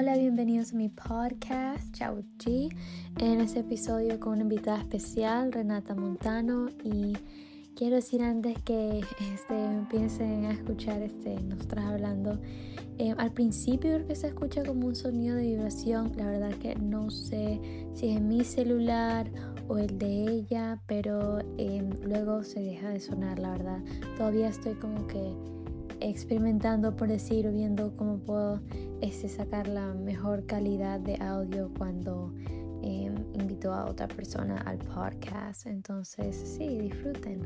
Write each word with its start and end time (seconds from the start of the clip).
Hola, 0.00 0.16
bienvenidos 0.16 0.72
a 0.72 0.76
mi 0.76 0.88
podcast, 0.88 1.92
Chao 1.92 2.22
G. 2.38 2.74
En 3.18 3.38
este 3.42 3.60
episodio 3.60 4.18
con 4.18 4.32
una 4.32 4.42
invitada 4.44 4.78
especial, 4.78 5.52
Renata 5.52 5.94
Montano. 5.94 6.70
Y 6.82 7.12
quiero 7.76 7.96
decir 7.96 8.22
antes 8.22 8.56
que 8.62 9.02
este, 9.34 9.62
empiecen 9.62 10.46
a 10.46 10.52
escuchar 10.52 11.02
este, 11.02 11.38
nosotras 11.42 11.84
hablando. 11.84 12.40
Eh, 12.96 13.14
al 13.18 13.30
principio 13.32 13.92
creo 13.96 14.06
que 14.06 14.14
se 14.14 14.28
escucha 14.28 14.64
como 14.64 14.86
un 14.86 14.96
sonido 14.96 15.36
de 15.36 15.42
vibración. 15.42 16.12
La 16.16 16.24
verdad 16.24 16.54
que 16.54 16.76
no 16.76 17.10
sé 17.10 17.60
si 17.92 18.08
es 18.08 18.22
mi 18.22 18.42
celular 18.42 19.30
o 19.68 19.76
el 19.76 19.98
de 19.98 20.24
ella, 20.30 20.80
pero 20.86 21.40
eh, 21.58 21.86
luego 22.02 22.42
se 22.42 22.60
deja 22.60 22.88
de 22.88 23.00
sonar, 23.00 23.38
la 23.38 23.50
verdad. 23.50 23.80
Todavía 24.16 24.48
estoy 24.48 24.76
como 24.76 25.06
que 25.06 25.34
experimentando, 26.00 26.96
por 26.96 27.08
decir, 27.08 27.50
viendo 27.50 27.96
cómo 27.96 28.18
puedo 28.18 28.60
este, 29.00 29.28
sacar 29.28 29.68
la 29.68 29.94
mejor 29.94 30.46
calidad 30.46 31.00
de 31.00 31.16
audio 31.16 31.70
cuando 31.76 32.32
em, 32.82 33.14
invito 33.34 33.72
a 33.72 33.86
otra 33.86 34.08
persona 34.08 34.58
al 34.62 34.78
podcast. 34.78 35.66
Entonces, 35.66 36.36
sí, 36.36 36.66
disfruten. 36.78 37.40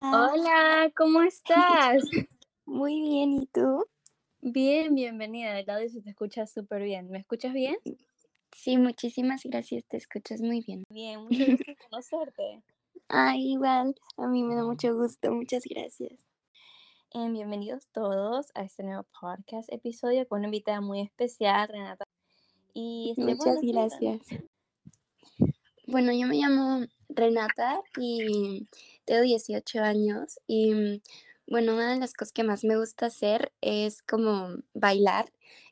Hola, 0.00 0.92
¿cómo 0.96 1.22
estás? 1.22 2.02
Muy 2.66 3.00
bien, 3.00 3.32
¿y 3.34 3.46
tú? 3.46 3.86
Bien, 4.40 4.94
bienvenida. 4.94 5.58
El 5.58 5.70
audio 5.70 5.88
se 5.88 6.02
te 6.02 6.10
escucha 6.10 6.46
súper 6.46 6.82
bien. 6.82 7.08
¿Me 7.10 7.18
escuchas 7.18 7.52
bien? 7.52 7.76
Sí, 8.54 8.76
muchísimas 8.76 9.42
gracias, 9.44 9.84
te 9.86 9.96
escuchas 9.96 10.40
muy 10.40 10.60
bien. 10.60 10.84
Bien, 10.90 11.22
mucho 11.22 11.46
gusto 11.46 11.72
conocerte. 11.88 12.62
Ah, 13.14 13.36
igual, 13.36 13.94
a 14.16 14.26
mí 14.26 14.42
me 14.42 14.54
da 14.54 14.64
mucho 14.64 14.94
gusto, 14.94 15.30
muchas 15.32 15.64
gracias. 15.68 16.14
Eh, 17.10 17.28
bienvenidos 17.30 17.86
todos 17.92 18.46
a 18.54 18.62
este 18.62 18.84
nuevo 18.84 19.04
podcast 19.20 19.70
episodio 19.70 20.26
con 20.26 20.38
una 20.38 20.48
invitada 20.48 20.80
muy 20.80 21.02
especial, 21.02 21.68
Renata. 21.68 22.04
Y 22.72 23.10
este, 23.10 23.34
muchas 23.34 23.58
gracias. 23.60 24.22
Bueno, 25.86 26.10
yo 26.14 26.26
me 26.26 26.36
llamo 26.36 26.86
Renata 27.10 27.82
y 27.98 28.66
tengo 29.04 29.20
18 29.20 29.80
años 29.80 30.40
y 30.46 31.02
bueno, 31.46 31.74
una 31.74 31.92
de 31.92 32.00
las 32.00 32.14
cosas 32.14 32.32
que 32.32 32.44
más 32.44 32.64
me 32.64 32.78
gusta 32.78 33.06
hacer 33.06 33.52
es 33.60 34.00
como 34.00 34.56
bailar. 34.72 35.30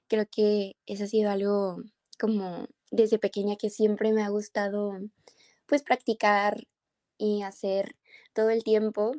Creo 0.08 0.26
que 0.30 0.76
eso 0.84 1.04
ha 1.04 1.06
sido 1.06 1.30
algo 1.30 1.82
como 2.18 2.66
desde 2.90 3.18
pequeña 3.18 3.56
que 3.56 3.70
siempre 3.70 4.12
me 4.12 4.24
ha 4.24 4.28
gustado 4.28 4.92
pues 5.64 5.82
practicar 5.82 6.66
y 7.20 7.42
hacer 7.42 7.96
todo 8.34 8.50
el 8.50 8.64
tiempo. 8.64 9.12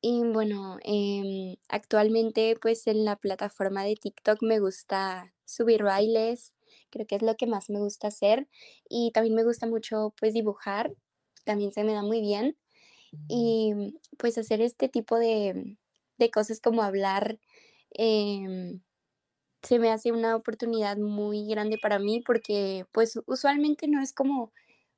Y 0.00 0.22
bueno, 0.24 0.78
em, 0.84 1.56
actualmente 1.68 2.56
pues 2.60 2.86
en 2.86 3.04
la 3.04 3.16
plataforma 3.16 3.84
de 3.84 3.96
TikTok 3.96 4.42
me 4.42 4.58
gusta 4.60 5.34
subir 5.44 5.82
bailes, 5.84 6.54
creo 6.90 7.06
que 7.06 7.16
es 7.16 7.22
lo 7.22 7.36
que 7.36 7.46
más 7.46 7.70
me 7.70 7.80
gusta 7.80 8.08
hacer. 8.08 8.48
Y 8.88 9.12
también 9.12 9.34
me 9.36 9.44
gusta 9.44 9.66
mucho 9.66 10.14
pues 10.20 10.34
dibujar, 10.34 10.94
también 11.44 11.72
se 11.72 11.84
me 11.84 11.94
da 11.94 12.02
muy 12.02 12.20
bien. 12.20 12.56
Y 13.28 13.74
pues 14.18 14.38
hacer 14.38 14.60
este 14.62 14.88
tipo 14.88 15.18
de, 15.18 15.78
de 16.18 16.30
cosas 16.30 16.60
como 16.60 16.82
hablar 16.82 17.38
em, 17.90 18.82
se 19.62 19.78
me 19.78 19.90
hace 19.90 20.12
una 20.12 20.36
oportunidad 20.36 20.96
muy 20.98 21.46
grande 21.48 21.78
para 21.78 21.98
mí 21.98 22.22
porque 22.24 22.86
pues 22.92 23.18
usualmente 23.26 23.88
no 23.88 24.02
es 24.02 24.12
como 24.12 24.52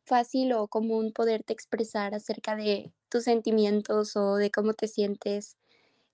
fácil 0.07 0.53
o 0.53 0.69
común 0.69 1.12
poderte 1.12 1.53
expresar 1.53 2.15
acerca 2.15 2.57
de 2.57 2.93
tus 3.09 3.25
sentimientos 3.25 4.17
o 4.17 4.37
de 4.37 4.51
cómo 4.51 4.73
te 4.75 4.89
sientes 4.89 5.57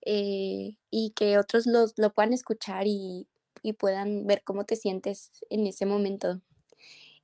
eh, 0.01 0.77
y 0.89 1.11
que 1.11 1.37
otros 1.37 1.65
los, 1.67 1.93
lo 1.97 2.11
puedan 2.13 2.33
escuchar 2.33 2.87
y, 2.87 3.27
y, 3.61 3.73
puedan 3.73 4.27
ver 4.27 4.43
cómo 4.43 4.65
te 4.65 4.75
sientes 4.75 5.31
en 5.49 5.67
ese 5.67 5.85
momento. 5.85 6.41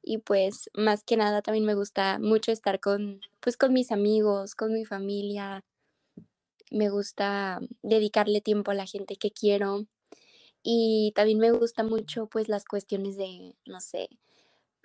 Y 0.01 0.19
pues 0.19 0.69
más 0.73 1.03
que 1.03 1.17
nada 1.17 1.41
también 1.41 1.65
me 1.65 1.75
gusta 1.75 2.19
mucho 2.19 2.51
estar 2.51 2.79
con, 2.79 3.21
pues, 3.41 3.57
con 3.57 3.73
mis 3.73 3.91
amigos, 3.91 4.55
con 4.55 4.73
mi 4.73 4.85
familia. 4.85 5.65
Me 6.71 6.89
gusta 6.89 7.59
dedicarle 7.83 8.41
tiempo 8.41 8.71
a 8.71 8.75
la 8.75 8.85
gente 8.85 9.17
que 9.17 9.31
quiero. 9.31 9.87
Y 10.63 11.13
también 11.15 11.39
me 11.39 11.51
gusta 11.51 11.83
mucho 11.83 12.27
pues 12.27 12.49
las 12.49 12.65
cuestiones 12.65 13.17
de, 13.17 13.55
no 13.65 13.81
sé, 13.81 14.09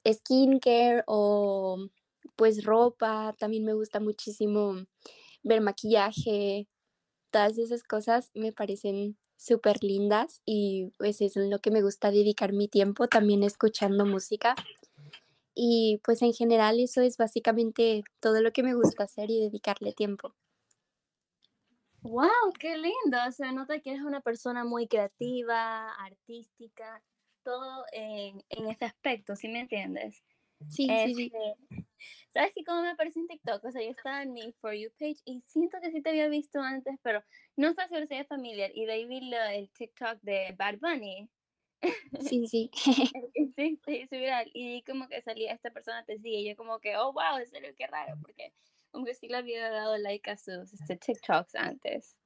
skincare 0.07 1.03
o 1.07 1.89
pues 2.37 2.65
ropa, 2.65 3.35
también 3.39 3.65
me 3.65 3.75
gusta 3.75 4.01
muchísimo 4.01 4.77
ver 5.43 5.61
maquillaje, 5.61 6.69
todas 7.31 7.59
esas 7.59 7.83
cosas 7.83 8.31
me 8.35 8.53
parecen 8.53 9.17
súper 9.37 9.83
lindas 9.83 10.41
y 10.45 10.93
pues 10.99 11.21
es 11.21 11.37
en 11.37 11.51
lo 11.51 11.59
que 11.59 11.71
me 11.71 11.83
gusta 11.83 12.11
dedicar 12.11 12.53
mi 12.53 12.69
tiempo, 12.69 13.09
también 13.09 13.43
escuchando 13.43 14.07
música. 14.07 14.55
Y 15.55 16.01
pues 16.05 16.23
en 16.23 16.33
general 16.33 16.81
eso 16.81 17.01
es 17.01 17.17
básicamente 17.17 18.03
todo 18.21 18.41
lo 18.43 18.53
que 18.53 18.63
me 18.63 18.75
gusta 18.75 19.05
hacer 19.05 19.31
y 19.31 19.41
dedicarle 19.41 19.93
tiempo. 19.93 20.35
¡Wow! 22.03 22.53
¡Qué 22.59 22.77
lindo! 22.77 23.19
Se 23.31 23.51
nota 23.53 23.81
que 23.81 23.91
eres 23.93 24.03
una 24.03 24.21
persona 24.21 24.65
muy 24.65 24.89
creativa, 24.89 25.91
artística 25.95 27.03
todo 27.45 27.85
en, 27.93 28.43
en 28.49 28.71
ese 28.71 28.85
aspecto, 28.85 29.37
¿sí 29.37 29.49
me 29.49 29.61
entiendes? 29.61 30.23
Sí, 30.71 30.89
sí, 30.89 31.15
sí. 31.15 31.33
Este, 31.33 31.87
¿Sabes 32.33 32.53
qué? 32.55 32.65
Como 32.65 32.83
me 32.83 32.91
aparece 32.91 33.21
en 33.21 33.29
TikTok, 33.29 33.65
o 33.65 33.71
sea, 33.71 33.83
yo 33.83 33.91
estaba 33.91 34.23
en 34.23 34.33
mi 34.33 34.53
For 34.61 34.75
You 34.75 34.91
page 34.99 35.19
y 35.25 35.43
siento 35.47 35.79
que 35.81 35.93
sí 35.93 36.03
te 36.03 36.11
había 36.11 36.29
visto 36.29 36.61
antes, 36.61 36.97
pero 37.03 37.23
no 37.57 37.73
sé 37.75 37.83
si 38.09 38.15
es 38.15 38.27
familiar. 38.27 38.71
Y 38.75 38.87
de 38.87 38.93
ahí 38.93 39.07
vi 39.07 39.33
el 39.33 39.71
TikTok 39.71 40.21
de 40.23 40.55
Bad 40.59 40.79
Bunny. 40.81 41.29
Sí, 42.21 42.49
sí. 42.49 42.71
sí, 43.57 43.79
sí, 43.85 44.07
sí, 44.09 44.19
viral. 44.19 44.51
Y 44.53 44.83
como 44.83 45.09
que 45.09 45.23
salía 45.23 45.53
esta 45.53 45.71
persona 45.71 46.05
te 46.05 46.19
sigue 46.19 46.39
y 46.39 46.49
yo 46.49 46.57
como 46.57 46.81
que, 46.81 46.97
oh, 46.97 47.13
wow, 47.13 47.39
en 47.39 47.47
serio, 47.47 47.73
qué 47.77 47.87
raro, 47.87 48.17
porque 48.21 48.53
aunque 48.93 49.15
sí 49.15 49.29
le 49.29 49.37
había 49.37 49.71
dado 49.71 49.97
like 49.99 50.31
a 50.31 50.37
sus 50.37 50.73
este, 50.73 50.97
TikToks 50.97 51.55
antes. 51.55 52.17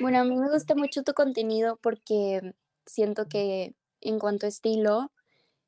Bueno, 0.00 0.20
a 0.20 0.24
mí 0.24 0.36
me 0.36 0.50
gusta 0.50 0.74
mucho 0.74 1.02
tu 1.02 1.14
contenido 1.14 1.78
porque 1.82 2.54
siento 2.86 3.28
que 3.28 3.74
en 4.02 4.18
cuanto 4.18 4.46
a 4.46 4.48
estilo, 4.48 5.12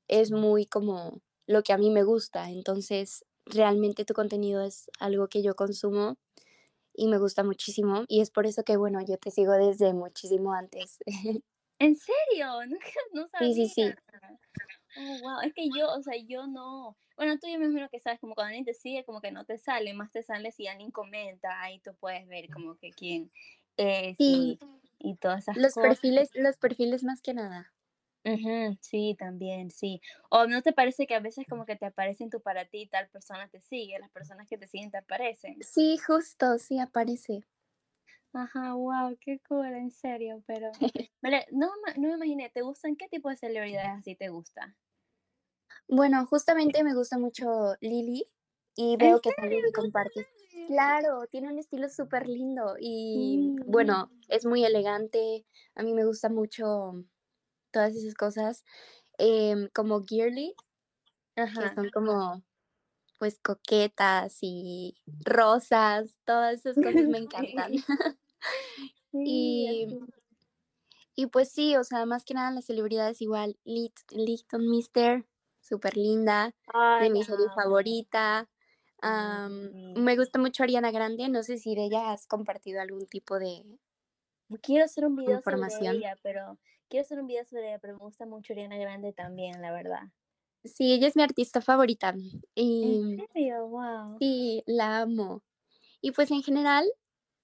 es 0.09 0.31
muy 0.31 0.67
como 0.67 1.21
lo 1.47 1.62
que 1.62 1.72
a 1.72 1.78
mí 1.78 1.91
me 1.91 2.05
gusta. 2.05 2.50
Entonces, 2.50 3.25
realmente 3.47 4.05
tu 4.05 4.15
contenido 4.15 4.62
es 4.62 4.91
algo 4.99 5.28
que 5.28 5.43
yo 5.43 5.55
consumo 5.55 6.17
y 6.95 7.09
me 7.09 7.19
gusta 7.19 7.43
muchísimo. 7.43 8.05
Y 8.09 8.21
es 8.21 8.31
por 8.31 8.47
eso 8.47 8.65
que, 8.65 8.77
bueno, 8.77 9.00
yo 9.06 9.19
te 9.19 9.31
sigo 9.31 9.53
desde 9.53 9.93
muchísimo 9.93 10.53
antes. 10.53 10.99
¿En 11.78 11.97
serio? 11.97 12.47
No, 13.12 13.28
sabía. 13.28 13.55
Sí, 13.55 13.67
sí, 13.67 13.69
sí. 13.69 13.95
Oh, 14.97 15.19
wow. 15.21 15.41
Es 15.43 15.53
que 15.55 15.69
yo, 15.77 15.89
o 15.93 16.03
sea, 16.03 16.16
yo 16.16 16.47
no. 16.47 16.97
Bueno, 17.16 17.39
tú 17.39 17.49
yo 17.49 17.59
me 17.59 17.66
imagino 17.66 17.89
que 17.89 18.01
sabes, 18.01 18.21
como 18.21 18.34
cuando 18.34 18.49
alguien 18.49 18.65
te 18.65 18.75
sigue, 18.75 19.05
como 19.05 19.21
que 19.21 19.31
no 19.31 19.45
te 19.45 19.59
sale, 19.59 19.93
más 19.95 20.11
te 20.11 20.22
sale 20.22 20.51
si 20.51 20.66
alguien 20.66 20.91
comenta, 20.91 21.62
ahí 21.62 21.81
tú 21.81 21.95
puedes 21.95 22.27
ver 22.27 22.49
como 22.51 22.77
que 22.77 22.91
quién 22.91 23.31
es 23.77 24.16
y, 24.19 24.59
y, 24.99 25.16
todas 25.16 25.43
esas 25.43 25.56
los 25.56 25.75
cosas. 25.75 25.91
Perfiles, 25.91 26.31
los 26.34 26.56
perfiles 26.56 27.05
más 27.05 27.21
que 27.21 27.34
nada 27.34 27.72
sí, 28.81 29.17
también, 29.19 29.71
sí. 29.71 30.01
¿O 30.31 30.47
no 30.47 30.62
te 30.62 30.73
parece 30.73 31.07
que 31.07 31.15
a 31.15 31.21
veces 31.21 31.47
como 31.49 31.67
que 31.67 31.77
te 31.77 31.87
aparecen 31.87 32.31
tu 32.31 32.41
para 32.41 32.65
ti 32.65 32.83
y 32.83 32.87
tal 32.87 33.09
persona 33.09 33.49
te 33.49 33.61
sigue, 33.61 33.99
las 33.99 34.11
personas 34.11 34.49
que 34.49 34.59
te 34.59 34.67
siguen 34.67 34.91
te 34.91 34.99
aparecen? 34.99 35.57
Sí, 35.62 35.99
justo, 35.99 36.59
sí 36.59 36.79
aparece. 36.79 37.45
Ajá, 38.33 38.75
wow, 38.75 39.17
qué 39.21 39.41
cool, 39.49 39.67
en 39.67 39.91
serio, 39.91 40.43
pero 40.47 40.73
no, 41.53 41.71
no 41.97 42.09
me 42.09 42.15
imaginé, 42.15 42.51
¿te 42.51 42.63
gustan 42.63 42.97
qué 42.97 43.09
tipo 43.09 43.29
de 43.29 43.37
celebridades 43.37 44.01
así 44.01 44.17
te 44.17 44.29
gusta? 44.29 44.77
Bueno, 45.87 46.27
justamente 46.27 46.83
me 46.83 46.95
gusta 46.95 47.19
mucho 47.19 47.77
Lily 47.81 48.27
y 48.75 48.97
veo 48.97 49.21
que 49.21 49.31
también 49.33 49.63
comparte. 49.73 50.27
Claro, 50.67 51.27
tiene 51.31 51.48
un 51.48 51.59
estilo 51.59 51.89
súper 51.89 52.28
lindo 52.28 52.77
y 52.81 53.39
mm. 53.39 53.71
bueno, 53.71 54.10
es 54.28 54.47
muy 54.47 54.65
elegante. 54.65 55.45
A 55.75 55.83
mí 55.83 55.93
me 55.93 56.04
gusta 56.04 56.28
mucho 56.28 57.04
todas 57.74 57.94
esas 57.97 58.15
cosas, 58.15 58.65
em, 59.18 59.68
como 59.74 60.03
Gearly, 60.04 60.54
que 61.34 61.74
son 61.74 61.91
como 61.91 62.42
pues 63.18 63.38
coquetas 63.42 64.38
y 64.42 64.97
rosas, 65.24 66.16
todas 66.24 66.54
esas 66.54 66.76
cosas 66.76 67.09
me 67.09 67.18
encantan. 67.18 67.72
y, 69.12 69.98
y 71.16 71.26
pues 71.26 71.50
sí, 71.50 71.76
o 71.76 71.82
sea, 71.82 72.06
más 72.06 72.24
que 72.24 72.34
nada 72.34 72.53
las 72.53 72.66
celebridades 72.66 73.21
igual, 73.21 73.59
Lichton 73.65 74.68
Mister, 74.71 75.26
súper 75.60 75.97
linda, 75.97 76.54
de 77.00 77.10
mi 77.10 77.24
serie 77.24 77.47
favorita. 77.56 78.48
me 79.03 80.16
gusta 80.16 80.38
mucho 80.38 80.62
Ariana 80.62 80.92
Grande, 80.92 81.28
no 81.28 81.42
sé 81.42 81.59
si 81.59 81.74
de 81.74 81.86
ella 81.86 82.12
has 82.12 82.28
compartido 82.28 82.80
algún 82.80 83.06
tipo 83.06 83.41
de 83.41 83.65
quiero 84.62 84.84
hacer 84.84 85.06
un 85.06 85.16
video 85.16 85.41
sobre 85.41 85.66
ella, 85.80 86.16
pero 86.22 86.59
quiero 86.89 87.03
hacer 87.04 87.21
un 87.21 87.27
video 87.27 87.45
sobre 87.45 87.69
ella, 87.69 87.78
pero 87.78 87.95
me 87.95 88.01
gusta 88.01 88.27
mucho 88.27 88.53
Ariana 88.53 88.77
Grande 88.78 89.13
también, 89.13 89.60
la 89.60 89.72
verdad. 89.72 90.03
Sí, 90.65 90.92
ella 90.95 91.09
es 91.09 91.16
mi 91.16 91.22
artista 91.22 91.60
favorita. 91.60 92.15
Y, 92.54 93.03
¿En 93.19 93.27
serio? 93.28 93.69
Wow. 93.69 94.19
Sí, 94.19 94.63
la 94.66 95.01
amo. 95.03 95.42
Y 96.01 96.13
pues 96.13 96.31
en 96.31 96.42
general, 96.42 96.86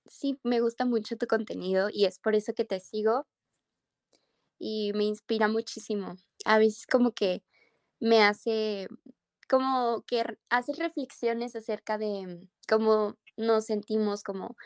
sí, 0.06 0.38
me 0.44 0.60
gusta 0.60 0.84
mucho 0.86 1.16
tu 1.16 1.26
contenido 1.26 1.88
y 1.92 2.06
es 2.06 2.18
por 2.18 2.34
eso 2.34 2.54
que 2.54 2.64
te 2.64 2.80
sigo 2.80 3.26
y 4.58 4.92
me 4.94 5.04
inspira 5.04 5.48
muchísimo. 5.48 6.16
A 6.44 6.58
veces 6.58 6.86
como 6.86 7.12
que 7.12 7.42
me 8.00 8.22
hace, 8.22 8.88
como 9.48 10.04
que 10.06 10.24
hace 10.50 10.72
reflexiones 10.74 11.56
acerca 11.56 11.98
de 11.98 12.48
cómo 12.68 13.16
nos 13.36 13.66
sentimos, 13.66 14.22
como, 14.22 14.56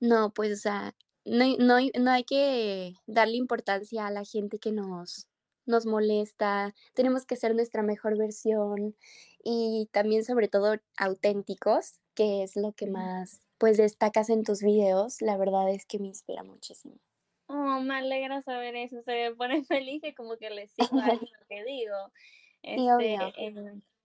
no, 0.00 0.32
pues, 0.32 0.52
o 0.52 0.56
sea, 0.56 0.96
no, 1.24 1.56
no, 1.58 1.76
no 1.98 2.10
hay 2.10 2.24
que 2.24 2.94
darle 3.06 3.36
importancia 3.36 4.06
a 4.06 4.10
la 4.10 4.24
gente 4.24 4.58
que 4.58 4.72
nos, 4.72 5.28
nos 5.66 5.86
molesta, 5.86 6.74
tenemos 6.94 7.24
que 7.24 7.36
ser 7.36 7.54
nuestra 7.54 7.82
mejor 7.82 8.16
versión 8.18 8.96
y 9.42 9.88
también 9.92 10.24
sobre 10.24 10.48
todo 10.48 10.76
auténticos, 10.96 12.00
que 12.14 12.42
es 12.42 12.56
lo 12.56 12.72
que 12.72 12.86
más 12.86 13.44
pues 13.58 13.76
destacas 13.76 14.30
en 14.30 14.44
tus 14.44 14.62
videos, 14.62 15.22
la 15.22 15.36
verdad 15.36 15.70
es 15.70 15.86
que 15.86 15.98
me 15.98 16.08
inspira 16.08 16.42
muchísimo. 16.42 16.96
Oh, 17.46 17.80
me 17.80 17.96
alegra 17.96 18.42
saber 18.42 18.74
eso, 18.76 19.02
se 19.02 19.12
me 19.12 19.34
pone 19.34 19.64
feliz 19.64 20.02
que 20.02 20.14
como 20.14 20.36
que 20.36 20.50
le 20.50 20.68
sigo 20.68 20.98
a 21.00 21.06
lo 21.14 21.46
que 21.48 21.64
digo. 21.64 21.96
Este, 22.62 23.18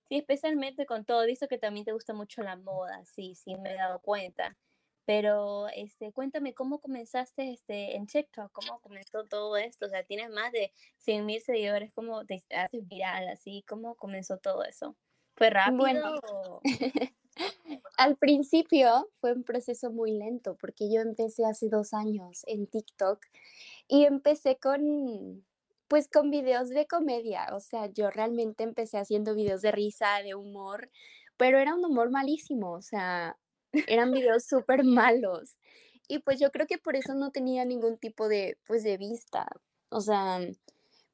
sí, 0.08 0.18
especialmente 0.18 0.86
con 0.86 1.06
todo, 1.06 1.26
visto 1.26 1.48
que 1.48 1.58
también 1.58 1.86
te 1.86 1.94
gusta 1.94 2.14
mucho 2.14 2.42
la 2.42 2.58
moda, 2.58 3.04
sí, 3.06 3.36
sí, 3.36 3.56
me 3.56 3.74
he 3.74 3.76
dado 3.76 4.00
cuenta. 4.00 4.58
Pero 5.10 5.68
este, 5.70 6.12
cuéntame 6.12 6.54
cómo 6.54 6.78
comenzaste 6.78 7.52
este, 7.52 7.96
en 7.96 8.06
TikTok, 8.06 8.52
cómo 8.52 8.80
comenzó 8.80 9.26
todo 9.26 9.58
esto. 9.58 9.88
O 9.88 9.90
sea, 9.90 10.04
tienes 10.04 10.30
más 10.30 10.52
de 10.52 10.72
100 11.00 11.26
mil 11.26 11.42
seguidores, 11.42 11.92
¿cómo 11.96 12.24
te 12.26 12.44
haces 12.56 12.88
viral 12.88 13.28
así? 13.28 13.66
¿Cómo 13.68 13.96
comenzó 13.96 14.38
todo 14.38 14.64
eso? 14.64 14.96
¿Fue 15.36 15.50
rápido? 15.50 15.80
Bueno, 15.80 16.20
al 17.98 18.18
principio 18.18 19.10
fue 19.20 19.34
un 19.34 19.44
proceso 19.44 19.90
muy 19.90 20.12
lento 20.12 20.56
porque 20.62 20.94
yo 20.94 21.02
empecé 21.02 21.44
hace 21.44 21.70
dos 21.70 21.96
años 21.96 22.44
en 22.46 22.68
TikTok 22.68 23.20
y 23.88 24.06
empecé 24.06 24.58
con, 24.58 25.44
pues 25.88 26.08
con 26.08 26.30
videos 26.30 26.70
de 26.70 26.86
comedia. 26.86 27.48
O 27.54 27.60
sea, 27.62 27.88
yo 27.88 28.12
realmente 28.12 28.64
empecé 28.64 29.00
haciendo 29.00 29.34
videos 29.34 29.64
de 29.64 29.72
risa, 29.72 30.22
de 30.22 30.36
humor, 30.36 30.92
pero 31.36 31.58
era 31.58 31.74
un 31.74 31.84
humor 31.84 32.12
malísimo. 32.12 32.74
O 32.74 32.84
sea, 32.84 33.40
eran 33.88 34.12
videos 34.12 34.46
súper 34.46 34.84
malos. 34.84 35.58
Y 36.08 36.20
pues 36.20 36.40
yo 36.40 36.52
creo 36.52 36.68
que 36.68 36.78
por 36.80 36.96
eso 36.96 37.14
no 37.14 37.32
tenía 37.32 37.66
ningún 37.66 37.98
tipo 37.98 38.28
de, 38.28 38.58
pues, 38.66 38.84
de 38.84 38.98
vista. 38.98 39.48
O 39.90 40.02
sea, 40.02 40.40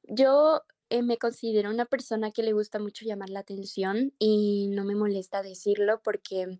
yo 0.04 0.62
eh, 0.90 1.02
me 1.02 1.18
considero 1.18 1.70
una 1.70 1.84
persona 1.84 2.30
que 2.30 2.42
le 2.42 2.52
gusta 2.52 2.78
mucho 2.78 3.04
llamar 3.04 3.30
la 3.30 3.40
atención 3.40 4.14
y 4.18 4.68
no 4.68 4.84
me 4.84 4.94
molesta 4.94 5.42
decirlo 5.42 6.00
porque 6.02 6.58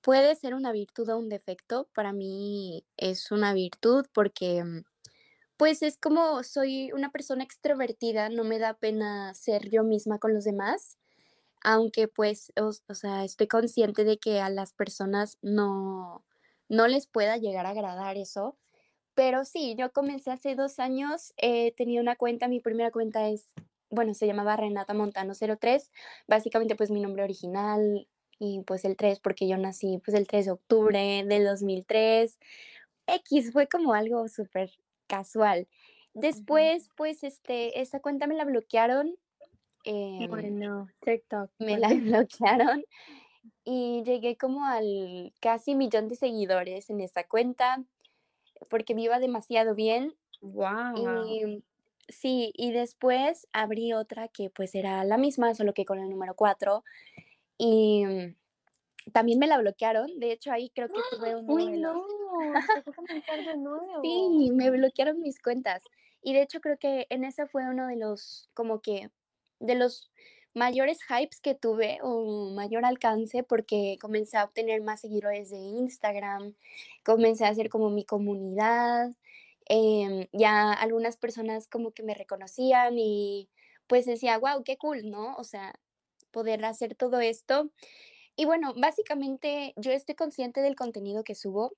puede 0.00 0.34
ser 0.34 0.54
una 0.54 0.72
virtud 0.72 1.08
o 1.10 1.18
un 1.18 1.28
defecto. 1.28 1.88
Para 1.94 2.12
mí 2.12 2.84
es 2.96 3.30
una 3.30 3.54
virtud 3.54 4.06
porque 4.12 4.64
pues 5.56 5.82
es 5.82 5.98
como 5.98 6.42
soy 6.42 6.90
una 6.92 7.10
persona 7.12 7.44
extrovertida, 7.44 8.30
no 8.30 8.44
me 8.44 8.58
da 8.58 8.74
pena 8.74 9.34
ser 9.34 9.70
yo 9.70 9.84
misma 9.84 10.18
con 10.18 10.34
los 10.34 10.44
demás 10.44 10.99
aunque 11.62 12.08
pues, 12.08 12.52
o, 12.60 12.94
sea, 12.94 13.24
estoy 13.24 13.48
consciente 13.48 14.04
de 14.04 14.18
que 14.18 14.40
a 14.40 14.50
las 14.50 14.72
personas 14.72 15.38
no, 15.42 16.24
no 16.68 16.88
les 16.88 17.06
pueda 17.06 17.36
llegar 17.36 17.66
a 17.66 17.70
agradar 17.70 18.16
eso. 18.16 18.56
Pero 19.14 19.44
sí, 19.44 19.74
yo 19.78 19.92
comencé 19.92 20.30
hace 20.30 20.54
dos 20.54 20.78
años, 20.78 21.34
eh, 21.36 21.74
tenía 21.76 22.00
una 22.00 22.16
cuenta, 22.16 22.48
mi 22.48 22.60
primera 22.60 22.90
cuenta 22.90 23.28
es, 23.28 23.52
bueno, 23.90 24.14
se 24.14 24.26
llamaba 24.26 24.56
Renata 24.56 24.94
Montano 24.94 25.34
03, 25.34 25.90
básicamente 26.28 26.76
pues 26.76 26.90
mi 26.90 27.00
nombre 27.00 27.24
original 27.24 28.08
y 28.38 28.62
pues 28.62 28.84
el 28.84 28.96
3 28.96 29.20
porque 29.20 29.48
yo 29.48 29.58
nací 29.58 30.00
pues 30.04 30.16
el 30.16 30.26
3 30.26 30.46
de 30.46 30.52
octubre 30.52 31.24
del 31.26 31.44
2003. 31.44 32.38
X 33.06 33.52
fue 33.52 33.66
como 33.68 33.92
algo 33.94 34.28
súper 34.28 34.70
casual. 35.06 35.68
Después, 36.14 36.88
pues, 36.96 37.22
este, 37.22 37.80
esta 37.80 38.00
cuenta 38.00 38.26
me 38.26 38.34
la 38.34 38.44
bloquearon 38.44 39.16
Em, 39.84 40.28
bueno, 40.28 40.88
TikTok. 41.00 41.50
Me 41.58 41.78
la 41.78 41.88
bloquearon 42.28 42.84
y 43.64 44.02
llegué 44.04 44.36
como 44.36 44.64
al 44.64 45.32
casi 45.40 45.74
millón 45.74 46.08
de 46.08 46.16
seguidores 46.16 46.90
en 46.90 47.00
esa 47.00 47.24
cuenta 47.24 47.82
porque 48.68 48.94
me 48.94 49.02
iba 49.02 49.18
demasiado 49.18 49.74
bien. 49.74 50.14
Wow. 50.40 51.26
Y 51.26 51.64
sí, 52.08 52.52
y 52.56 52.72
después 52.72 53.46
abrí 53.52 53.92
otra 53.92 54.28
que 54.28 54.50
pues 54.50 54.74
era 54.74 55.04
la 55.04 55.18
misma, 55.18 55.54
solo 55.54 55.74
que 55.74 55.84
con 55.84 55.98
el 55.98 56.10
número 56.10 56.34
4 56.34 56.84
y 57.58 58.34
también 59.12 59.38
me 59.38 59.46
la 59.46 59.58
bloquearon. 59.58 60.18
De 60.18 60.32
hecho, 60.32 60.52
ahí 60.52 60.70
creo 60.70 60.88
que 60.88 61.00
tuve 61.10 61.36
un 61.36 61.50
Uy, 61.50 61.78
no. 61.78 62.04
Sí, 64.02 64.50
me 64.52 64.70
bloquearon 64.70 65.20
mis 65.20 65.40
cuentas. 65.42 65.82
Y 66.22 66.32
de 66.32 66.42
hecho 66.42 66.60
creo 66.60 66.78
que 66.78 67.06
en 67.10 67.24
ese 67.24 67.46
fue 67.46 67.68
uno 67.68 67.86
de 67.86 67.96
los 67.96 68.48
como 68.54 68.80
que 68.80 69.10
de 69.60 69.74
los 69.76 70.10
mayores 70.54 70.98
hypes 71.08 71.40
que 71.40 71.54
tuve 71.54 71.98
o 72.02 72.50
mayor 72.54 72.84
alcance 72.84 73.42
porque 73.44 73.98
comencé 74.00 74.36
a 74.36 74.44
obtener 74.44 74.82
más 74.82 75.00
seguidores 75.00 75.50
de 75.50 75.58
Instagram, 75.58 76.54
comencé 77.04 77.44
a 77.44 77.48
hacer 77.50 77.68
como 77.70 77.90
mi 77.90 78.04
comunidad, 78.04 79.10
em, 79.66 80.26
ya 80.32 80.72
algunas 80.72 81.16
personas 81.16 81.68
como 81.68 81.92
que 81.92 82.02
me 82.02 82.14
reconocían 82.14 82.98
y 82.98 83.48
pues 83.86 84.06
decía, 84.06 84.38
wow, 84.38 84.62
qué 84.64 84.76
cool, 84.78 85.10
¿no? 85.10 85.36
O 85.36 85.44
sea, 85.44 85.74
poder 86.32 86.64
hacer 86.64 86.94
todo 86.96 87.20
esto. 87.20 87.70
Y 88.36 88.46
bueno, 88.46 88.74
básicamente 88.76 89.74
yo 89.76 89.92
estoy 89.92 90.14
consciente 90.16 90.60
del 90.62 90.76
contenido 90.76 91.24
que 91.24 91.34
subo, 91.34 91.72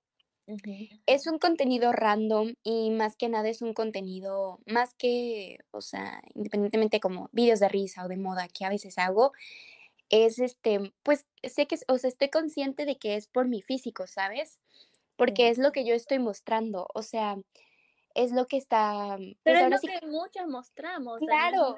es 1.06 1.26
un 1.26 1.38
contenido 1.38 1.92
random 1.92 2.54
y 2.62 2.90
más 2.90 3.16
que 3.16 3.28
nada 3.28 3.48
es 3.48 3.62
un 3.62 3.74
contenido, 3.74 4.60
más 4.66 4.94
que, 4.94 5.58
o 5.70 5.80
sea, 5.80 6.22
independientemente 6.34 7.00
como 7.00 7.28
vídeos 7.32 7.60
de 7.60 7.68
risa 7.68 8.04
o 8.04 8.08
de 8.08 8.16
moda 8.16 8.48
que 8.48 8.64
a 8.64 8.70
veces 8.70 8.98
hago, 8.98 9.32
es 10.08 10.38
este, 10.38 10.92
pues 11.02 11.26
sé 11.42 11.66
que, 11.66 11.76
o 11.88 11.98
sea, 11.98 12.08
estoy 12.08 12.28
consciente 12.28 12.84
de 12.84 12.96
que 12.96 13.16
es 13.16 13.28
por 13.28 13.48
mi 13.48 13.62
físico, 13.62 14.06
¿sabes? 14.06 14.58
Porque 15.16 15.48
es 15.48 15.58
lo 15.58 15.72
que 15.72 15.84
yo 15.84 15.94
estoy 15.94 16.18
mostrando, 16.18 16.88
o 16.92 17.02
sea, 17.02 17.36
es 18.14 18.32
lo 18.32 18.46
que 18.46 18.58
está... 18.58 19.16
Pues 19.16 19.36
Pero 19.42 19.58
es 19.60 19.70
lo 19.70 19.78
que 19.78 20.06
muchas 20.06 20.46
mostramos. 20.48 21.18
Claro, 21.20 21.76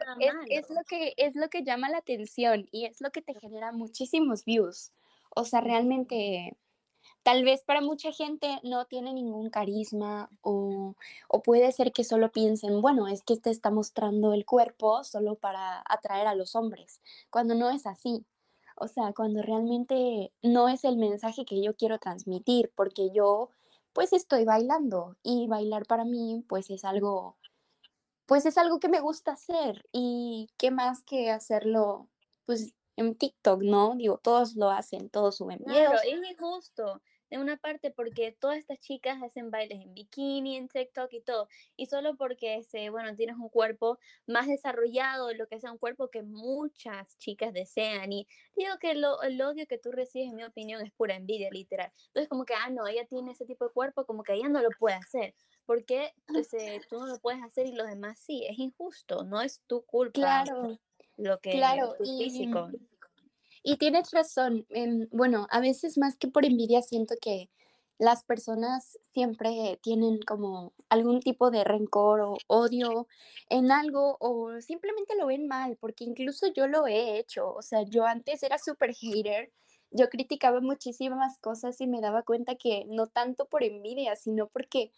es, 0.48 0.68
lo 0.68 0.82
que, 0.84 1.14
es 1.16 1.36
lo 1.36 1.48
que 1.48 1.62
llama 1.62 1.88
la 1.90 1.98
atención 1.98 2.66
y 2.72 2.86
es 2.86 3.00
lo 3.00 3.10
que 3.10 3.22
te 3.22 3.38
genera 3.38 3.70
muchísimos 3.72 4.44
views. 4.44 4.92
O 5.30 5.44
sea, 5.44 5.60
realmente 5.60 6.56
Tal 7.24 7.42
vez 7.42 7.62
para 7.62 7.80
mucha 7.80 8.12
gente 8.12 8.60
no 8.64 8.84
tiene 8.84 9.14
ningún 9.14 9.48
carisma 9.48 10.28
o, 10.42 10.94
puede 11.42 11.72
ser 11.72 11.90
que 11.90 12.04
solo 12.04 12.30
piensen, 12.30 12.82
bueno, 12.82 13.08
es 13.08 13.22
que 13.22 13.38
te 13.38 13.48
está 13.48 13.70
mostrando 13.70 14.34
el 14.34 14.44
cuerpo 14.44 15.02
solo 15.04 15.34
para 15.34 15.82
atraer 15.88 16.26
a 16.26 16.34
los 16.34 16.54
hombres, 16.54 17.00
cuando 17.30 17.54
no 17.54 17.70
es 17.70 17.86
así. 17.86 18.26
O 18.76 18.88
sea, 18.88 19.14
cuando 19.14 19.40
realmente 19.40 20.32
no 20.42 20.68
es 20.68 20.84
el 20.84 20.98
mensaje 20.98 21.46
que 21.46 21.62
yo 21.62 21.74
quiero 21.74 21.98
transmitir, 21.98 22.70
porque 22.74 23.10
yo 23.10 23.48
pues 23.94 24.12
estoy 24.12 24.44
bailando 24.44 25.16
y 25.22 25.46
bailar 25.46 25.86
para 25.86 26.04
mí 26.04 26.44
pues 26.46 26.68
es 26.68 26.84
algo 26.84 27.38
pues 28.26 28.44
es 28.44 28.58
algo 28.58 28.80
que 28.80 28.88
me 28.88 29.00
gusta 29.00 29.32
hacer 29.32 29.86
y 29.92 30.48
qué 30.58 30.70
más 30.70 31.02
que 31.04 31.30
hacerlo 31.30 32.08
pues 32.44 32.74
en 32.96 33.14
TikTok, 33.14 33.62
¿no? 33.62 33.94
Digo, 33.96 34.18
todos 34.18 34.56
lo 34.56 34.70
hacen, 34.70 35.08
todos 35.08 35.36
suben 35.36 35.58
videos. 35.64 36.00
Claro, 36.00 36.00
es 36.02 36.30
injusto 36.30 37.00
de 37.34 37.40
una 37.40 37.56
parte 37.56 37.90
porque 37.90 38.36
todas 38.38 38.58
estas 38.58 38.78
chicas 38.78 39.20
hacen 39.20 39.50
bailes 39.50 39.80
en 39.82 39.92
bikini, 39.92 40.56
en 40.56 40.68
TikTok 40.68 41.12
y 41.12 41.20
todo, 41.20 41.48
y 41.76 41.86
solo 41.86 42.16
porque, 42.16 42.56
ese, 42.56 42.90
bueno, 42.90 43.14
tienes 43.16 43.36
un 43.36 43.48
cuerpo 43.48 43.98
más 44.26 44.46
desarrollado, 44.46 45.32
lo 45.34 45.48
que 45.48 45.58
sea 45.58 45.72
un 45.72 45.78
cuerpo 45.78 46.08
que 46.10 46.22
muchas 46.22 47.18
chicas 47.18 47.52
desean, 47.52 48.12
y 48.12 48.28
digo 48.54 48.78
que 48.80 48.94
lo, 48.94 49.20
el 49.22 49.40
odio 49.42 49.66
que 49.66 49.78
tú 49.78 49.90
recibes, 49.90 50.28
en 50.28 50.36
mi 50.36 50.44
opinión, 50.44 50.80
es 50.82 50.92
pura 50.92 51.16
envidia, 51.16 51.50
literal. 51.50 51.90
Entonces, 52.08 52.28
como 52.28 52.44
que, 52.44 52.54
ah, 52.54 52.70
no, 52.70 52.86
ella 52.86 53.04
tiene 53.06 53.32
ese 53.32 53.46
tipo 53.46 53.64
de 53.64 53.72
cuerpo, 53.72 54.06
como 54.06 54.22
que 54.22 54.34
ella 54.34 54.48
no 54.48 54.62
lo 54.62 54.70
puede 54.78 54.94
hacer. 54.94 55.34
porque 55.66 56.14
qué 56.26 56.80
tú 56.88 57.00
no 57.00 57.06
lo 57.06 57.18
puedes 57.18 57.42
hacer 57.42 57.66
y 57.66 57.72
los 57.72 57.88
demás 57.88 58.18
sí? 58.20 58.46
Es 58.48 58.58
injusto, 58.58 59.24
no 59.24 59.40
es 59.40 59.62
tu 59.66 59.82
culpa. 59.84 60.12
Claro. 60.12 60.78
Lo 61.16 61.38
que 61.40 61.52
claro, 61.52 61.94
tu 61.96 62.04
físico. 62.04 62.70
Y 62.72 62.93
tienes 63.78 64.10
razón. 64.12 64.66
Bueno, 65.10 65.46
a 65.50 65.60
veces 65.60 65.98
más 65.98 66.16
que 66.16 66.28
por 66.28 66.44
envidia 66.44 66.82
siento 66.82 67.14
que 67.20 67.48
las 67.98 68.24
personas 68.24 68.98
siempre 69.12 69.78
tienen 69.82 70.20
como 70.22 70.72
algún 70.88 71.20
tipo 71.20 71.50
de 71.50 71.64
rencor 71.64 72.20
o 72.20 72.36
odio 72.48 73.06
en 73.48 73.70
algo 73.70 74.16
o 74.20 74.60
simplemente 74.60 75.16
lo 75.16 75.26
ven 75.26 75.46
mal, 75.46 75.76
porque 75.80 76.04
incluso 76.04 76.48
yo 76.48 76.66
lo 76.66 76.86
he 76.86 77.18
hecho. 77.18 77.52
O 77.52 77.62
sea, 77.62 77.82
yo 77.82 78.04
antes 78.04 78.42
era 78.42 78.58
súper 78.58 78.94
hater, 78.94 79.52
yo 79.90 80.08
criticaba 80.08 80.60
muchísimas 80.60 81.38
cosas 81.38 81.80
y 81.80 81.86
me 81.86 82.00
daba 82.00 82.22
cuenta 82.22 82.56
que 82.56 82.84
no 82.88 83.06
tanto 83.06 83.46
por 83.46 83.62
envidia, 83.62 84.16
sino 84.16 84.48
porque, 84.48 84.90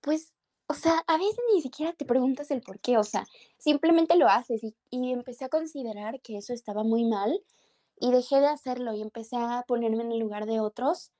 pues, 0.00 0.32
o 0.66 0.74
sea, 0.74 1.02
a 1.06 1.18
veces 1.18 1.38
ni 1.54 1.62
siquiera 1.62 1.92
te 1.92 2.04
preguntas 2.04 2.50
el 2.50 2.62
por 2.62 2.80
qué, 2.80 2.98
o 2.98 3.04
sea, 3.04 3.26
simplemente 3.58 4.16
lo 4.16 4.28
haces 4.28 4.62
y, 4.64 4.74
y 4.90 5.12
empecé 5.12 5.44
a 5.44 5.48
considerar 5.48 6.20
que 6.20 6.36
eso 6.36 6.52
estaba 6.52 6.84
muy 6.84 7.04
mal 7.04 7.42
y 8.00 8.10
dejé 8.12 8.40
de 8.40 8.48
hacerlo 8.48 8.94
y 8.94 9.02
empecé 9.02 9.36
a 9.36 9.64
ponerme 9.68 10.02
en 10.02 10.12
el 10.12 10.18
lugar 10.18 10.46
de 10.46 10.60
otros 10.60 11.12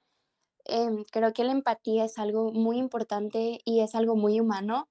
em, 0.65 1.05
creo 1.13 1.33
que 1.33 1.45
la 1.45 1.53
empatía 1.53 2.05
es 2.05 2.19
algo 2.19 2.53
muy 2.53 2.79
importante 2.79 3.61
y 3.65 3.81
es 3.81 3.95
algo 3.95 4.17
muy 4.17 4.41
humano 4.41 4.89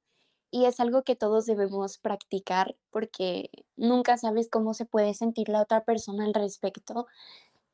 y 0.51 0.65
es 0.65 0.79
algo 0.79 1.03
que 1.03 1.15
todos 1.15 1.46
debemos 1.46 2.00
practicar 2.00 2.77
porque 2.91 3.50
nunca 3.77 4.17
sabes 4.17 4.50
cómo 4.50 4.74
se 4.74 4.86
puede 4.86 5.13
sentir 5.13 5.50
la 5.50 5.62
otra 5.62 5.84
persona 5.86 6.25
al 6.25 6.34
respecto. 6.34 7.08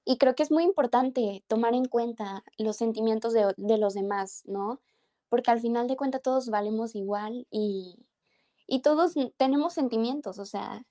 Y 0.06 0.18
creo 0.18 0.36
que 0.36 0.44
es 0.44 0.52
muy 0.52 0.64
importante 0.64 1.44
tomar 1.48 1.74
en 1.76 1.86
cuenta 1.86 2.44
los 2.58 2.78
sentimientos 2.78 3.34
de, 3.34 3.54
de 3.58 3.78
los 3.78 3.94
demás, 3.96 4.44
¿no? 4.46 4.82
Porque 5.30 5.52
al 5.52 5.62
final 5.62 5.88
de 5.88 5.98
cuentas 5.98 6.22
todos 6.22 6.50
valemos 6.50 6.96
igual 6.96 7.48
y, 7.52 7.96
y 8.68 8.82
todos 8.82 9.14
tenemos 9.38 9.74
sentimientos, 9.74 10.40
o 10.40 10.46
sea, 10.46 10.86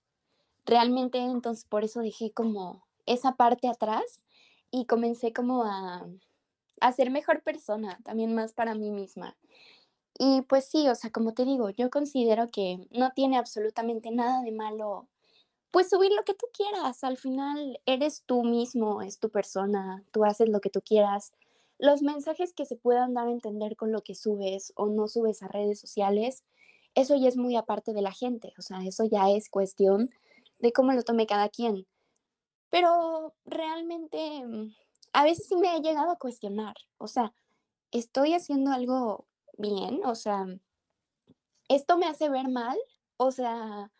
realmente 0.66 1.18
entonces 1.18 1.64
por 1.66 1.84
eso 1.84 2.00
dejé 2.00 2.32
como 2.32 2.83
esa 3.06 3.36
parte 3.36 3.68
atrás 3.68 4.22
y 4.70 4.86
comencé 4.86 5.32
como 5.32 5.64
a, 5.64 6.06
a 6.80 6.92
ser 6.92 7.10
mejor 7.10 7.42
persona, 7.42 8.00
también 8.04 8.34
más 8.34 8.52
para 8.52 8.74
mí 8.74 8.90
misma. 8.90 9.36
Y 10.18 10.42
pues 10.42 10.66
sí, 10.66 10.88
o 10.88 10.94
sea, 10.94 11.10
como 11.10 11.34
te 11.34 11.44
digo, 11.44 11.70
yo 11.70 11.90
considero 11.90 12.50
que 12.50 12.86
no 12.90 13.10
tiene 13.12 13.36
absolutamente 13.36 14.10
nada 14.10 14.42
de 14.42 14.52
malo, 14.52 15.08
pues 15.72 15.90
subir 15.90 16.12
lo 16.12 16.22
que 16.24 16.34
tú 16.34 16.46
quieras, 16.52 17.02
al 17.02 17.16
final 17.16 17.80
eres 17.84 18.22
tú 18.26 18.44
mismo, 18.44 19.02
es 19.02 19.18
tu 19.18 19.30
persona, 19.30 20.04
tú 20.12 20.24
haces 20.24 20.48
lo 20.48 20.60
que 20.60 20.70
tú 20.70 20.80
quieras. 20.82 21.32
Los 21.78 22.02
mensajes 22.02 22.52
que 22.52 22.64
se 22.64 22.76
puedan 22.76 23.14
dar 23.14 23.26
a 23.26 23.32
entender 23.32 23.76
con 23.76 23.90
lo 23.90 24.02
que 24.02 24.14
subes 24.14 24.72
o 24.76 24.86
no 24.86 25.08
subes 25.08 25.42
a 25.42 25.48
redes 25.48 25.80
sociales, 25.80 26.44
eso 26.94 27.16
ya 27.16 27.26
es 27.26 27.36
muy 27.36 27.56
aparte 27.56 27.92
de 27.92 28.02
la 28.02 28.12
gente, 28.12 28.52
o 28.56 28.62
sea, 28.62 28.84
eso 28.84 29.04
ya 29.04 29.30
es 29.30 29.50
cuestión 29.50 30.10
de 30.60 30.72
cómo 30.72 30.92
lo 30.92 31.02
tome 31.02 31.26
cada 31.26 31.48
quien. 31.48 31.88
Pero 32.74 33.36
realmente 33.44 34.18
mm, 34.44 34.74
a 35.12 35.22
veces 35.22 35.46
sí 35.46 35.54
me 35.54 35.76
he 35.76 35.80
llegado 35.80 36.10
a 36.10 36.18
cuestionar, 36.18 36.74
o 36.98 37.06
sea, 37.06 37.32
estoy 37.92 38.34
haciendo 38.34 38.72
algo 38.72 39.28
bien, 39.56 40.00
o 40.04 40.16
sea, 40.16 40.44
esto 41.68 41.96
me 41.96 42.06
hace 42.06 42.28
ver 42.28 42.48
mal, 42.48 42.76
o 43.16 43.30
sea, 43.30 43.92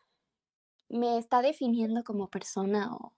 me 0.88 1.18
está 1.18 1.40
definiendo 1.40 2.02
como 2.02 2.26
persona 2.30 2.92
o, 2.96 3.12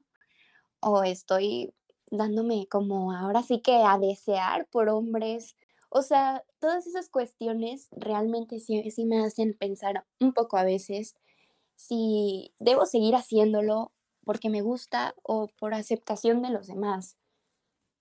o 0.80 1.02
estoy 1.04 1.72
dándome 2.10 2.66
como 2.68 3.12
ahora 3.12 3.42
sí 3.42 3.62
que 3.62 3.76
a 3.76 3.96
desear 3.96 4.66
por 4.66 4.90
hombres. 4.90 5.56
O 5.88 6.02
sea, 6.02 6.44
todas 6.58 6.86
esas 6.86 7.08
cuestiones 7.08 7.88
realmente 7.92 8.60
sí, 8.60 8.90
sí 8.90 9.06
me 9.06 9.24
hacen 9.24 9.56
pensar 9.56 10.04
un 10.20 10.34
poco 10.34 10.58
a 10.58 10.64
veces 10.64 11.16
si 11.76 12.52
debo 12.58 12.84
seguir 12.84 13.14
haciéndolo 13.14 13.92
porque 14.26 14.50
me 14.50 14.60
gusta 14.60 15.14
o 15.22 15.46
por 15.56 15.72
aceptación 15.72 16.42
de 16.42 16.50
los 16.50 16.66
demás. 16.66 17.16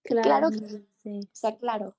Claro, 0.02 0.50
sí. 1.04 1.20
o 1.22 1.30
sea, 1.32 1.56
claro. 1.56 1.96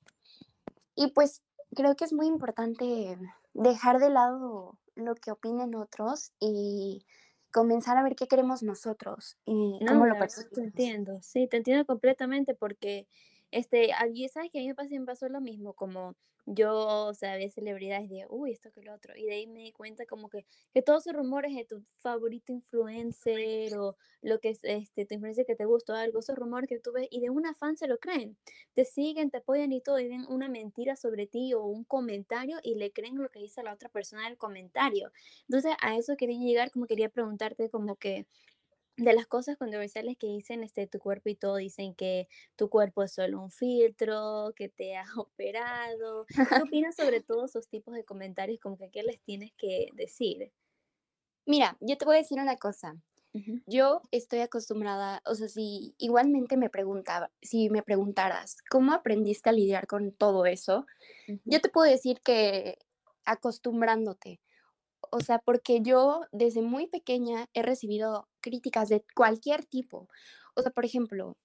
Y 0.96 1.12
pues 1.12 1.42
creo 1.76 1.94
que 1.94 2.04
es 2.04 2.12
muy 2.12 2.26
importante 2.26 3.16
dejar 3.54 4.00
de 4.00 4.10
lado 4.10 4.80
lo 4.96 5.14
que 5.14 5.30
opinen 5.30 5.76
otros 5.76 6.32
y 6.40 7.06
comenzar 7.52 7.96
a 7.98 8.02
ver 8.02 8.16
qué 8.16 8.26
queremos 8.26 8.64
nosotros 8.64 9.36
y 9.44 9.78
no, 9.80 9.92
cómo 9.92 10.06
lo 10.06 10.18
percibimos. 10.18 10.54
Te 10.54 10.60
entiendo, 10.60 11.22
sí, 11.22 11.46
te 11.46 11.58
entiendo 11.58 11.86
completamente 11.86 12.52
porque 12.52 13.06
este, 13.50 13.92
allí 13.92 14.28
sabes 14.28 14.50
que 14.50 14.58
a 14.58 14.62
mí 14.62 14.68
me 14.68 15.04
pasó 15.04 15.28
lo 15.28 15.40
mismo, 15.40 15.74
como 15.74 16.16
yo, 16.46 17.06
o 17.08 17.14
sea, 17.14 17.32
había 17.32 17.50
celebridades 17.50 18.08
de, 18.08 18.24
uy, 18.30 18.52
esto 18.52 18.70
que 18.72 18.80
lo 18.82 18.94
otro, 18.94 19.14
y 19.16 19.24
de 19.26 19.34
ahí 19.34 19.46
me 19.48 19.60
di 19.60 19.72
cuenta 19.72 20.06
como 20.06 20.28
que, 20.28 20.46
que 20.72 20.80
todos 20.82 21.04
esos 21.06 21.16
rumores 21.16 21.54
de 21.54 21.64
tu 21.64 21.84
favorito 21.98 22.52
influencer 22.52 23.76
o 23.78 23.96
lo 24.22 24.38
que 24.38 24.50
es 24.50 24.60
este, 24.62 25.06
tu 25.06 25.14
influencer 25.14 25.44
que 25.44 25.56
te 25.56 25.64
gustó 25.64 25.94
algo, 25.94 26.20
esos 26.20 26.36
rumores 26.36 26.68
que 26.68 26.78
tú 26.78 26.92
ves, 26.92 27.08
y 27.10 27.20
de 27.20 27.30
una 27.30 27.54
fan 27.54 27.76
se 27.76 27.88
lo 27.88 27.98
creen, 27.98 28.36
te 28.74 28.84
siguen, 28.84 29.30
te 29.30 29.38
apoyan 29.38 29.72
y 29.72 29.80
todo, 29.80 29.98
y 29.98 30.08
ven 30.08 30.24
una 30.28 30.48
mentira 30.48 30.94
sobre 30.96 31.26
ti 31.26 31.52
o 31.54 31.64
un 31.64 31.82
comentario 31.84 32.58
y 32.62 32.76
le 32.76 32.92
creen 32.92 33.16
lo 33.20 33.28
que 33.30 33.40
dice 33.40 33.62
la 33.64 33.72
otra 33.74 33.88
persona 33.88 34.28
del 34.28 34.38
comentario. 34.38 35.10
Entonces, 35.48 35.74
a 35.80 35.96
eso 35.96 36.16
quería 36.16 36.38
llegar, 36.38 36.70
como 36.70 36.86
quería 36.86 37.08
preguntarte 37.08 37.70
como 37.70 37.96
que, 37.96 38.26
de 38.96 39.12
las 39.12 39.26
cosas 39.26 39.56
controversiales 39.56 40.16
que 40.18 40.26
dicen 40.26 40.62
este, 40.62 40.86
tu 40.86 40.98
cuerpo 40.98 41.28
y 41.28 41.34
todo, 41.34 41.56
dicen 41.56 41.94
que 41.94 42.28
tu 42.56 42.68
cuerpo 42.70 43.02
es 43.02 43.12
solo 43.12 43.42
un 43.42 43.50
filtro, 43.50 44.52
que 44.56 44.68
te 44.68 44.96
has 44.96 45.08
operado. 45.16 46.26
¿Qué 46.26 46.36
opinas 46.74 46.96
sobre 46.96 47.20
todos 47.20 47.50
esos 47.50 47.68
tipos 47.68 47.94
de 47.94 48.04
comentarios? 48.04 48.60
Como 48.60 48.76
que 48.78 48.90
qué 48.90 49.02
les 49.02 49.20
tienes 49.22 49.52
que 49.56 49.88
decir. 49.94 50.52
Mira, 51.46 51.76
yo 51.80 51.96
te 51.96 52.04
voy 52.04 52.16
a 52.16 52.18
decir 52.18 52.40
una 52.40 52.56
cosa. 52.56 52.96
Yo 53.66 54.00
estoy 54.12 54.40
acostumbrada, 54.40 55.20
o 55.26 55.34
sea, 55.34 55.48
si 55.48 55.94
igualmente 55.98 56.56
me 56.56 56.70
preguntaba, 56.70 57.30
si 57.42 57.68
me 57.68 57.82
preguntaras, 57.82 58.56
¿cómo 58.70 58.94
aprendiste 58.94 59.50
a 59.50 59.52
lidiar 59.52 59.86
con 59.86 60.12
todo 60.12 60.46
eso? 60.46 60.86
Yo 61.44 61.60
te 61.60 61.68
puedo 61.68 61.90
decir 61.90 62.22
que 62.22 62.78
acostumbrándote, 63.26 64.40
o 65.10 65.20
sea, 65.20 65.38
porque 65.38 65.80
yo 65.82 66.22
desde 66.32 66.62
muy 66.62 66.86
pequeña 66.86 67.48
he 67.54 67.62
recibido 67.62 68.28
críticas 68.40 68.88
de 68.88 69.04
cualquier 69.14 69.64
tipo. 69.64 70.08
O 70.54 70.62
sea, 70.62 70.70
por 70.70 70.84
ejemplo, 70.84 71.36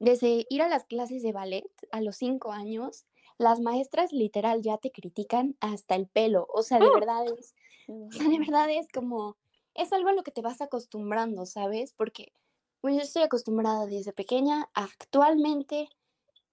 desde 0.00 0.46
ir 0.50 0.62
a 0.62 0.68
las 0.68 0.84
clases 0.84 1.22
de 1.22 1.32
ballet 1.32 1.64
a 1.92 2.00
los 2.00 2.16
cinco 2.16 2.52
años, 2.52 3.06
las 3.38 3.60
maestras 3.60 4.12
literal 4.12 4.62
ya 4.62 4.78
te 4.78 4.90
critican 4.92 5.56
hasta 5.60 5.94
el 5.96 6.08
pelo. 6.08 6.46
O 6.52 6.62
sea, 6.62 6.78
de 6.80 6.86
¡Oh! 6.86 6.94
verdad 6.94 7.24
es, 7.38 7.54
o 7.88 8.12
sea, 8.12 8.28
de 8.28 8.38
verdad 8.38 8.70
es 8.70 8.88
como, 8.92 9.36
es 9.74 9.92
algo 9.92 10.10
a 10.10 10.12
lo 10.12 10.22
que 10.22 10.32
te 10.32 10.42
vas 10.42 10.60
acostumbrando, 10.60 11.46
¿sabes? 11.46 11.92
Porque 11.94 12.32
pues 12.80 12.96
yo 12.96 13.02
estoy 13.02 13.22
acostumbrada 13.22 13.86
desde 13.86 14.12
pequeña 14.12 14.70
actualmente 14.74 15.88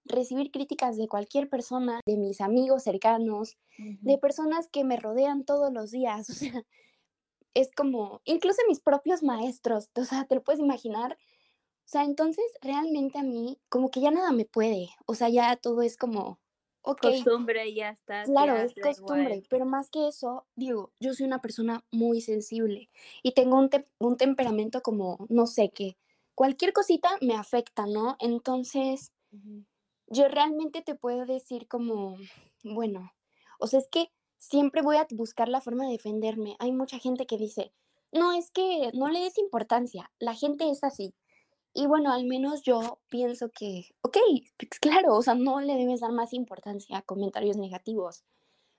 recibir 0.08 0.50
críticas 0.50 0.96
de 0.96 1.08
cualquier 1.08 1.48
persona, 1.48 2.00
de 2.06 2.16
mis 2.16 2.40
amigos 2.40 2.82
cercanos, 2.82 3.56
de 3.76 4.18
personas 4.18 4.68
que 4.68 4.84
me 4.84 4.96
rodean 4.96 5.44
todos 5.44 5.72
los 5.72 5.90
días. 5.90 6.28
O 6.30 6.32
sea, 6.32 6.64
es 7.54 7.70
como, 7.74 8.20
incluso 8.24 8.60
mis 8.68 8.80
propios 8.80 9.22
maestros, 9.22 9.88
o 9.94 10.04
sea, 10.04 10.24
te 10.24 10.34
lo 10.34 10.42
puedes 10.42 10.60
imaginar. 10.60 11.12
O 11.12 11.90
sea, 11.90 12.04
entonces 12.04 12.44
realmente 12.60 13.18
a 13.18 13.22
mí 13.22 13.58
como 13.68 13.90
que 13.90 14.00
ya 14.00 14.10
nada 14.10 14.32
me 14.32 14.44
puede. 14.44 14.90
O 15.06 15.14
sea, 15.14 15.28
ya 15.28 15.56
todo 15.56 15.82
es 15.82 15.96
como, 15.96 16.38
ok. 16.82 17.00
Costumbre, 17.00 17.72
ya 17.74 17.90
está. 17.90 18.24
Claro, 18.24 18.56
es 18.56 18.74
costumbre, 18.82 19.42
pero 19.48 19.64
más 19.64 19.90
que 19.90 20.08
eso, 20.08 20.46
digo, 20.54 20.92
yo 21.00 21.14
soy 21.14 21.26
una 21.26 21.40
persona 21.40 21.84
muy 21.90 22.20
sensible 22.20 22.90
y 23.22 23.32
tengo 23.32 23.56
un, 23.56 23.70
un 23.98 24.16
temperamento 24.16 24.82
como, 24.82 25.26
no 25.28 25.46
sé, 25.46 25.70
qué, 25.70 25.96
cualquier 26.38 26.72
cosita 26.72 27.08
me 27.20 27.34
afecta, 27.34 27.86
¿no? 27.86 28.16
Entonces, 28.20 29.12
yo 30.10 30.28
realmente 30.28 30.82
te 30.82 30.94
puedo 30.94 31.26
decir 31.26 31.68
como, 31.68 32.16
bueno, 32.64 33.12
o 33.58 33.66
sea, 33.66 33.80
es 33.80 33.88
que 33.88 34.10
siempre 34.38 34.82
voy 34.82 34.96
a 34.96 35.06
buscar 35.10 35.48
la 35.48 35.60
forma 35.60 35.86
de 35.86 35.92
defenderme. 35.92 36.56
Hay 36.58 36.72
mucha 36.72 36.98
gente 36.98 37.26
que 37.26 37.36
dice, 37.36 37.72
no, 38.12 38.32
es 38.32 38.50
que 38.50 38.90
no 38.94 39.08
le 39.08 39.20
des 39.20 39.38
importancia, 39.38 40.10
la 40.18 40.34
gente 40.34 40.70
es 40.70 40.82
así. 40.84 41.14
Y 41.74 41.86
bueno, 41.86 42.12
al 42.12 42.24
menos 42.24 42.62
yo 42.62 42.98
pienso 43.08 43.50
que, 43.50 43.94
ok, 44.02 44.16
pues 44.56 44.80
claro, 44.80 45.14
o 45.14 45.22
sea, 45.22 45.34
no 45.34 45.60
le 45.60 45.74
debes 45.74 46.00
dar 46.00 46.12
más 46.12 46.32
importancia 46.32 46.98
a 46.98 47.02
comentarios 47.02 47.56
negativos. 47.56 48.24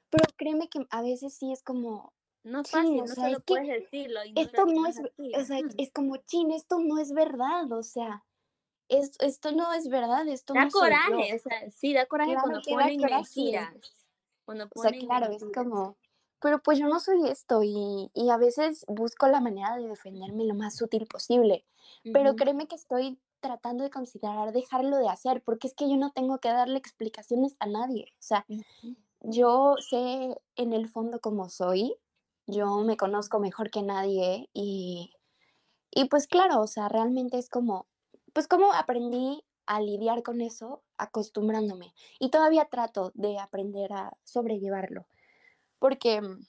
Pero 0.09 0.25
créeme 0.35 0.69
que 0.69 0.85
a 0.89 1.01
veces 1.01 1.37
sí 1.37 1.51
es 1.51 1.61
como... 1.61 2.13
No 2.43 2.61
es 2.61 2.71
fácil, 2.71 2.95
no 2.95 3.07
solo 3.07 3.41
puedes 3.41 3.67
decirlo. 3.67 4.21
esto 4.35 4.65
no 4.65 4.87
es, 4.87 4.97
o 4.97 5.45
sea, 5.45 5.59
es 5.77 5.91
como, 5.91 6.17
chin, 6.17 6.51
esto 6.51 6.79
no 6.79 6.97
es 6.97 7.11
verdad, 7.11 7.71
o 7.71 7.83
sea, 7.83 8.25
esto 8.89 9.51
no 9.51 9.73
es 9.73 9.87
verdad, 9.87 10.27
esto 10.27 10.53
da 10.53 10.65
no 10.65 10.71
coraje, 10.71 11.35
o 11.35 11.39
sea, 11.39 11.71
sí, 11.71 11.93
da 11.93 12.05
coraje 12.07 12.35
cuando 12.41 12.61
ponen 12.61 12.99
mentiras. 12.99 13.73
Cuando 14.45 14.67
ponen 14.67 14.95
o 14.95 14.99
sea, 14.99 15.07
claro, 15.07 15.33
es 15.33 15.45
como, 15.53 15.95
pero 16.41 16.61
pues 16.61 16.79
yo 16.79 16.87
no 16.87 16.99
soy 16.99 17.29
esto 17.29 17.61
y, 17.63 18.09
y, 18.13 18.29
a 18.29 18.37
veces 18.37 18.85
busco 18.87 19.27
la 19.27 19.41
manera 19.41 19.77
de 19.77 19.87
defenderme 19.87 20.45
lo 20.45 20.55
más 20.55 20.75
sutil 20.75 21.05
posible, 21.05 21.65
pero 22.13 22.35
créeme 22.35 22.67
que 22.67 22.75
estoy 22.75 23.19
tratando 23.39 23.83
de 23.83 23.89
considerar 23.89 24.51
dejarlo 24.51 24.97
de 24.97 25.09
hacer, 25.09 25.43
porque 25.43 25.67
es 25.67 25.73
que 25.73 25.89
yo 25.89 25.97
no 25.97 26.11
tengo 26.11 26.39
que 26.39 26.49
darle 26.49 26.77
explicaciones 26.77 27.55
a 27.59 27.67
nadie, 27.67 28.13
o 28.13 28.21
sea, 28.21 28.45
yo 29.21 29.75
sé 29.79 30.35
en 30.55 30.73
el 30.73 30.87
fondo 30.87 31.19
cómo 31.19 31.49
soy, 31.49 31.95
yo 32.47 32.79
me 32.79 32.97
conozco 32.97 33.39
mejor 33.39 33.69
que 33.69 33.83
nadie 33.83 34.49
y, 34.53 35.13
y 35.91 36.05
pues 36.05 36.27
claro, 36.27 36.61
o 36.61 36.67
sea, 36.67 36.89
realmente 36.89 37.37
es 37.37 37.49
como, 37.49 37.87
pues 38.39 38.47
cómo 38.47 38.71
aprendí 38.71 39.43
a 39.65 39.81
lidiar 39.81 40.23
con 40.23 40.39
eso 40.39 40.81
acostumbrándome. 40.97 41.93
Y 42.19 42.29
todavía 42.29 42.69
trato 42.71 43.11
de 43.13 43.37
aprender 43.37 43.91
a 43.91 44.13
sobrellevarlo. 44.23 45.07
Porque 45.77 46.21
mm, 46.21 46.39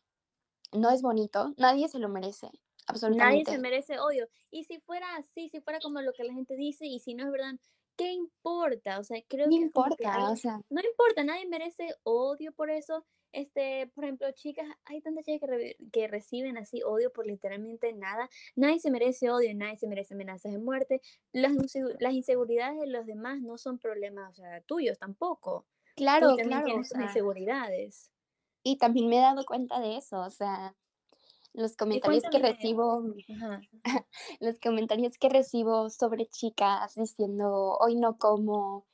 no 0.79 0.91
es 0.91 1.03
bonito, 1.03 1.53
nadie 1.57 1.89
se 1.89 1.99
lo 1.99 2.09
merece. 2.09 2.49
Absolutamente. 2.87 3.43
Nadie 3.43 3.57
se 3.57 3.59
merece 3.59 3.99
odio. 3.99 4.29
Y 4.53 4.63
si 4.67 4.79
fuera 4.79 5.17
así, 5.17 5.49
si 5.49 5.61
fuera 5.61 5.81
como 5.81 6.01
lo 6.01 6.13
que 6.13 6.23
la 6.23 6.33
gente 6.33 6.55
dice, 6.55 6.87
y 6.87 7.01
si 7.01 7.15
no 7.15 7.25
es 7.25 7.33
verdad, 7.33 7.55
¿qué 8.01 8.13
importa? 8.13 8.99
O 8.99 9.05
sea, 9.05 9.23
creo 9.29 9.47
no 9.47 9.51
que. 9.51 9.57
importa, 9.57 10.31
o 10.31 10.37
sea. 10.37 10.61
No 10.71 10.81
importa, 10.81 11.23
nadie 11.23 11.47
merece 11.47 11.95
odio 12.03 12.53
por 12.53 12.71
eso 12.71 13.05
este, 13.33 13.87
por 13.95 14.05
ejemplo, 14.05 14.31
chicas, 14.33 14.67
hay 14.85 15.01
tantas 15.01 15.25
chicas 15.25 15.49
que, 15.49 15.77
que, 15.93 16.09
reciben 16.09 16.59
así 16.59 16.83
odio 16.83 17.13
por 17.13 17.27
literalmente 17.27 17.93
nada. 17.93 18.29
Nadie 18.57 18.81
se 18.81 18.91
merece 18.91 19.31
odio, 19.31 19.55
nadie 19.55 19.77
se 19.77 19.87
merece 19.87 20.15
amenazas 20.15 20.53
de 20.53 20.59
muerte. 20.59 21.01
Las, 21.33 21.53
las 22.01 22.13
inseguridades 22.13 22.81
de 22.81 22.89
los 22.89 23.07
demás 23.07 23.41
no 23.41 23.57
son 23.57 23.79
problemas 23.79 24.31
o 24.31 24.43
sea, 24.43 24.61
tuyos 24.63 24.99
tampoco. 24.99 25.67
Claro, 25.95 26.37
claro. 26.37 26.65
Tienes 26.65 26.93
inseguridades. 26.93 28.11
Y 28.63 28.79
también 28.79 29.09
me 29.09 29.19
he 29.19 29.21
dado 29.21 29.45
cuenta 29.45 29.81
de 29.81 29.97
eso, 29.97 30.21
o 30.21 30.31
sea, 30.31 30.75
los 31.53 31.77
comentarios 31.77 32.25
que 32.31 32.39
recibo, 32.39 33.03
los 34.41 34.59
comentarios 34.61 35.19
que 35.19 35.29
recibo 35.29 35.91
sobre 35.91 36.27
chicas 36.27 36.95
diciendo, 36.95 37.77
hoy 37.81 37.97
no 37.97 38.17
como, 38.19 38.87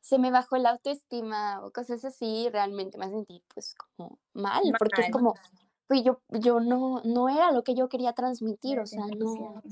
se 0.00 0.18
me 0.18 0.30
bajó 0.30 0.56
la 0.56 0.70
autoestima 0.70 1.64
o 1.64 1.70
cosas 1.72 2.04
así, 2.04 2.48
realmente 2.50 2.98
me 2.98 3.10
sentí 3.10 3.42
pues 3.52 3.74
como 3.74 4.18
mal, 4.32 4.62
porque 4.78 5.02
es 5.02 5.10
como, 5.10 5.34
pues 5.86 6.02
yo, 6.02 6.20
yo 6.28 6.60
no, 6.60 7.02
no 7.04 7.28
era 7.28 7.52
lo 7.52 7.64
que 7.64 7.74
yo 7.74 7.88
quería 7.88 8.12
transmitir, 8.12 8.78
o 8.78 8.86
sea, 8.86 9.06
no, 9.06 9.62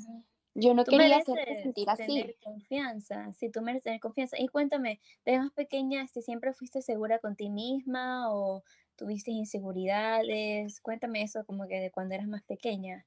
yo 0.55 0.73
no 0.73 0.85
quería 0.85 1.19
hacerte 1.19 1.63
sentir 1.63 1.89
así. 1.91 2.07
Tener 2.07 2.37
confianza, 2.43 3.33
si 3.35 3.51
tú 3.51 3.61
mereces 3.61 3.85
tener 3.85 4.01
confianza. 4.01 4.37
Y 4.39 4.49
cuéntame, 4.49 5.01
¿de 5.25 5.39
más 5.39 5.53
pequeña 5.53 6.07
siempre 6.09 6.55
fuiste 6.55 6.81
segura 6.81 7.19
con 7.19 7.37
ti 7.37 7.51
misma 7.51 8.33
o 8.33 8.65
tuviste 8.97 9.31
inseguridades? 9.31 10.81
Cuéntame 10.81 11.23
eso 11.23 11.45
como 11.45 11.67
que 11.67 11.81
de 11.81 11.91
cuando 11.91 12.15
eras 12.15 12.29
más 12.29 12.43
pequeña 12.43 13.07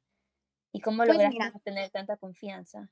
y 0.72 0.82
cómo 0.82 1.04
pues 1.04 1.10
lograste 1.10 1.60
tener 1.60 1.90
tanta 1.90 2.18
confianza. 2.18 2.90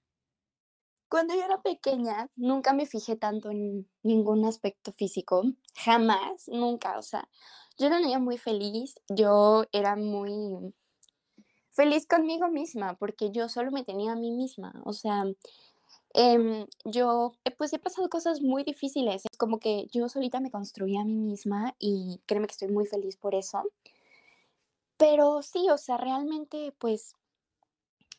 Cuando 1.10 1.36
yo 1.36 1.46
era 1.46 1.62
pequeña, 1.62 2.30
nunca 2.36 2.74
me 2.74 2.86
fijé 2.86 3.16
tanto 3.16 3.50
en 3.50 3.90
ningún 4.04 4.44
aspecto 4.46 4.92
físico, 4.92 5.44
jamás, 5.74 6.50
nunca, 6.50 6.98
o 6.98 7.02
sea, 7.02 7.30
yo 7.78 7.88
era 7.88 7.98
una 7.98 8.06
niña 8.06 8.20
muy 8.20 8.38
feliz, 8.38 8.96
yo 9.08 9.66
era 9.72 9.96
muy 9.96 10.74
feliz 11.70 12.08
conmigo 12.08 12.50
misma, 12.50 12.98
porque 12.98 13.32
yo 13.32 13.48
solo 13.48 13.72
me 13.72 13.86
tenía 13.86 14.14
a 14.14 14.16
mí 14.16 14.32
misma, 14.32 14.82
o 14.84 14.92
sea, 14.92 15.24
em, 16.18 16.68
yo 16.84 17.34
eh, 17.46 17.52
pues 17.52 17.72
he 17.74 17.80
pasado 17.80 18.10
cosas 18.10 18.42
muy 18.42 18.64
difíciles, 18.64 19.24
es 19.32 19.38
como 19.38 19.60
que 19.60 19.88
yo 19.92 20.10
solita 20.10 20.40
me 20.42 20.52
construí 20.52 20.98
a 20.98 21.06
mí 21.06 21.16
misma 21.16 21.76
y 21.80 22.20
créeme 22.26 22.48
que 22.48 22.54
estoy 22.54 22.70
muy 22.70 22.86
feliz 22.88 23.16
por 23.18 23.36
eso. 23.36 23.64
Pero 24.98 25.42
sí, 25.44 25.70
o 25.70 25.78
sea, 25.78 25.98
realmente 25.98 26.74
pues 26.80 27.14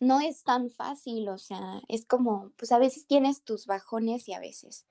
no 0.01 0.21
es 0.21 0.45
tan 0.45 0.71
fácil, 0.71 1.29
o 1.29 1.39
sea, 1.39 1.83
es 1.89 2.07
como, 2.07 2.53
pues 2.57 2.73
a 2.73 2.79
veces 2.79 3.07
tienes 3.07 3.43
tus 3.43 3.67
bajones 3.67 4.29
y 4.29 4.33
a 4.33 4.41
veces, 4.41 4.87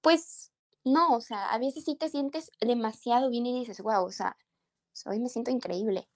pues 0.00 0.52
no, 0.84 1.14
o 1.16 1.20
sea, 1.20 1.50
a 1.50 1.58
veces 1.58 1.84
sí 1.84 1.96
te 1.96 2.08
sientes 2.08 2.50
demasiado 2.60 3.30
bien 3.30 3.46
y 3.46 3.58
dices, 3.60 3.80
wow, 3.82 4.04
o 4.04 4.12
sea, 4.12 4.36
hoy 5.06 5.18
me 5.18 5.28
siento 5.28 5.50
increíble. 5.50 6.08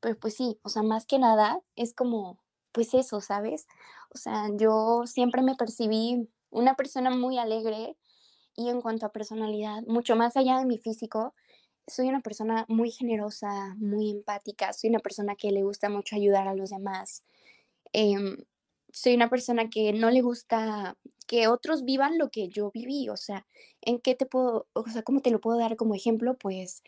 Pero 0.00 0.18
pues 0.18 0.34
sí, 0.36 0.58
o 0.62 0.68
sea, 0.68 0.82
más 0.82 1.06
que 1.06 1.18
nada 1.18 1.60
es 1.76 1.94
como, 1.94 2.38
pues 2.72 2.94
eso, 2.94 3.20
¿sabes? 3.20 3.66
O 4.10 4.18
sea, 4.18 4.48
yo 4.56 5.02
siempre 5.06 5.42
me 5.42 5.54
percibí 5.56 6.28
una 6.50 6.74
persona 6.76 7.10
muy 7.10 7.38
alegre 7.38 7.96
y 8.56 8.68
en 8.68 8.80
cuanto 8.82 9.06
a 9.06 9.12
personalidad, 9.12 9.82
mucho 9.86 10.16
más 10.16 10.36
allá 10.36 10.58
de 10.58 10.66
mi 10.66 10.78
físico, 10.78 11.34
soy 11.86 12.08
una 12.08 12.20
persona 12.20 12.64
muy 12.68 12.90
generosa, 12.90 13.74
muy 13.78 14.10
empática, 14.10 14.72
soy 14.72 14.90
una 14.90 15.00
persona 15.00 15.34
que 15.36 15.50
le 15.52 15.62
gusta 15.62 15.88
mucho 15.88 16.16
ayudar 16.16 16.48
a 16.48 16.54
los 16.54 16.70
demás. 16.70 17.24
Em, 17.92 18.38
soy 18.92 19.14
una 19.14 19.30
persona 19.30 19.70
que 19.70 19.92
no 19.92 20.10
le 20.10 20.22
gusta 20.22 20.96
que 21.26 21.48
otros 21.48 21.84
vivan 21.84 22.18
lo 22.18 22.30
que 22.30 22.48
yo 22.48 22.70
viví, 22.72 23.08
o 23.08 23.16
sea, 23.16 23.46
¿en 23.80 24.00
qué 24.00 24.14
te 24.14 24.26
puedo, 24.26 24.66
o 24.74 24.86
sea, 24.88 25.02
cómo 25.02 25.20
te 25.20 25.30
lo 25.30 25.40
puedo 25.40 25.58
dar 25.58 25.76
como 25.76 25.94
ejemplo? 25.94 26.36
Pues 26.38 26.82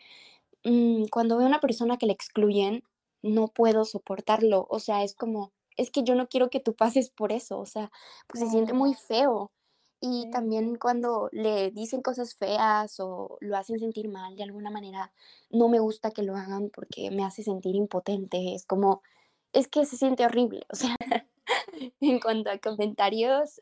mm, 0.65 1.05
cuando 1.11 1.37
veo 1.37 1.47
a 1.47 1.49
una 1.49 1.61
persona 1.61 1.97
que 1.97 2.07
le 2.07 2.13
excluyen, 2.13 2.83
no 3.23 3.47
puedo 3.49 3.85
soportarlo, 3.85 4.67
o 4.69 4.79
sea, 4.79 5.03
es 5.03 5.15
como, 5.15 5.53
es 5.77 5.91
que 5.91 6.03
yo 6.03 6.15
no 6.15 6.27
quiero 6.27 6.49
que 6.49 6.59
tú 6.59 6.75
pases 6.75 7.09
por 7.09 7.31
eso, 7.31 7.59
o 7.59 7.65
sea, 7.65 7.91
pues 8.27 8.43
se 8.43 8.49
siente 8.49 8.73
muy 8.73 8.93
feo. 8.93 9.51
Y 10.01 10.29
también 10.29 10.75
cuando 10.75 11.29
le 11.31 11.71
dicen 11.71 12.01
cosas 12.01 12.35
feas 12.35 12.99
o 12.99 13.37
lo 13.39 13.57
hacen 13.57 13.79
sentir 13.79 14.09
mal 14.09 14.35
de 14.35 14.43
alguna 14.43 14.69
manera, 14.69 15.11
no 15.49 15.69
me 15.69 15.79
gusta 15.79 16.11
que 16.11 16.23
lo 16.23 16.35
hagan 16.35 16.69
porque 16.69 17.09
me 17.11 17.23
hace 17.23 17.43
sentir 17.43 17.75
impotente. 17.75 18.53
Es 18.53 18.65
como, 18.65 19.01
es 19.53 19.67
que 19.67 19.85
se 19.85 19.97
siente 19.97 20.25
horrible. 20.25 20.65
O 20.71 20.75
sea, 20.75 20.95
en 22.01 22.19
cuanto 22.19 22.51
a 22.51 22.59
comentarios, 22.59 23.59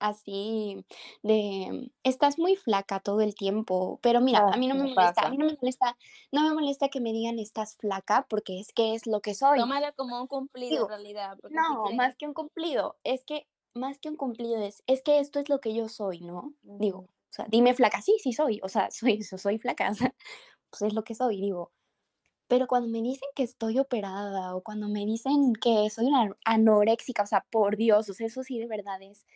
así 0.00 0.84
de 1.22 1.90
estás 2.02 2.38
muy 2.38 2.56
flaca 2.56 3.00
todo 3.00 3.20
el 3.20 3.34
tiempo, 3.34 3.98
pero 4.02 4.20
mira, 4.20 4.48
a 4.52 4.56
mí 4.56 4.66
no 4.66 4.74
me 4.74 4.94
molesta, 4.94 5.26
a 5.26 5.30
mí 5.30 5.36
no 5.36 5.46
me 5.46 5.56
molesta, 5.60 5.96
no 6.32 6.42
me 6.42 6.54
molesta 6.54 6.88
que 6.88 7.00
me 7.00 7.12
digan 7.12 7.38
estás 7.38 7.76
flaca 7.76 8.26
porque 8.28 8.60
es 8.60 8.72
que 8.72 8.94
es 8.94 9.06
lo 9.06 9.20
que 9.20 9.34
soy. 9.34 9.58
Tómala 9.58 9.92
como 9.92 10.20
un 10.20 10.26
cumplido 10.26 10.84
en 10.84 10.88
realidad. 10.88 11.38
No, 11.50 11.90
más 11.92 12.16
que 12.16 12.26
un 12.26 12.34
cumplido, 12.34 12.96
es 13.04 13.24
que 13.24 13.46
más 13.74 13.98
que 13.98 14.08
un 14.08 14.16
cumplido 14.16 14.60
es, 14.60 14.82
es 14.86 15.02
que 15.02 15.20
esto 15.20 15.40
es 15.40 15.48
lo 15.48 15.60
que 15.60 15.74
yo 15.74 15.88
soy, 15.88 16.20
¿no? 16.20 16.54
Digo, 16.62 17.00
o 17.00 17.32
sea, 17.32 17.46
dime 17.48 17.74
flaca, 17.74 18.02
sí, 18.02 18.16
sí 18.18 18.32
soy, 18.32 18.60
o 18.62 18.68
sea, 18.68 18.90
soy, 18.90 19.22
soy 19.22 19.58
flaca, 19.58 19.90
o 19.90 19.94
sea, 19.94 20.14
pues 20.70 20.82
es 20.82 20.94
lo 20.94 21.04
que 21.04 21.14
soy, 21.14 21.40
digo. 21.40 21.72
Pero 22.48 22.66
cuando 22.66 22.88
me 22.88 23.02
dicen 23.02 23.28
que 23.34 23.42
estoy 23.42 23.78
operada 23.78 24.56
o 24.56 24.62
cuando 24.62 24.88
me 24.88 25.04
dicen 25.04 25.52
que 25.54 25.90
soy 25.90 26.06
una 26.06 26.34
anoréxica, 26.46 27.22
o 27.22 27.26
sea, 27.26 27.44
por 27.50 27.76
Dios, 27.76 28.08
o 28.08 28.14
sea, 28.14 28.26
eso 28.26 28.42
sí 28.42 28.58
de 28.58 28.66
verdad 28.66 29.02
es, 29.02 29.26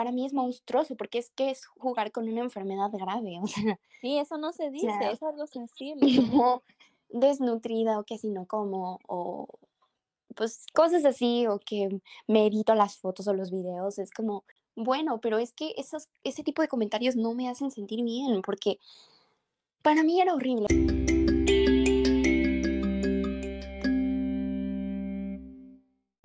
para 0.00 0.12
mí 0.12 0.24
es 0.24 0.32
monstruoso 0.32 0.96
porque 0.96 1.18
es 1.18 1.28
que 1.28 1.50
es 1.50 1.66
jugar 1.66 2.10
con 2.10 2.26
una 2.26 2.40
enfermedad 2.40 2.90
grave, 2.90 3.38
o 3.42 3.46
sea. 3.46 3.78
Sí, 4.00 4.16
eso 4.16 4.38
no 4.38 4.50
se 4.50 4.70
dice, 4.70 4.88
es 5.12 5.22
algo 5.22 5.46
sensible. 5.46 6.00
desnutrida 7.10 7.98
o 7.98 8.04
que 8.04 8.16
si 8.16 8.30
no 8.30 8.46
como, 8.46 8.98
o 9.06 9.46
pues 10.36 10.64
cosas 10.72 11.04
así, 11.04 11.46
o 11.46 11.58
que 11.58 12.00
me 12.26 12.46
edito 12.46 12.74
las 12.74 12.96
fotos 12.96 13.28
o 13.28 13.34
los 13.34 13.50
videos, 13.50 13.98
es 13.98 14.10
como, 14.10 14.42
bueno, 14.74 15.20
pero 15.20 15.36
es 15.36 15.52
que 15.52 15.74
esos, 15.76 16.08
ese 16.24 16.42
tipo 16.42 16.62
de 16.62 16.68
comentarios 16.68 17.14
no 17.14 17.34
me 17.34 17.50
hacen 17.50 17.70
sentir 17.70 18.02
bien 18.02 18.40
porque 18.40 18.78
para 19.82 20.02
mí 20.02 20.18
era 20.18 20.32
horrible. 20.32 20.99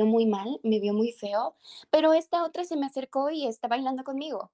Muy 0.05 0.25
mal, 0.25 0.59
me 0.63 0.79
vio 0.79 0.93
muy 0.93 1.11
feo, 1.11 1.55
pero 1.89 2.13
esta 2.13 2.43
otra 2.43 2.65
se 2.65 2.77
me 2.77 2.85
acercó 2.85 3.29
y 3.29 3.47
está 3.47 3.67
bailando 3.67 4.03
conmigo. 4.03 4.51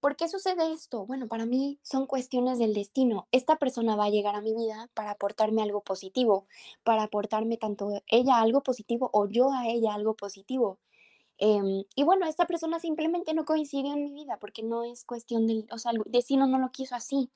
¿Por 0.00 0.16
qué 0.16 0.28
sucede 0.28 0.72
esto? 0.72 1.04
Bueno, 1.04 1.28
para 1.28 1.44
mí 1.44 1.78
son 1.82 2.06
cuestiones 2.06 2.58
del 2.58 2.72
destino. 2.72 3.28
Esta 3.32 3.56
persona 3.56 3.96
va 3.96 4.06
a 4.06 4.10
llegar 4.10 4.34
a 4.34 4.40
mi 4.40 4.54
vida 4.54 4.88
para 4.94 5.10
aportarme 5.10 5.62
algo 5.62 5.82
positivo, 5.82 6.46
para 6.84 7.02
aportarme 7.02 7.58
tanto 7.58 7.90
ella 8.06 8.40
algo 8.40 8.62
positivo 8.62 9.10
o 9.12 9.28
yo 9.28 9.52
a 9.52 9.68
ella 9.68 9.92
algo 9.92 10.14
positivo. 10.14 10.78
Em, 11.36 11.84
y 11.94 12.02
bueno, 12.04 12.26
esta 12.26 12.46
persona 12.46 12.80
simplemente 12.80 13.34
no 13.34 13.44
coincidió 13.44 13.92
en 13.94 14.04
mi 14.04 14.12
vida 14.12 14.38
porque 14.38 14.62
no 14.62 14.84
es 14.84 15.04
cuestión 15.04 15.46
del, 15.46 15.66
o 15.70 15.78
sea, 15.78 15.92
el 15.92 16.02
destino 16.06 16.46
no 16.46 16.58
lo 16.58 16.70
quiso 16.70 16.94
así. 16.94 17.30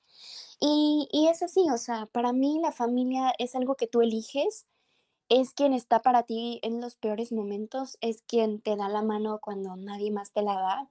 Y, 0.60 1.08
y 1.12 1.28
es 1.28 1.42
así, 1.42 1.66
o 1.70 1.78
sea, 1.78 2.06
para 2.06 2.32
mí 2.32 2.60
la 2.60 2.72
familia 2.72 3.34
es 3.38 3.54
algo 3.54 3.76
que 3.76 3.86
tú 3.86 4.02
eliges 4.02 4.66
es 5.28 5.52
quien 5.52 5.72
está 5.72 6.00
para 6.00 6.24
ti 6.24 6.60
en 6.62 6.80
los 6.80 6.96
peores 6.96 7.32
momentos, 7.32 7.98
es 8.00 8.22
quien 8.22 8.60
te 8.60 8.76
da 8.76 8.88
la 8.88 9.02
mano 9.02 9.38
cuando 9.40 9.76
nadie 9.76 10.10
más 10.10 10.32
te 10.32 10.42
la 10.42 10.54
da. 10.54 10.88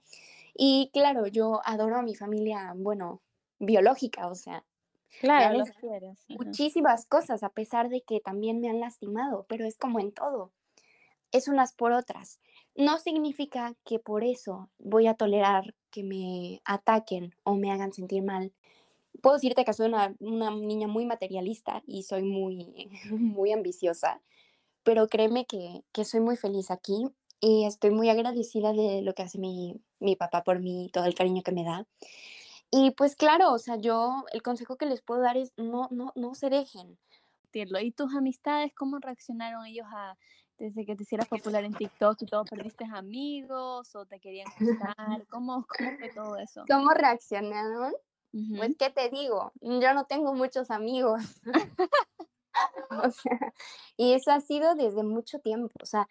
Y 0.55 0.89
claro, 0.93 1.27
yo 1.27 1.61
adoro 1.65 1.97
a 1.97 2.01
mi 2.03 2.15
familia, 2.15 2.73
bueno, 2.75 3.21
biológica, 3.59 4.27
o 4.27 4.35
sea, 4.35 4.63
claro, 5.19 5.63
muchísimas 6.27 7.05
cosas, 7.05 7.43
a 7.43 7.49
pesar 7.49 7.89
de 7.89 8.01
que 8.01 8.19
también 8.19 8.59
me 8.59 8.69
han 8.69 8.79
lastimado, 8.79 9.45
pero 9.47 9.65
es 9.65 9.77
como 9.77 9.99
en 9.99 10.11
todo, 10.11 10.51
es 11.31 11.47
unas 11.47 11.73
por 11.73 11.91
otras. 11.91 12.39
No 12.75 12.99
significa 12.99 13.75
que 13.83 13.99
por 13.99 14.23
eso 14.23 14.69
voy 14.79 15.07
a 15.07 15.15
tolerar 15.15 15.75
que 15.91 16.03
me 16.03 16.61
ataquen 16.65 17.35
o 17.43 17.55
me 17.55 17.71
hagan 17.71 17.93
sentir 17.93 18.23
mal 18.23 18.51
puedo 19.23 19.37
decirte 19.37 19.63
que 19.63 19.73
soy 19.73 19.87
una, 19.87 20.13
niña 20.51 20.87
muy 20.87 21.05
materialista 21.05 21.81
y 21.87 22.03
soy 22.03 22.23
muy, 22.23 22.91
muy 23.09 23.53
ambiciosa, 23.53 24.21
pero 24.83 25.07
créeme 25.07 25.45
que, 25.45 25.81
soy 26.03 26.19
muy 26.19 26.35
feliz 26.35 26.69
aquí 26.69 27.07
y 27.39 27.65
estoy 27.65 27.91
muy 27.91 28.09
agradecida 28.09 28.73
de 28.73 29.01
lo 29.01 29.15
que 29.15 29.23
hace 29.23 29.39
mi, 29.39 29.81
papá 30.19 30.43
por 30.43 30.59
mí, 30.59 30.89
todo 30.91 31.05
el 31.05 31.15
cariño 31.15 31.41
que 31.41 31.53
me 31.53 31.63
da. 31.63 31.87
Y 32.69 32.91
pues 32.91 33.15
claro, 33.15 33.53
o 33.53 33.59
sea, 33.59 33.77
yo 33.77 34.25
el 34.33 34.41
consejo 34.41 34.75
que 34.75 34.87
les 34.87 35.01
puedo 35.01 35.21
dar 35.21 35.37
es 35.37 35.53
no, 35.55 35.87
no, 35.89 36.11
no 36.15 36.35
se 36.35 36.49
dejen. 36.49 36.99
¿Y 37.53 37.91
tus 37.91 38.13
amistades 38.15 38.73
cómo 38.75 38.97
reaccionaron 38.99 39.65
ellos 39.65 39.85
a 39.89 40.17
desde 40.57 40.85
que 40.85 40.95
te 40.95 41.03
hicieras 41.03 41.27
popular 41.27 41.63
en 41.63 41.73
TikTok 41.73 42.21
y 42.21 42.25
todo? 42.25 42.43
¿Perdiste 42.43 42.83
amigos 42.91 43.95
o 43.95 44.05
te 44.05 44.19
querían 44.19 44.47
gustar? 44.59 45.25
¿Cómo, 45.27 45.65
¿Cómo 45.77 45.97
fue 45.97 46.09
todo 46.13 46.35
eso? 46.37 46.65
¿Cómo 46.67 46.89
reaccionaron? 46.91 47.93
Pues, 48.57 48.75
¿qué 48.77 48.89
te 48.89 49.09
digo? 49.09 49.51
Yo 49.61 49.93
no 49.93 50.05
tengo 50.05 50.33
muchos 50.33 50.71
amigos. 50.71 51.21
o 52.89 53.11
sea, 53.11 53.53
y 53.95 54.13
eso 54.13 54.31
ha 54.31 54.41
sido 54.41 54.75
desde 54.75 55.03
mucho 55.03 55.39
tiempo. 55.39 55.73
O 55.81 55.85
sea, 55.85 56.07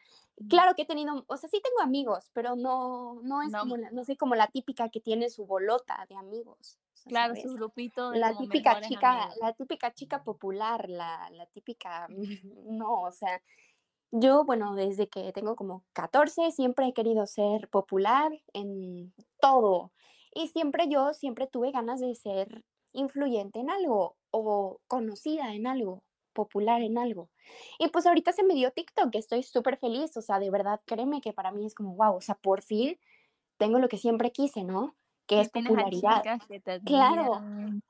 claro 0.49 0.75
que 0.75 0.83
he 0.83 0.87
tenido, 0.87 1.25
o 1.27 1.37
sea, 1.37 1.49
sí 1.49 1.61
tengo 1.63 1.81
amigos, 1.81 2.31
pero 2.33 2.57
no, 2.57 3.21
no 3.23 3.43
es 3.43 3.53
como, 3.53 3.77
la, 3.77 3.91
no 3.91 4.05
sé, 4.05 4.17
como 4.17 4.35
la 4.35 4.47
típica 4.47 4.89
que 4.89 5.01
tiene 5.01 5.31
su 5.31 5.47
bolota 5.47 6.07
de 6.09 6.17
amigos. 6.17 6.79
claro, 7.07 7.35
su 7.35 7.53
grupito. 7.55 8.13
la 8.13 8.37
típica 8.37 8.81
chica, 8.81 9.31
la 9.41 9.53
típica 9.53 9.93
chica 9.93 10.23
popular, 10.23 10.89
la, 10.89 11.29
la 11.31 11.47
típica, 11.47 12.07
no, 12.67 13.03
o 13.03 13.13
sea, 13.13 13.43
yo, 14.13 14.45
bueno, 14.45 14.75
desde 14.75 15.09
que 15.09 15.33
tengo 15.33 15.57
como 15.57 15.85
14, 15.95 16.53
siempre 16.53 16.87
he 16.87 16.93
querido 16.93 17.27
ser 17.27 17.69
popular 17.69 18.31
en 18.53 19.15
todo. 19.41 19.91
Y 20.35 20.49
siempre 20.49 20.89
yo, 20.89 21.13
siempre 21.15 21.47
tuve 21.47 21.71
ganas 21.71 22.01
de 22.01 22.15
ser 22.15 22.65
influyente 22.93 23.61
en 23.61 23.71
algo 23.71 24.17
o 24.31 24.81
conocida 24.87 25.55
en 25.55 25.67
algo, 25.67 26.03
popular 26.33 26.83
en 26.83 26.99
algo. 26.99 27.29
Y 27.79 27.89
pues 27.89 28.07
ahorita 28.07 28.33
se 28.33 28.45
me 28.45 28.55
dio 28.55 28.71
TikTok, 28.71 29.15
estoy 29.15 29.43
súper 29.43 29.79
feliz, 29.79 30.17
o 30.17 30.23
sea, 30.23 30.39
de 30.39 30.51
verdad, 30.51 30.81
créeme 30.87 31.21
que 31.21 31.33
para 31.33 31.53
mí 31.53 31.67
es 31.67 31.75
como, 31.75 31.95
wow, 31.95 32.17
o 32.17 32.21
sea, 32.21 32.35
por 32.35 32.63
fin 32.63 32.99
tengo 33.59 33.79
lo 33.79 33.89
que 33.89 33.99
siempre 33.99 34.33
quise, 34.33 34.65
¿no? 34.65 34.97
Que 35.27 35.41
es 35.41 35.51
popularidad. 35.51 36.23
claro, 36.85 37.43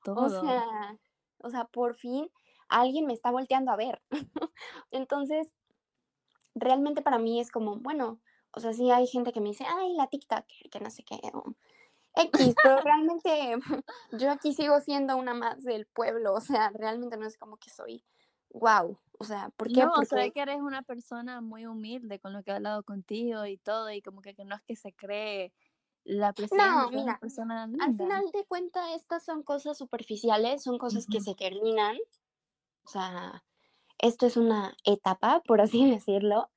o 0.07 0.29
sea, 0.29 0.99
o 1.39 1.51
sea, 1.51 1.65
por 1.67 1.95
fin 1.95 2.29
alguien 2.69 3.07
me 3.07 3.13
está 3.13 3.31
volteando 3.31 3.71
a 3.71 3.77
ver. 3.77 4.03
Entonces, 4.91 5.53
realmente 6.55 7.03
para 7.03 7.19
mí 7.19 7.41
es 7.41 7.51
como, 7.51 7.77
bueno, 7.77 8.21
o 8.53 8.61
sea, 8.61 8.73
sí 8.73 8.91
hay 8.91 9.07
gente 9.07 9.33
que 9.33 9.41
me 9.41 9.51
dice, 9.51 9.65
ay, 9.67 9.95
la 9.95 10.09
TikTok, 10.09 10.45
que 10.71 10.81
no 10.81 10.91
sé 10.91 11.05
qué, 11.05 11.21
X, 12.15 12.55
pero 12.63 12.81
realmente 12.81 13.57
yo 14.13 14.31
aquí 14.31 14.53
sigo 14.53 14.81
siendo 14.81 15.17
una 15.17 15.35
más 15.35 15.63
del 15.65 15.87
pueblo, 15.87 16.35
o 16.35 16.41
sea, 16.41 16.71
realmente 16.75 17.17
no 17.17 17.27
es 17.27 17.37
como 17.39 17.57
que 17.57 17.71
soy 17.71 18.05
wow, 18.53 18.99
o 19.19 19.25
sea, 19.25 19.51
¿por 19.57 19.69
qué? 19.69 19.83
No, 19.85 19.93
Porque... 19.95 20.31
que 20.33 20.41
eres 20.41 20.61
una 20.61 20.83
persona 20.83 21.41
muy 21.41 21.67
humilde 21.67 22.19
con 22.21 22.33
lo 22.33 22.43
que 22.43 22.51
he 22.51 22.55
hablado 22.55 22.83
contigo 22.83 23.47
y 23.47 23.57
todo, 23.57 23.91
y 23.91 24.03
como 24.03 24.21
que, 24.21 24.35
no 24.45 24.55
es 24.55 24.63
que 24.63 24.77
se 24.77 24.93
cree 24.93 25.53
la 26.05 26.33
presencia 26.33 26.67
no, 26.67 26.91
mira, 26.91 27.03
una 27.03 27.19
persona 27.19 27.63
Al 27.63 27.95
final 27.95 28.25
de 28.33 28.45
cuentas, 28.47 28.85
estas 28.97 29.25
son 29.25 29.43
cosas 29.43 29.79
superficiales, 29.79 30.63
son 30.63 30.77
cosas 30.77 31.07
que 31.07 31.21
se 31.21 31.35
terminan, 31.35 31.97
o 32.85 32.89
sea, 32.89 33.45
esto 33.99 34.27
es 34.27 34.37
una 34.37 34.75
etapa, 34.85 35.43
por 35.47 35.61
así 35.61 35.85
decirlo, 35.91 36.51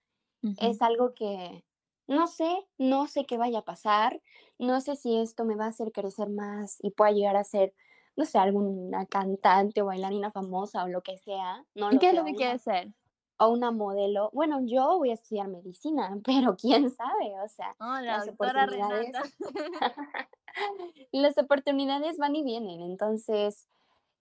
es 0.58 0.82
algo 0.82 1.14
que 1.16 1.65
no 2.08 2.28
sé, 2.28 2.66
no 2.78 3.08
sé 3.08 3.26
qué 3.26 3.38
vaya 3.38 3.60
a 3.60 3.66
pasar, 3.66 4.22
no 4.58 4.80
sé 4.82 4.96
si 4.96 5.18
esto 5.18 5.46
me 5.46 5.56
va 5.56 5.66
a 5.66 5.70
hacer 5.70 5.92
crecer 5.92 6.30
más 6.30 6.78
y 6.82 6.92
pueda 6.92 7.12
llegar 7.12 7.36
a 7.36 7.44
ser, 7.44 7.74
no 8.16 8.26
sé, 8.26 8.38
alguna 8.38 9.06
cantante 9.08 9.82
o 9.82 9.86
bailarina 9.86 10.32
famosa 10.32 10.84
o 10.84 10.88
lo 10.88 11.02
que 11.02 11.18
sea. 11.18 11.66
No 11.74 11.92
¿Y 11.92 12.00
qué 12.00 12.10
es 12.10 12.16
lo 12.16 12.24
que 12.24 12.36
quieres 12.36 12.62
ser? 12.62 12.94
O 13.38 13.50
una 13.50 13.72
modelo. 13.72 14.30
Bueno, 14.34 14.62
yo 14.64 14.98
voy 14.98 15.12
a 15.12 15.16
estudiar 15.16 15.48
medicina, 15.48 16.18
pero 16.26 16.56
quién 16.56 16.90
sabe, 16.90 17.40
o 17.44 17.50
sea, 17.50 17.76
las 18.02 18.28
oportunidades. 18.30 19.12
las 21.12 21.38
oportunidades 21.38 22.18
van 22.18 22.36
y 22.36 22.44
vienen, 22.44 22.82
entonces 22.82 23.68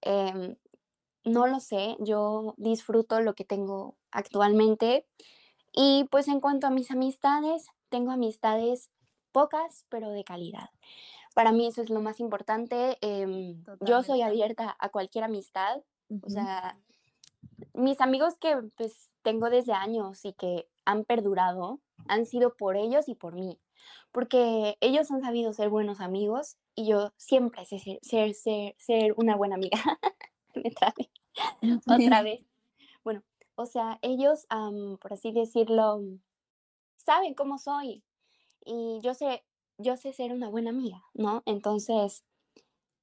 em, 0.00 0.56
no 1.24 1.46
lo 1.46 1.60
sé, 1.60 1.96
yo 2.00 2.54
disfruto 2.56 3.20
lo 3.20 3.34
que 3.34 3.44
tengo 3.44 3.96
actualmente. 4.10 5.06
Y 5.76 6.06
pues 6.10 6.28
en 6.28 6.40
cuanto 6.40 6.68
a 6.68 6.70
mis 6.70 6.90
amistades, 6.92 7.66
tengo 7.88 8.10
amistades 8.10 8.90
pocas, 9.32 9.84
pero 9.88 10.10
de 10.10 10.24
calidad. 10.24 10.70
Para 11.34 11.52
mí 11.52 11.66
eso 11.66 11.82
es 11.82 11.90
lo 11.90 12.00
más 12.00 12.20
importante. 12.20 12.96
Em, 13.00 13.62
yo 13.80 14.02
soy 14.02 14.22
abierta 14.22 14.76
a 14.78 14.88
cualquier 14.88 15.24
amistad. 15.24 15.82
O 16.22 16.30
sea, 16.30 16.78
mis 17.72 18.00
amigos 18.00 18.34
que 18.38 18.56
pues 18.76 19.10
tengo 19.22 19.50
desde 19.50 19.72
años 19.72 20.24
y 20.24 20.32
que 20.32 20.68
han 20.84 21.04
perdurado 21.04 21.80
han 22.06 22.26
sido 22.26 22.54
por 22.54 22.76
ellos 22.76 23.08
y 23.08 23.14
por 23.14 23.34
mí. 23.34 23.58
Porque 24.12 24.76
ellos 24.80 25.10
han 25.10 25.20
sabido 25.20 25.52
ser 25.52 25.70
buenos 25.70 26.00
amigos 26.00 26.56
y 26.76 26.86
yo 26.86 27.12
siempre 27.16 27.64
sé 27.66 27.78
ser, 27.78 28.34
ser, 28.34 28.76
ser, 28.78 29.14
una 29.16 29.34
buena 29.34 29.56
amiga. 29.56 29.78
Me 30.54 30.70
trae 30.70 31.10
otra 31.88 32.22
vez. 32.22 32.46
Bueno, 33.02 33.22
o 33.56 33.66
sea, 33.66 33.98
ellos, 34.02 34.46
por 35.00 35.12
así 35.12 35.32
decirlo, 35.32 36.00
saben 37.04 37.34
cómo 37.34 37.58
soy 37.58 38.02
y 38.64 39.00
yo 39.02 39.14
sé, 39.14 39.44
yo 39.78 39.96
sé 39.96 40.12
ser 40.12 40.32
una 40.32 40.48
buena 40.48 40.70
amiga, 40.70 41.02
¿no? 41.14 41.42
Entonces, 41.46 42.24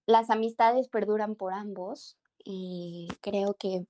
las 0.06 0.30
amistades 0.30 0.88
perduran 0.90 1.36
por 1.36 1.54
ambos 1.54 2.18
y 2.44 3.08
creo 3.22 3.54
que, 3.54 3.86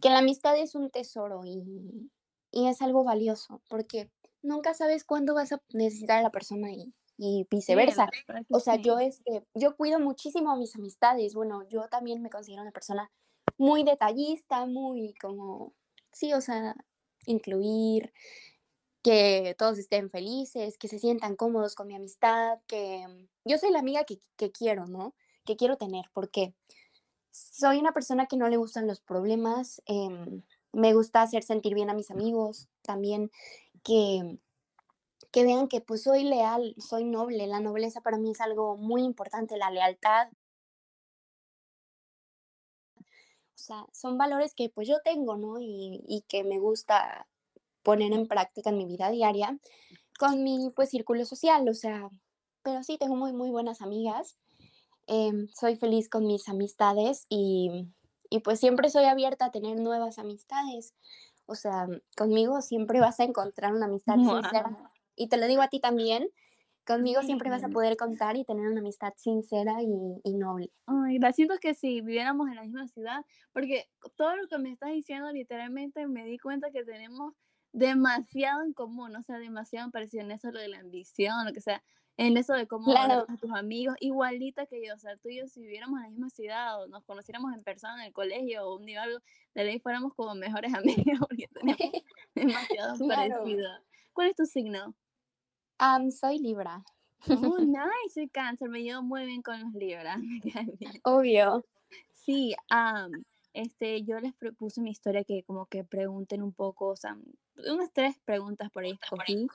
que 0.00 0.10
la 0.10 0.18
amistad 0.18 0.56
es 0.58 0.74
un 0.74 0.90
tesoro 0.90 1.42
y, 1.44 2.10
y, 2.50 2.68
es 2.68 2.80
algo 2.80 3.04
valioso 3.04 3.62
porque 3.68 4.10
nunca 4.42 4.74
sabes 4.74 5.04
cuándo 5.04 5.34
vas 5.34 5.52
a 5.52 5.62
necesitar 5.72 6.18
a 6.18 6.22
la 6.22 6.30
persona 6.30 6.72
y, 6.72 6.94
y 7.18 7.46
viceversa. 7.50 8.08
o 8.50 8.60
sea, 8.60 8.76
yo, 8.76 8.98
este, 8.98 9.44
yo 9.54 9.76
cuido 9.76 10.00
muchísimo 10.00 10.50
a 10.50 10.56
mis 10.56 10.74
amistades. 10.74 11.34
Bueno, 11.34 11.62
yo 11.68 11.88
también 11.88 12.22
me 12.22 12.30
considero 12.30 12.62
una 12.62 12.72
persona 12.72 13.10
muy 13.58 13.84
detallista, 13.84 14.66
muy 14.66 15.14
como, 15.20 15.74
sí, 16.10 16.32
o 16.32 16.40
sea, 16.40 16.74
incluir, 17.26 18.12
que 19.02 19.56
todos 19.58 19.78
estén 19.78 20.10
felices, 20.10 20.78
que 20.78 20.88
se 20.88 20.98
sientan 20.98 21.36
cómodos 21.36 21.74
con 21.74 21.88
mi 21.88 21.96
amistad, 21.96 22.58
que 22.66 23.06
mm, 23.06 23.50
yo 23.50 23.58
soy 23.58 23.72
la 23.72 23.80
amiga 23.80 24.04
que, 24.04 24.20
quiero, 24.52 24.86
¿no? 24.86 25.14
Que 25.44 25.56
quiero 25.56 25.76
tener, 25.76 26.06
porque 26.12 26.54
soy 27.32 27.78
una 27.78 27.92
persona 27.92 28.26
que 28.26 28.36
no 28.36 28.48
le 28.48 28.56
gustan 28.56 28.86
los 28.86 29.00
problemas, 29.00 29.82
em, 29.86 30.42
me 30.72 30.94
gusta 30.94 31.22
hacer 31.22 31.42
sentir 31.42 31.74
bien 31.74 31.90
a 31.90 31.94
mis 31.94 32.10
amigos, 32.10 32.68
también 32.82 33.30
que, 33.84 34.38
que 35.32 35.44
vean 35.44 35.68
que 35.68 35.80
pues 35.80 36.02
soy 36.04 36.24
leal, 36.24 36.74
soy 36.78 37.04
noble, 37.04 37.46
la 37.46 37.60
nobleza 37.60 38.00
para 38.02 38.18
mí 38.18 38.32
es 38.32 38.40
algo 38.40 38.76
muy 38.76 39.02
importante, 39.02 39.56
la 39.56 39.70
lealtad. 39.70 40.28
O 43.54 43.58
sea, 43.64 43.86
son 43.92 44.18
valores 44.18 44.54
que 44.54 44.68
pues 44.70 44.88
yo 44.88 45.00
tengo, 45.04 45.36
¿no? 45.36 45.58
Y, 45.60 46.02
y 46.08 46.22
que 46.28 46.44
me 46.44 46.58
gusta 46.58 47.26
poner 47.82 48.12
en 48.12 48.26
práctica 48.26 48.70
en 48.70 48.78
mi 48.78 48.86
vida 48.86 49.10
diaria 49.10 49.58
con 50.18 50.42
mi 50.42 50.70
pues 50.74 50.90
círculo 50.90 51.24
social, 51.24 51.68
o 51.68 51.74
sea, 51.74 52.08
pero 52.62 52.82
sí, 52.82 52.96
tengo 52.98 53.16
muy, 53.16 53.32
muy 53.32 53.50
buenas 53.50 53.82
amigas, 53.82 54.36
em, 55.06 55.48
soy 55.48 55.76
feliz 55.76 56.08
con 56.08 56.26
mis 56.26 56.48
amistades 56.48 57.26
y, 57.28 57.88
y 58.30 58.40
pues 58.40 58.60
siempre 58.60 58.88
soy 58.90 59.04
abierta 59.04 59.46
a 59.46 59.50
tener 59.50 59.80
nuevas 59.80 60.18
amistades, 60.18 60.94
o 61.46 61.54
sea, 61.54 61.88
conmigo 62.16 62.62
siempre 62.62 63.00
vas 63.00 63.18
a 63.20 63.24
encontrar 63.24 63.74
una 63.74 63.86
amistad 63.86 64.14
sincera 64.16 64.76
y 65.16 65.28
te 65.28 65.36
lo 65.36 65.46
digo 65.46 65.62
a 65.62 65.68
ti 65.68 65.80
también, 65.80 66.28
conmigo 66.86 67.22
siempre 67.22 67.50
vas 67.50 67.64
a 67.64 67.68
poder 67.68 67.96
contar 67.96 68.36
y 68.36 68.44
tener 68.44 68.68
una 68.68 68.80
amistad 68.80 69.12
sincera 69.16 69.82
y, 69.82 69.86
y, 70.24 70.34
noble. 70.34 70.70
Ay, 70.86 71.18
siento 71.32 71.54
que 71.60 71.74
si 71.74 72.00
viviéramos 72.00 72.48
en 72.48 72.56
la 72.56 72.62
misma 72.62 72.88
ciudad, 72.88 73.24
porque 73.52 73.86
todo 74.16 74.36
lo 74.36 74.48
que 74.48 74.58
me 74.58 74.72
estás 74.72 74.90
diciendo 74.90 75.30
literalmente 75.30 76.06
me 76.06 76.24
di 76.24 76.38
cuenta 76.38 76.70
que 76.70 76.84
tenemos 76.84 77.34
demasiado 77.72 78.62
en 78.62 78.72
común, 78.72 79.16
o 79.16 79.22
sea, 79.22 79.38
demasiado 79.38 79.90
parecido 79.90 80.24
en 80.24 80.30
eso 80.30 80.50
lo 80.50 80.60
de 80.60 80.68
la 80.68 80.78
ambición, 80.78 81.44
lo 81.44 81.52
que 81.52 81.60
sea, 81.60 81.82
en 82.18 82.36
eso 82.36 82.52
de 82.52 82.66
cómo 82.66 82.92
claro. 82.92 83.24
a 83.28 83.36
tus 83.36 83.50
amigos, 83.52 83.96
igualita 84.00 84.66
que 84.66 84.86
yo, 84.86 84.94
o 84.94 84.98
sea, 84.98 85.16
tú 85.16 85.28
y 85.30 85.38
yo 85.38 85.46
si 85.48 85.60
viviéramos 85.60 85.98
en 85.98 86.02
la 86.04 86.10
misma 86.10 86.30
ciudad 86.30 86.82
o 86.82 86.86
nos 86.86 87.04
conociéramos 87.04 87.54
en 87.54 87.62
persona 87.62 88.00
en 88.00 88.06
el 88.08 88.12
colegio 88.12 88.66
o 88.66 88.76
un 88.76 88.84
día 88.84 89.02
algo, 89.02 89.18
de 89.54 89.64
ley 89.64 89.78
fuéramos 89.78 90.14
como 90.14 90.34
mejores 90.34 90.72
amigos 90.74 91.18
porque 91.20 91.48
tenemos 91.48 91.78
demasiado 92.34 93.08
parecido. 93.08 93.68
¿Cuál 94.12 94.28
es 94.28 94.36
tu 94.36 94.44
signo? 94.44 94.94
Um, 95.80 96.10
soy 96.10 96.38
Libra. 96.38 96.84
Oh, 97.28 97.58
nice, 97.60 98.14
soy 98.14 98.28
cáncer, 98.28 98.68
me 98.68 98.82
llevo 98.82 99.02
muy 99.02 99.24
bien 99.24 99.42
con 99.42 99.60
los 99.60 99.72
Libras. 99.72 100.20
Obvio. 101.04 101.64
Sí, 102.12 102.54
um, 102.70 103.24
este, 103.54 104.02
yo 104.02 104.20
les 104.20 104.34
propuse 104.34 104.80
mi 104.80 104.90
historia 104.90 105.24
que 105.24 105.42
como 105.42 105.66
que 105.66 105.82
pregunten 105.82 106.42
un 106.42 106.52
poco, 106.52 106.88
o 106.88 106.96
sea, 106.96 107.16
unas 107.56 107.92
tres 107.92 108.16
preguntas 108.24 108.70
por 108.70 108.84
ahí 108.84 108.98
escogí, 109.00 109.46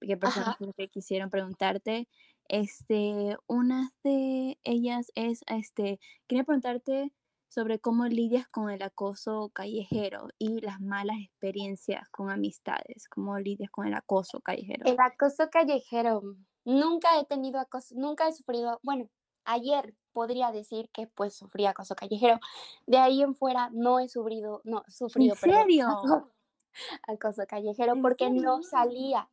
que 0.00 0.16
personas 0.16 0.56
que 0.76 0.88
quisieron 0.88 1.30
preguntarte. 1.30 2.08
Este, 2.48 3.36
una 3.46 3.92
de 4.02 4.58
ellas 4.64 5.10
es, 5.14 5.40
este, 5.46 5.98
quería 6.26 6.44
preguntarte 6.44 7.12
sobre 7.48 7.78
cómo 7.78 8.06
lidias 8.06 8.48
con 8.48 8.68
el 8.68 8.82
acoso 8.82 9.50
callejero 9.54 10.28
y 10.38 10.60
las 10.60 10.80
malas 10.80 11.16
experiencias 11.20 12.08
con 12.10 12.30
amistades, 12.30 13.08
cómo 13.08 13.38
lidias 13.38 13.70
con 13.70 13.86
el 13.86 13.94
acoso 13.94 14.40
callejero. 14.40 14.84
El 14.86 14.98
acoso 14.98 15.48
callejero, 15.50 16.22
nunca 16.64 17.18
he 17.20 17.24
tenido 17.24 17.60
acoso, 17.60 17.94
nunca 17.96 18.28
he 18.28 18.32
sufrido, 18.32 18.80
bueno, 18.82 19.08
ayer 19.44 19.94
podría 20.12 20.50
decir 20.50 20.90
que 20.92 21.06
pues 21.06 21.34
sufrí 21.36 21.66
acoso 21.66 21.94
callejero. 21.94 22.40
De 22.86 22.98
ahí 22.98 23.22
en 23.22 23.34
fuera 23.34 23.70
no 23.72 24.00
he 24.00 24.08
sufrido, 24.08 24.60
no, 24.64 24.82
sufrido, 24.88 25.34
¿En 25.34 25.40
serio? 25.68 26.33
Acoso 27.06 27.42
callejero 27.46 27.94
porque 28.00 28.30
no 28.30 28.62
salía, 28.62 29.28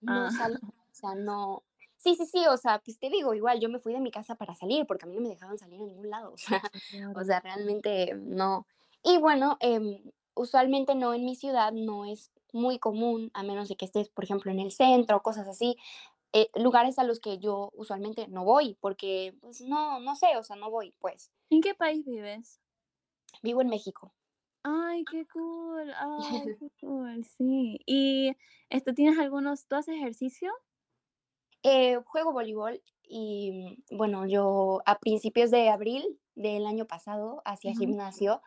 no 0.00 0.26
ah. 0.26 0.30
salía, 0.30 0.60
o 0.62 0.94
sea, 0.94 1.14
no, 1.14 1.62
sí, 1.96 2.14
sí, 2.14 2.26
sí, 2.26 2.46
o 2.46 2.56
sea, 2.56 2.80
pues 2.84 2.98
te 2.98 3.10
digo, 3.10 3.34
igual 3.34 3.60
yo 3.60 3.68
me 3.68 3.78
fui 3.78 3.92
de 3.92 4.00
mi 4.00 4.10
casa 4.10 4.34
para 4.34 4.54
salir 4.54 4.86
porque 4.86 5.04
a 5.04 5.08
mí 5.08 5.14
no 5.14 5.22
me 5.22 5.28
dejaban 5.28 5.58
salir 5.58 5.80
a 5.80 5.84
ningún 5.84 6.10
lado, 6.10 6.32
o 6.34 6.38
sea, 6.38 6.62
o 7.14 7.24
sea 7.24 7.40
realmente 7.40 8.14
no. 8.14 8.66
Y 9.02 9.18
bueno, 9.18 9.56
em, 9.60 9.98
usualmente 10.34 10.94
no 10.94 11.14
en 11.14 11.24
mi 11.24 11.36
ciudad, 11.36 11.72
no 11.72 12.04
es 12.04 12.30
muy 12.52 12.78
común, 12.78 13.30
a 13.34 13.42
menos 13.42 13.68
de 13.68 13.76
que 13.76 13.84
estés, 13.84 14.08
por 14.08 14.24
ejemplo, 14.24 14.50
en 14.50 14.60
el 14.60 14.72
centro, 14.72 15.22
cosas 15.22 15.46
así, 15.48 15.76
eh, 16.32 16.48
lugares 16.54 16.98
a 16.98 17.04
los 17.04 17.20
que 17.20 17.38
yo 17.38 17.70
usualmente 17.74 18.28
no 18.28 18.44
voy, 18.44 18.76
porque 18.80 19.34
pues 19.40 19.60
no, 19.60 20.00
no 20.00 20.16
sé, 20.16 20.36
o 20.36 20.42
sea, 20.42 20.56
no 20.56 20.70
voy, 20.70 20.94
pues. 20.98 21.30
¿En 21.50 21.60
qué 21.60 21.74
país 21.74 22.04
vives? 22.04 22.60
Vivo 23.42 23.62
en 23.62 23.68
México. 23.68 24.12
Ay, 24.68 25.04
qué 25.04 25.24
cool, 25.32 25.92
ay, 25.96 26.08
qué 26.60 26.70
cool, 26.80 27.24
sí. 27.24 27.78
¿Y 27.86 28.32
esto 28.68 28.94
tienes 28.94 29.16
algunos, 29.16 29.68
tú 29.68 29.76
haces 29.76 29.94
ejercicio? 29.94 30.52
Eh, 31.62 32.00
juego 32.04 32.32
voleibol 32.32 32.82
y 33.04 33.78
bueno, 33.92 34.26
yo 34.26 34.82
a 34.84 34.98
principios 34.98 35.52
de 35.52 35.68
abril 35.68 36.18
del 36.34 36.66
año 36.66 36.84
pasado 36.84 37.42
hacía 37.44 37.74
gimnasio. 37.74 38.42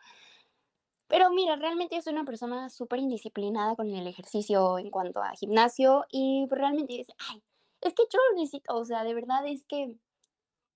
Pero 1.08 1.30
mira, 1.30 1.56
realmente 1.56 1.96
yo 1.96 2.02
soy 2.02 2.12
una 2.12 2.26
persona 2.26 2.68
súper 2.68 2.98
indisciplinada 2.98 3.74
con 3.74 3.88
el 3.88 4.06
ejercicio 4.06 4.78
en 4.78 4.90
cuanto 4.90 5.22
a 5.22 5.32
gimnasio 5.32 6.04
y 6.10 6.46
realmente 6.50 6.92
dice, 6.92 7.14
ay, 7.30 7.42
es 7.80 7.94
que 7.94 8.02
yo 8.12 8.18
lo 8.28 8.36
necesito, 8.38 8.76
o 8.76 8.84
sea, 8.84 9.04
de 9.04 9.14
verdad 9.14 9.46
es 9.46 9.64
que, 9.64 9.96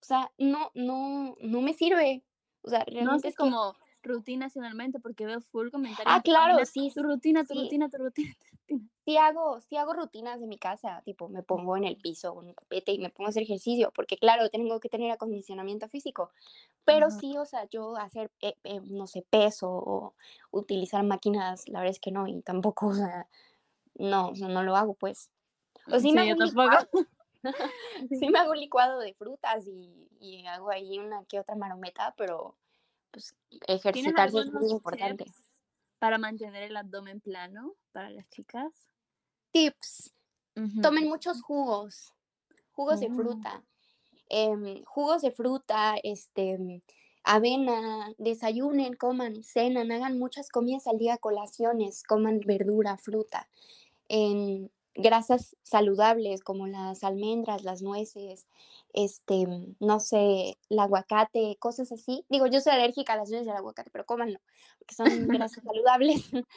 o 0.00 0.04
sea, 0.04 0.32
no, 0.38 0.70
no, 0.74 1.36
no 1.38 1.60
me 1.60 1.74
sirve. 1.74 2.24
O 2.62 2.70
sea, 2.70 2.82
realmente 2.86 3.28
es 3.28 3.36
como 3.36 3.74
rutina 4.04 4.46
nacionalmente 4.46 5.00
porque 5.00 5.26
veo 5.26 5.40
full 5.40 5.70
comentarios. 5.70 6.14
Ah, 6.14 6.22
claro, 6.22 6.64
sí. 6.64 6.90
Tu 6.94 7.02
rutina, 7.02 7.44
tu 7.44 7.54
rutina, 7.54 7.88
tu 7.88 7.98
rutina, 7.98 8.34
Sí 9.04 9.18
hago, 9.18 9.60
sí 9.60 9.76
hago 9.76 9.92
rutinas 9.92 10.40
de 10.40 10.46
mi 10.46 10.56
casa, 10.56 11.02
tipo 11.04 11.28
me 11.28 11.42
pongo 11.42 11.76
en 11.76 11.84
el 11.84 11.98
piso 11.98 12.34
con 12.34 12.46
un 12.46 12.54
tapete 12.54 12.92
y 12.92 12.98
me 12.98 13.10
pongo 13.10 13.26
a 13.26 13.30
hacer 13.30 13.42
ejercicio, 13.42 13.92
porque 13.94 14.16
claro, 14.16 14.48
tengo 14.48 14.80
que 14.80 14.88
tener 14.88 15.10
acondicionamiento 15.10 15.88
físico, 15.88 16.30
pero 16.86 17.10
sí, 17.10 17.36
o 17.36 17.44
sea, 17.44 17.68
yo 17.68 17.96
hacer, 17.98 18.30
eh, 18.40 18.54
eh, 18.64 18.80
no 18.82 19.06
sé, 19.06 19.22
peso 19.28 19.70
o 19.70 20.14
utilizar 20.50 21.04
máquinas, 21.04 21.68
la 21.68 21.80
verdad 21.80 21.90
es 21.90 22.00
que 22.00 22.12
no, 22.12 22.26
y 22.26 22.40
tampoco, 22.40 22.86
o 22.86 22.94
sea, 22.94 23.28
no, 23.96 24.28
o 24.28 24.36
sea, 24.36 24.48
no 24.48 24.62
lo 24.62 24.74
hago, 24.74 24.94
pues. 24.94 25.30
O 25.92 26.00
sí, 26.00 26.12
me 26.12 26.22
hago 26.22 26.42
licuado, 26.42 26.88
sí 28.08 28.28
me 28.30 28.38
hago 28.38 28.54
licuado 28.54 29.00
de 29.00 29.12
frutas 29.12 29.66
y, 29.66 30.08
y 30.18 30.46
hago 30.46 30.70
ahí 30.70 30.98
una 30.98 31.24
que 31.26 31.40
otra 31.40 31.56
marometa, 31.56 32.14
pero 32.16 32.56
pues 33.14 33.34
ejercitarse 33.68 34.40
es 34.40 34.52
muy 34.52 34.70
importante. 34.70 35.24
Para 35.98 36.18
mantener 36.18 36.64
el 36.64 36.76
abdomen 36.76 37.20
plano 37.20 37.74
para 37.92 38.10
las 38.10 38.28
chicas. 38.28 38.72
Tips. 39.52 40.12
Tomen 40.82 41.08
muchos 41.08 41.42
jugos, 41.42 42.12
jugos 42.72 43.00
de 43.00 43.08
mm. 43.08 43.16
fruta. 43.16 43.64
Em, 44.28 44.84
jugos 44.84 45.22
de 45.22 45.30
fruta, 45.32 45.96
este, 46.02 46.82
avena, 47.24 48.12
desayunen, 48.18 48.94
coman, 48.94 49.42
cenan, 49.42 49.90
hagan 49.90 50.18
muchas 50.18 50.48
comidas 50.48 50.86
al 50.86 50.98
día, 50.98 51.18
colaciones, 51.18 52.02
coman 52.02 52.40
verdura, 52.40 52.96
fruta. 52.98 53.48
En, 54.08 54.70
grasas 54.94 55.56
saludables 55.62 56.42
como 56.42 56.66
las 56.66 57.02
almendras, 57.04 57.64
las 57.64 57.82
nueces, 57.82 58.46
este, 58.92 59.46
no 59.80 60.00
sé, 60.00 60.58
el 60.68 60.78
aguacate, 60.78 61.56
cosas 61.58 61.92
así. 61.92 62.24
Digo, 62.28 62.46
yo 62.46 62.60
soy 62.60 62.72
alérgica 62.72 63.14
a 63.14 63.16
las 63.16 63.30
nueces 63.30 63.46
y 63.46 63.50
al 63.50 63.56
aguacate, 63.56 63.90
pero 63.90 64.06
cómanlo, 64.06 64.40
porque 64.78 64.94
son 64.94 65.28
grasas 65.28 65.62
saludables. 65.64 66.22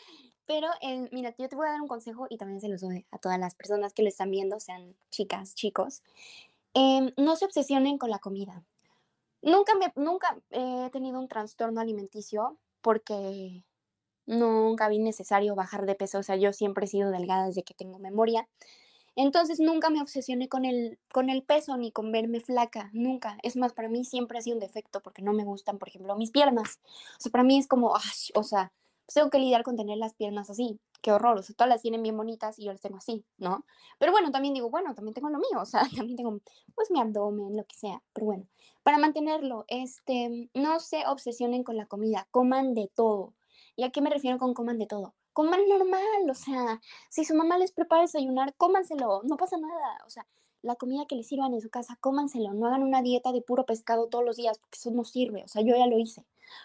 Pero, 0.48 0.70
eh, 0.80 1.10
mira, 1.12 1.36
yo 1.38 1.50
te 1.50 1.58
voy 1.58 1.68
a 1.68 1.72
dar 1.72 1.82
un 1.82 1.90
consejo 1.90 2.26
y 2.30 2.38
también 2.38 2.62
se 2.62 2.70
los 2.70 2.80
doy 2.80 3.06
a 3.12 3.18
todas 3.18 3.38
las 3.38 3.54
personas 3.54 3.92
que 3.94 4.02
lo 4.02 4.08
están 4.08 4.32
viendo, 4.32 4.62
sean 4.62 4.96
chicas, 5.10 5.56
chicos. 5.56 6.04
Em, 6.74 7.12
no 7.18 7.36
se 7.36 7.44
obsesionen 7.44 7.98
con 7.98 8.10
la 8.10 8.20
comida. 8.20 8.64
Nunca, 9.42 9.74
me, 9.76 9.92
nunca 9.98 10.40
he 10.52 10.90
tenido 10.92 11.20
un 11.20 11.28
trastorno 11.28 11.82
alimenticio 11.82 12.58
porque 12.80 13.66
nunca 14.28 14.88
vi 14.90 15.00
necesario 15.00 15.56
bajar 15.56 15.86
de 15.86 15.96
peso, 15.96 16.20
o 16.20 16.24
sea, 16.24 16.36
yo 16.36 16.54
siempre 16.54 16.86
he 16.86 16.88
sido 16.88 17.10
delgada 17.10 17.48
desde 17.48 17.64
que 17.64 17.74
tengo 17.74 17.98
memoria. 17.98 18.48
Entonces 19.16 19.60
nunca 19.60 19.90
me 19.90 20.00
obsesioné 20.00 20.48
con 20.48 20.64
el, 20.64 21.00
con 21.12 21.32
el 21.32 21.42
peso 21.42 21.76
ni 21.76 21.92
con 21.92 22.12
verme 22.12 22.40
flaca, 22.40 22.92
nunca. 22.94 23.40
Es 23.42 23.58
más, 23.58 23.74
para 23.74 23.90
mí 23.90 24.06
siempre 24.06 24.38
ha 24.38 24.42
sido 24.44 24.58
un 24.58 24.60
defecto 24.60 25.02
porque 25.02 25.24
no 25.24 25.34
me 25.34 25.44
gustan, 25.44 25.80
por 25.80 25.88
ejemplo, 25.88 26.16
mis 26.16 26.30
piernas. 26.30 26.80
O 27.18 27.22
sea, 27.22 27.32
para 27.32 27.44
mí 27.44 27.58
es 27.58 27.68
como, 27.68 27.96
o 28.36 28.44
sea, 28.44 28.72
pues 29.08 29.16
tengo 29.16 29.32
que 29.32 29.40
lidiar 29.40 29.64
con 29.64 29.76
tener 29.76 29.98
las 29.98 30.14
piernas 30.14 30.52
así. 30.52 30.80
Qué 31.02 31.12
horror, 31.12 31.38
o 31.38 31.42
sea, 31.42 31.56
todas 31.56 31.70
las 31.70 31.82
tienen 31.82 32.04
bien 32.04 32.18
bonitas 32.18 32.60
y 32.60 32.66
yo 32.66 32.72
las 32.72 32.82
tengo 32.82 32.98
así, 32.98 33.24
¿no? 33.38 33.66
Pero 33.98 34.12
bueno, 34.12 34.32
también 34.32 34.54
digo, 34.54 34.70
bueno, 34.70 34.94
también 34.94 35.14
tengo 35.14 35.30
lo 35.30 35.38
mío, 35.38 35.62
o 35.62 35.66
sea, 35.66 35.82
también 35.96 36.18
tengo, 36.18 36.40
pues, 36.76 36.92
mi 36.92 37.00
abdomen, 37.00 37.56
lo 37.56 37.64
que 37.64 37.76
sea. 37.76 38.04
Pero 38.14 38.26
bueno, 38.26 38.48
para 38.84 38.98
mantenerlo, 38.98 39.66
este, 39.68 40.50
no 40.54 40.80
se 40.80 41.08
obsesionen 41.08 41.64
con 41.64 41.78
la 41.78 41.86
comida, 41.88 42.28
coman 42.32 42.74
de 42.74 42.92
todo. 42.94 43.34
¿Y 43.78 43.84
a 43.84 43.92
qué 43.92 44.02
me 44.02 44.10
refiero 44.10 44.40
con 44.40 44.56
coman 44.56 44.80
de 44.80 44.88
todo? 44.88 45.14
Coman 45.34 45.62
normal, 45.70 46.30
o 46.30 46.34
sea, 46.34 46.82
si 47.10 47.24
su 47.24 47.36
mamá 47.36 47.60
les 47.60 47.72
prepara 47.72 48.02
desayunar, 48.02 48.56
cómanselo, 48.56 49.22
no 49.24 49.38
pasa 49.38 49.56
nada, 49.58 50.00
o 50.06 50.10
sea, 50.10 50.26
la 50.64 50.76
comida 50.76 51.06
que 51.08 51.16
les 51.16 51.28
sirvan 51.28 51.54
en 51.54 51.62
su 51.62 51.70
casa, 51.70 51.96
cómanselo, 52.02 52.54
no 52.54 52.66
hagan 52.66 52.82
una 52.82 53.04
dieta 53.04 53.32
de 53.32 53.44
puro 53.44 53.68
pescado 53.68 54.08
todos 54.08 54.26
los 54.26 54.36
días, 54.36 54.58
porque 54.58 54.78
eso 54.78 54.90
no 54.90 55.04
sirve, 55.04 55.44
o 55.44 55.48
sea, 55.48 55.62
yo 55.62 55.76
ya 55.78 55.86
lo 55.86 56.00
hice. 56.00 56.22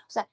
O 0.06 0.10
sea, 0.10 0.26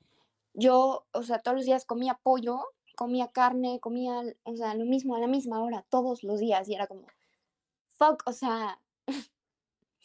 yo, 0.54 1.06
o 1.12 1.24
sea, 1.24 1.40
todos 1.40 1.58
los 1.58 1.66
días 1.66 1.84
comía 1.84 2.18
pollo, 2.24 2.62
comía 2.96 3.28
carne, 3.28 3.82
comía, 3.82 4.22
o 4.44 4.56
sea, 4.56 4.74
lo 4.74 4.86
mismo 4.86 5.16
a 5.16 5.20
la 5.20 5.28
misma 5.28 5.62
hora, 5.62 5.86
todos 5.90 6.24
los 6.24 6.40
días, 6.40 6.70
y 6.70 6.76
era 6.76 6.88
como, 6.88 7.08
fuck, 7.98 8.24
o 8.26 8.32
sea, 8.32 8.80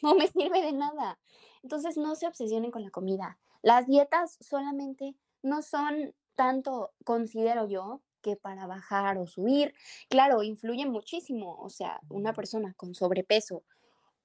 no 0.02 0.16
me 0.16 0.26
sirve 0.26 0.60
de 0.60 0.72
nada. 0.72 1.20
Entonces, 1.62 1.96
no 1.96 2.16
se 2.16 2.26
obsesionen 2.26 2.72
con 2.72 2.82
la 2.82 2.90
comida. 2.90 3.38
Las 3.62 3.86
dietas 3.86 4.36
solamente 4.40 5.14
no 5.42 5.62
son 5.62 6.14
tanto 6.34 6.92
considero 7.04 7.68
yo 7.68 8.02
que 8.22 8.36
para 8.36 8.66
bajar 8.66 9.18
o 9.18 9.26
subir, 9.26 9.74
claro, 10.08 10.42
influye 10.42 10.86
muchísimo, 10.86 11.56
o 11.60 11.68
sea, 11.68 12.00
una 12.08 12.32
persona 12.32 12.74
con 12.74 12.94
sobrepeso 12.94 13.64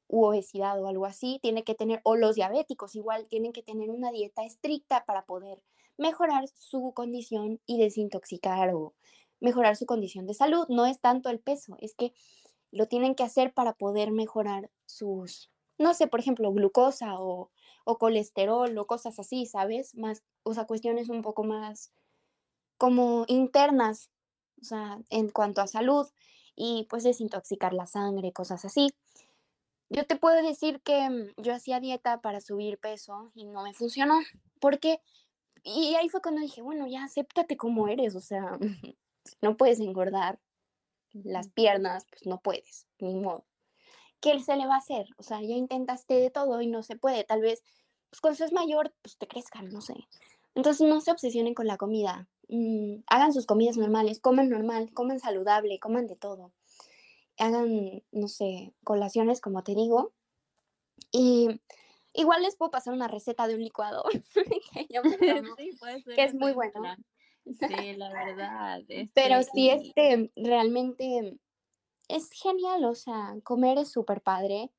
u 0.07 0.25
obesidad 0.25 0.81
o 0.81 0.87
algo 0.87 1.05
así 1.05 1.39
tiene 1.41 1.63
que 1.63 1.75
tener, 1.75 2.01
o 2.03 2.15
los 2.15 2.35
diabéticos 2.35 2.95
igual 2.95 3.27
tienen 3.27 3.53
que 3.53 3.63
tener 3.63 3.91
una 3.91 4.11
dieta 4.11 4.43
estricta 4.43 5.05
para 5.05 5.25
poder 5.25 5.61
mejorar 5.97 6.47
su 6.47 6.93
condición 6.93 7.61
y 7.65 7.77
desintoxicar 7.77 8.73
o 8.73 8.95
mejorar 9.39 9.75
su 9.75 9.85
condición 9.85 10.25
de 10.25 10.33
salud. 10.33 10.65
No 10.69 10.85
es 10.85 10.99
tanto 10.99 11.29
el 11.29 11.39
peso, 11.39 11.75
es 11.79 11.93
que 11.93 12.13
lo 12.71 12.87
tienen 12.87 13.15
que 13.15 13.23
hacer 13.23 13.53
para 13.53 13.73
poder 13.73 14.11
mejorar 14.11 14.71
sus, 14.85 15.51
no 15.77 15.93
sé, 15.93 16.07
por 16.07 16.19
ejemplo, 16.19 16.51
glucosa 16.51 17.19
o, 17.19 17.51
o 17.85 17.97
colesterol 17.97 18.77
o 18.77 18.87
cosas 18.87 19.19
así, 19.19 19.45
¿sabes? 19.45 19.95
Más, 19.95 20.23
o 20.43 20.53
sea, 20.53 20.65
cuestiones 20.65 21.09
un 21.09 21.21
poco 21.21 21.43
más 21.43 21.91
como 22.79 23.25
internas, 23.27 24.09
o 24.61 24.63
sea, 24.63 24.99
en 25.09 25.29
cuanto 25.29 25.61
a 25.61 25.67
salud 25.67 26.07
y 26.55 26.87
pues 26.89 27.03
desintoxicar 27.03 27.73
la 27.73 27.85
sangre, 27.85 28.31
cosas 28.31 28.63
así. 28.63 28.89
Yo 29.89 30.05
te 30.07 30.15
puedo 30.15 30.41
decir 30.41 30.81
que 30.81 31.09
mm, 31.09 31.41
yo 31.41 31.53
hacía 31.53 31.81
dieta 31.81 32.21
para 32.21 32.39
subir 32.39 32.79
peso 32.79 33.31
y 33.35 33.45
no 33.45 33.63
me 33.63 33.73
funcionó, 33.73 34.19
porque, 34.61 35.01
y 35.63 35.95
ahí 35.95 36.07
fue 36.07 36.21
cuando 36.21 36.41
dije, 36.41 36.61
bueno, 36.61 36.87
ya 36.87 37.03
acéptate 37.03 37.57
como 37.57 37.89
eres, 37.89 38.15
o 38.15 38.21
sea, 38.21 38.57
no 39.41 39.57
puedes 39.57 39.81
engordar 39.81 40.39
las 41.11 41.49
piernas, 41.49 42.05
pues 42.09 42.25
no 42.27 42.39
puedes, 42.39 42.87
ni 42.99 43.13
modo. 43.13 43.45
¿Qué 44.21 44.39
se 44.39 44.55
le 44.55 44.67
va 44.67 44.75
a 44.75 44.79
hacer? 44.79 45.07
O 45.17 45.23
sea, 45.23 45.41
ya 45.41 45.55
intentaste 45.55 46.13
de 46.13 46.29
todo 46.29 46.61
y 46.61 46.67
no 46.67 46.81
se 46.81 46.95
puede, 46.95 47.25
tal 47.25 47.41
vez, 47.41 47.61
pues 48.09 48.21
cuando 48.21 48.37
seas 48.37 48.53
mayor, 48.53 48.93
pues 49.01 49.17
te 49.17 49.27
crezcan, 49.27 49.67
no 49.67 49.81
sé. 49.81 49.95
Entonces 50.55 50.87
no 50.87 51.01
se 51.01 51.11
obsesionen 51.11 51.53
con 51.53 51.67
la 51.67 51.77
comida, 51.77 52.29
Hagan 53.07 53.33
sus 53.33 53.45
comidas 53.45 53.77
normales, 53.77 54.19
coman 54.19 54.49
normal, 54.49 54.91
coman 54.93 55.19
saludable, 55.19 55.79
coman 55.79 56.07
de 56.07 56.15
todo. 56.15 56.51
Hagan, 57.38 58.03
no 58.12 58.27
sé, 58.27 58.73
colaciones, 58.83 59.39
como 59.39 59.63
te 59.63 59.75
digo. 59.75 60.13
Y 61.12 61.62
igual 62.13 62.41
les 62.41 62.55
puedo 62.55 62.71
pasar 62.71 62.93
una 62.93 63.07
receta 63.07 63.47
de 63.47 63.55
un 63.55 63.63
licuado 63.63 64.03
que, 64.73 66.23
es 66.23 66.33
muy 66.33 66.53
bueno. 66.53 66.95
Sí, 67.45 67.95
la 67.95 68.09
verdad. 68.09 68.81
Pero 69.13 69.43
sí, 69.43 69.69
este, 69.69 70.31
realmente 70.35 71.38
es 72.07 72.31
genial, 72.31 72.85
o 72.85 72.95
sea, 72.95 73.35
comer 73.43 73.77
es 73.77 73.91
súper 73.91 74.21
padre 74.21 74.71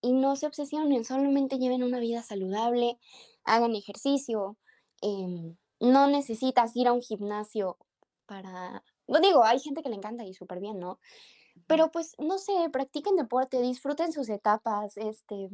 y 0.00 0.12
no 0.12 0.36
se 0.36 0.46
obsesionen, 0.46 1.04
solamente 1.04 1.58
lleven 1.58 1.82
una 1.82 2.00
vida 2.00 2.22
saludable, 2.22 2.98
hagan 3.44 3.74
ejercicio, 3.74 4.56
eh, 5.00 5.54
no 5.82 6.06
necesitas 6.06 6.76
ir 6.76 6.86
a 6.86 6.92
un 6.92 7.02
gimnasio 7.02 7.76
para, 8.26 8.84
no 9.08 9.20
digo, 9.20 9.44
hay 9.44 9.58
gente 9.58 9.82
que 9.82 9.88
le 9.88 9.96
encanta 9.96 10.24
y 10.24 10.32
súper 10.32 10.60
bien, 10.60 10.78
¿no? 10.78 11.00
Pero 11.66 11.90
pues, 11.90 12.14
no 12.18 12.38
sé, 12.38 12.52
practiquen 12.72 13.16
deporte, 13.16 13.60
disfruten 13.60 14.12
sus 14.12 14.28
etapas, 14.28 14.96
este, 14.96 15.50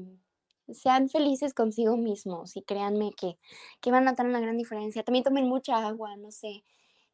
sean 0.72 1.08
felices 1.08 1.54
consigo 1.54 1.96
mismos 1.96 2.56
y 2.56 2.62
créanme 2.62 3.12
que, 3.16 3.38
que 3.80 3.90
van 3.90 4.06
a 4.06 4.10
notar 4.12 4.26
una 4.26 4.40
gran 4.40 4.58
diferencia. 4.58 5.02
También 5.02 5.24
tomen 5.24 5.48
mucha 5.48 5.86
agua, 5.86 6.16
no 6.16 6.30
sé. 6.30 6.62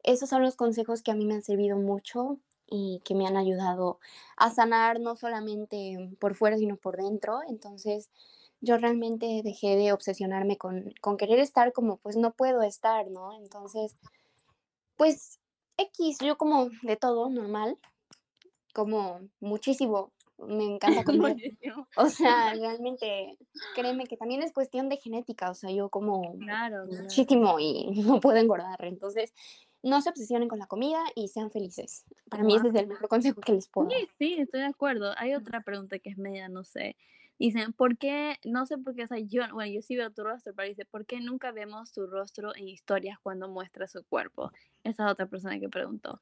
Esos 0.03 0.29
son 0.29 0.41
los 0.43 0.55
consejos 0.55 1.01
que 1.01 1.11
a 1.11 1.15
mí 1.15 1.25
me 1.25 1.35
han 1.35 1.41
servido 1.41 1.77
mucho 1.77 2.37
y 2.67 3.01
que 3.05 3.15
me 3.15 3.27
han 3.27 3.37
ayudado 3.37 3.99
a 4.37 4.49
sanar 4.51 4.99
no 4.99 5.15
solamente 5.15 6.11
por 6.19 6.35
fuera, 6.35 6.57
sino 6.57 6.75
por 6.75 6.97
dentro. 6.97 7.39
Entonces, 7.47 8.09
yo 8.61 8.77
realmente 8.77 9.41
dejé 9.43 9.75
de 9.75 9.91
obsesionarme 9.93 10.57
con, 10.57 10.93
con 11.01 11.17
querer 11.17 11.39
estar 11.39 11.73
como 11.73 11.97
pues 11.97 12.15
no 12.15 12.33
puedo 12.33 12.61
estar, 12.61 13.07
¿no? 13.09 13.37
Entonces, 13.37 13.95
pues 14.95 15.39
X, 15.77 16.17
yo 16.19 16.37
como 16.37 16.69
de 16.83 16.95
todo, 16.95 17.29
normal, 17.29 17.77
como 18.73 19.21
muchísimo, 19.39 20.11
me 20.37 20.65
encanta 20.65 21.03
comer. 21.05 21.37
o 21.95 22.09
sea, 22.09 22.53
realmente, 22.55 23.37
créeme 23.73 24.05
que 24.05 24.17
también 24.17 24.43
es 24.43 24.53
cuestión 24.53 24.89
de 24.89 24.97
genética, 24.97 25.49
o 25.49 25.53
sea, 25.53 25.71
yo 25.71 25.89
como 25.89 26.35
muchísimo 26.87 27.59
y 27.59 27.87
no 28.05 28.19
puedo 28.19 28.37
engordar, 28.37 28.83
entonces 28.85 29.33
no 29.83 30.01
se 30.01 30.09
obsesionen 30.09 30.49
con 30.49 30.57
la 30.57 30.65
comida 30.65 30.99
y 31.13 31.27
sean 31.27 31.51
felices. 31.51 32.05
Para 32.29 32.43
mí 32.43 32.55
ese 32.55 32.69
es 32.69 32.75
el 32.75 32.87
mejor 32.87 33.07
consejo 33.07 33.39
que 33.39 33.53
les 33.53 33.67
puedo. 33.67 33.89
Sí, 33.91 34.07
sí, 34.17 34.35
estoy 34.39 34.61
de 34.61 34.67
acuerdo. 34.67 35.13
Hay 35.15 35.35
otra 35.35 35.61
pregunta 35.61 35.99
que 35.99 36.09
es 36.09 36.17
media, 36.17 36.49
no 36.49 36.63
sé. 36.63 36.95
Dicen, 37.37 37.73
¿por 37.73 37.97
qué? 37.97 38.37
No 38.45 38.65
sé 38.65 38.77
por 38.77 38.95
qué, 38.95 39.03
o 39.03 39.07
sea, 39.07 39.19
yo, 39.19 39.43
bueno, 39.53 39.71
yo 39.73 39.81
sí 39.81 39.95
veo 39.95 40.11
tu 40.11 40.23
rostro, 40.23 40.53
pero 40.55 40.67
dice, 40.67 40.85
¿por 40.85 41.05
qué 41.05 41.19
nunca 41.19 41.51
vemos 41.51 41.91
tu 41.91 42.07
rostro 42.07 42.55
en 42.55 42.67
historias 42.69 43.19
cuando 43.21 43.49
muestra 43.49 43.87
su 43.87 44.03
cuerpo? 44.05 44.51
Esa 44.83 45.05
es 45.05 45.11
otra 45.11 45.25
persona 45.25 45.59
que 45.59 45.69
preguntó. 45.69 46.21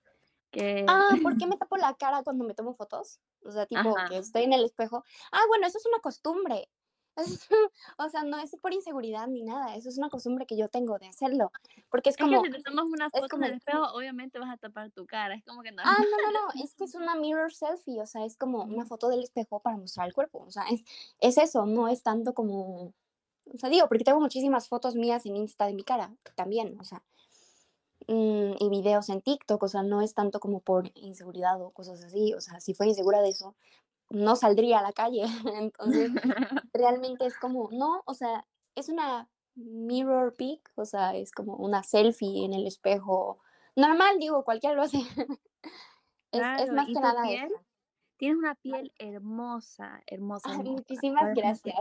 Que... 0.49 0.85
Ah, 0.87 1.15
¿por 1.21 1.37
qué 1.37 1.45
me 1.45 1.57
tapo 1.59 1.77
la 1.77 1.93
cara 1.95 2.23
cuando 2.23 2.45
me 2.45 2.55
tomo 2.55 2.73
fotos? 2.73 3.19
O 3.43 3.51
sea, 3.51 3.65
tipo, 3.65 3.95
que 4.09 4.17
estoy 4.17 4.43
en 4.43 4.53
el 4.53 4.65
espejo. 4.65 5.03
Ah, 5.31 5.41
bueno, 5.47 5.67
eso 5.67 5.77
es 5.77 5.85
una 5.85 5.99
costumbre. 5.99 6.69
o 7.97 8.09
sea, 8.09 8.23
no 8.23 8.39
es 8.39 8.55
por 8.61 8.73
inseguridad 8.73 9.27
ni 9.27 9.43
nada, 9.43 9.75
eso 9.75 9.89
es 9.89 9.97
una 9.97 10.09
costumbre 10.09 10.45
que 10.45 10.57
yo 10.57 10.67
tengo 10.67 10.97
de 10.97 11.07
hacerlo, 11.07 11.51
porque 11.89 12.09
es 12.09 12.17
como... 12.17 12.37
Es 12.37 12.49
que 12.49 12.57
si 12.57 12.63
te 12.63 12.69
tomas 12.69 12.85
una 12.85 13.09
foto 13.09 13.27
como, 13.29 13.45
en 13.45 13.51
el 13.51 13.57
espejo, 13.57 13.83
obviamente 13.93 14.39
vas 14.39 14.51
a 14.51 14.57
tapar 14.57 14.91
tu 14.91 15.05
cara, 15.05 15.35
es 15.35 15.43
como 15.45 15.61
que 15.61 15.71
no... 15.71 15.83
Ah, 15.85 15.97
no, 15.99 16.31
no, 16.31 16.39
no, 16.39 16.63
es 16.63 16.73
que 16.73 16.85
es 16.85 16.95
una 16.95 17.15
mirror 17.15 17.53
selfie, 17.53 18.01
o 18.01 18.05
sea, 18.07 18.25
es 18.25 18.35
como 18.37 18.63
una 18.63 18.85
foto 18.85 19.09
del 19.09 19.23
espejo 19.23 19.59
para 19.59 19.77
mostrar 19.77 20.07
el 20.07 20.13
cuerpo, 20.13 20.39
o 20.39 20.51
sea, 20.51 20.63
es, 20.71 20.83
es 21.19 21.37
eso, 21.37 21.65
no 21.65 21.87
es 21.87 22.01
tanto 22.03 22.33
como... 22.33 22.93
O 23.53 23.57
sea, 23.57 23.69
digo, 23.69 23.87
porque 23.87 24.05
tengo 24.05 24.21
muchísimas 24.21 24.67
fotos 24.67 24.95
mías 24.95 25.25
en 25.25 25.35
Insta 25.35 25.67
de 25.67 25.73
mi 25.73 25.83
cara, 25.83 26.15
también, 26.35 26.79
o 26.79 26.83
sea, 26.85 27.03
mm, 28.07 28.53
y 28.57 28.69
videos 28.69 29.09
en 29.09 29.21
TikTok, 29.21 29.61
o 29.61 29.67
sea, 29.67 29.83
no 29.83 30.01
es 30.01 30.13
tanto 30.13 30.39
como 30.39 30.61
por 30.61 30.89
inseguridad 30.95 31.61
o 31.61 31.71
cosas 31.71 32.03
así, 32.03 32.33
o 32.33 32.41
sea, 32.41 32.59
si 32.59 32.73
fue 32.73 32.87
insegura 32.87 33.21
de 33.21 33.29
eso, 33.29 33.53
no 34.13 34.35
saldría 34.35 34.79
a 34.79 34.83
la 34.83 34.93
calle. 34.93 35.23
Entonces, 35.59 36.11
realmente 36.73 37.25
es 37.25 37.37
como, 37.37 37.69
no, 37.71 38.03
o 38.05 38.13
sea, 38.13 38.45
es 38.75 38.89
una 38.89 39.27
mirror 39.55 40.33
pic, 40.35 40.71
o 40.75 40.85
sea, 40.85 41.15
es 41.15 41.31
como 41.31 41.55
una 41.55 41.83
selfie 41.83 42.45
en 42.45 42.53
el 42.53 42.65
espejo. 42.65 43.39
Normal, 43.75 44.19
digo, 44.19 44.43
cualquiera 44.43 44.75
lo 44.75 44.83
hace. 44.83 44.97
es, 46.31 46.71
más 46.71 46.87
que 46.87 46.93
nada 46.93 47.23
Tienes 48.17 48.37
una 48.37 48.55
piel 48.55 48.93
hermosa, 48.99 50.01
hermosa. 50.07 50.49
muchísimas 50.59 51.33
gracias. 51.35 51.75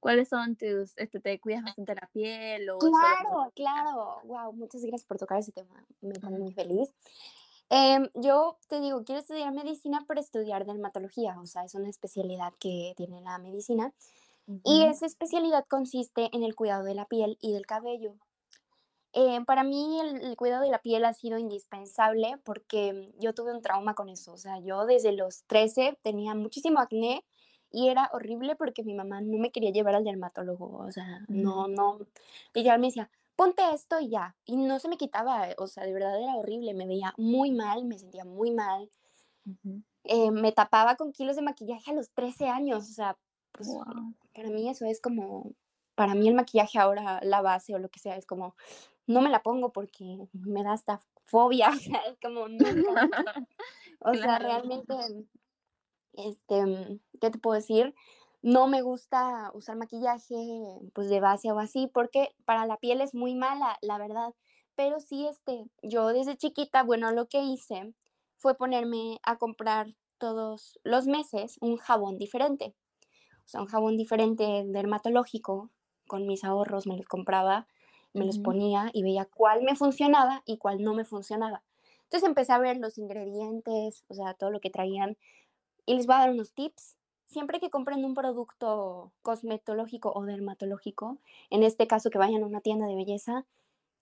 ¿Cuáles 0.00 0.28
son 0.28 0.56
tus, 0.56 0.96
este, 0.98 1.20
te 1.20 1.38
cuidas 1.40 1.64
bastante 1.64 1.94
la 1.94 2.08
piel? 2.12 2.68
O 2.70 2.78
claro, 2.78 3.52
claro. 3.54 4.20
Wow, 4.24 4.52
muchas 4.54 4.82
gracias 4.82 5.04
por 5.04 5.18
tocar 5.18 5.38
ese 5.38 5.52
tema. 5.52 5.84
Me 6.00 6.14
pone 6.14 6.38
muy 6.38 6.52
feliz. 6.52 6.92
Em, 7.68 8.08
yo 8.14 8.58
te 8.68 8.80
digo, 8.80 9.02
quiero 9.04 9.20
estudiar 9.20 9.52
medicina 9.52 10.04
para 10.06 10.20
estudiar 10.20 10.66
dermatología, 10.66 11.38
o 11.40 11.46
sea, 11.46 11.64
es 11.64 11.74
una 11.74 11.88
especialidad 11.88 12.52
que 12.60 12.94
tiene 12.96 13.20
la 13.20 13.38
medicina. 13.38 13.92
Y 14.62 14.84
esa 14.84 15.06
especialidad 15.06 15.64
consiste 15.68 16.30
en 16.32 16.44
el 16.44 16.54
cuidado 16.54 16.84
de 16.84 16.94
la 16.94 17.06
piel 17.06 17.36
y 17.40 17.52
del 17.52 17.66
cabello. 17.66 18.14
Em, 19.12 19.44
para 19.44 19.64
mí 19.64 19.98
el, 19.98 20.36
cuidado 20.36 20.62
de 20.62 20.70
la 20.70 20.82
piel 20.82 21.04
ha 21.04 21.14
sido 21.14 21.38
indispensable 21.38 22.36
porque 22.44 23.12
yo 23.18 23.32
tuve 23.32 23.52
un 23.52 23.62
trauma 23.62 23.94
con 23.94 24.08
eso. 24.08 24.32
O 24.32 24.36
sea, 24.36 24.60
yo 24.60 24.86
desde 24.86 25.12
los 25.12 25.44
13 25.46 25.98
tenía 26.02 26.34
muchísimo 26.34 26.80
acné 26.80 27.24
y 27.72 27.88
era 27.88 28.10
horrible 28.12 28.56
porque 28.56 28.84
mi 28.84 28.94
mamá 28.94 29.20
no 29.20 29.38
me 29.38 29.50
quería 29.50 29.70
llevar 29.70 29.94
al 29.94 30.04
dermatólogo. 30.04 30.78
O 30.78 30.92
sea, 30.92 31.24
no, 31.28 31.66
no. 31.66 31.98
Ella 32.54 32.78
me 32.78 32.88
decía, 32.88 33.10
ponte 33.36 33.62
esto 33.72 34.00
y 34.00 34.08
ya. 34.08 34.34
Y 34.44 34.56
no 34.56 34.78
se 34.78 34.88
me 34.88 34.96
quitaba, 34.96 35.48
o 35.58 35.66
sea, 35.66 35.84
de 35.84 35.92
verdad 35.92 36.20
era 36.20 36.34
horrible, 36.34 36.74
me 36.74 36.86
veía 36.86 37.14
muy 37.16 37.52
mal, 37.52 37.84
me 37.84 37.98
sentía 37.98 38.24
muy 38.24 38.50
mal. 38.50 38.90
Eh, 40.04 40.30
me 40.30 40.52
tapaba 40.52 40.96
con 40.96 41.12
kilos 41.12 41.36
de 41.36 41.42
maquillaje 41.42 41.90
a 41.90 41.94
los 41.94 42.10
13 42.10 42.48
años, 42.48 42.90
o 42.90 42.92
sea, 42.92 43.18
pues 43.52 43.68
para 44.34 44.50
mí 44.50 44.68
eso 44.68 44.84
es 44.86 45.00
como, 45.00 45.52
para 45.94 46.14
mí 46.14 46.28
el 46.28 46.34
maquillaje 46.34 46.78
ahora, 46.78 47.20
la 47.22 47.42
base 47.42 47.74
o 47.74 47.78
lo 47.78 47.88
que 47.88 48.00
sea, 48.00 48.16
es 48.16 48.26
como, 48.26 48.56
no 49.06 49.20
me 49.20 49.30
la 49.30 49.42
pongo 49.42 49.72
porque 49.72 50.28
me 50.32 50.64
da 50.64 50.72
hasta 50.72 51.00
fobia, 51.24 51.68
o 51.70 51.78
sea, 51.78 52.00
es 52.08 52.18
como, 52.20 52.46
o 54.00 54.14
sea, 54.14 54.38
realmente, 54.38 54.94
este, 56.14 57.00
¿qué 57.20 57.30
te 57.30 57.38
puedo 57.38 57.54
decir? 57.54 57.94
No 58.42 58.66
me 58.68 58.82
gusta 58.82 59.50
usar 59.54 59.76
maquillaje 59.76 60.34
pues 60.94 61.08
de 61.08 61.20
base 61.20 61.50
o 61.52 61.58
así 61.58 61.90
porque 61.92 62.34
para 62.44 62.66
la 62.66 62.76
piel 62.76 63.00
es 63.00 63.14
muy 63.14 63.34
mala, 63.34 63.78
la 63.80 63.98
verdad. 63.98 64.34
Pero 64.76 65.00
sí, 65.00 65.26
este, 65.26 65.64
yo 65.82 66.08
desde 66.08 66.36
chiquita, 66.36 66.82
bueno, 66.82 67.10
lo 67.12 67.26
que 67.28 67.42
hice 67.42 67.94
fue 68.36 68.56
ponerme 68.56 69.18
a 69.22 69.36
comprar 69.36 69.94
todos 70.18 70.78
los 70.84 71.06
meses 71.06 71.56
un 71.60 71.76
jabón 71.76 72.18
diferente. 72.18 72.74
O 73.44 73.48
sea, 73.48 73.60
un 73.60 73.66
jabón 73.66 73.96
diferente 73.96 74.64
dermatológico, 74.66 75.70
con 76.06 76.26
mis 76.26 76.44
ahorros 76.44 76.86
me 76.86 76.96
los 76.96 77.06
compraba, 77.06 77.66
me 78.12 78.24
los 78.24 78.38
ponía 78.38 78.90
y 78.92 79.02
veía 79.02 79.26
cuál 79.26 79.62
me 79.62 79.76
funcionaba 79.76 80.42
y 80.46 80.58
cuál 80.58 80.82
no 80.82 80.94
me 80.94 81.04
funcionaba. 81.04 81.62
Entonces 82.04 82.28
empecé 82.28 82.52
a 82.52 82.58
ver 82.58 82.78
los 82.78 82.98
ingredientes, 82.98 84.04
o 84.08 84.14
sea, 84.14 84.34
todo 84.34 84.50
lo 84.50 84.60
que 84.60 84.70
traían. 84.70 85.16
Y 85.84 85.94
les 85.94 86.06
voy 86.06 86.16
a 86.16 86.20
dar 86.20 86.30
unos 86.30 86.52
tips 86.54 86.96
siempre 87.26 87.60
que 87.60 87.70
compren 87.70 88.04
un 88.04 88.14
producto 88.14 89.12
cosmetológico 89.22 90.12
o 90.14 90.24
dermatológico, 90.24 91.18
en 91.50 91.62
este 91.62 91.86
caso 91.86 92.10
que 92.10 92.18
vayan 92.18 92.42
a 92.42 92.46
una 92.46 92.60
tienda 92.60 92.86
de 92.86 92.94
belleza, 92.94 93.44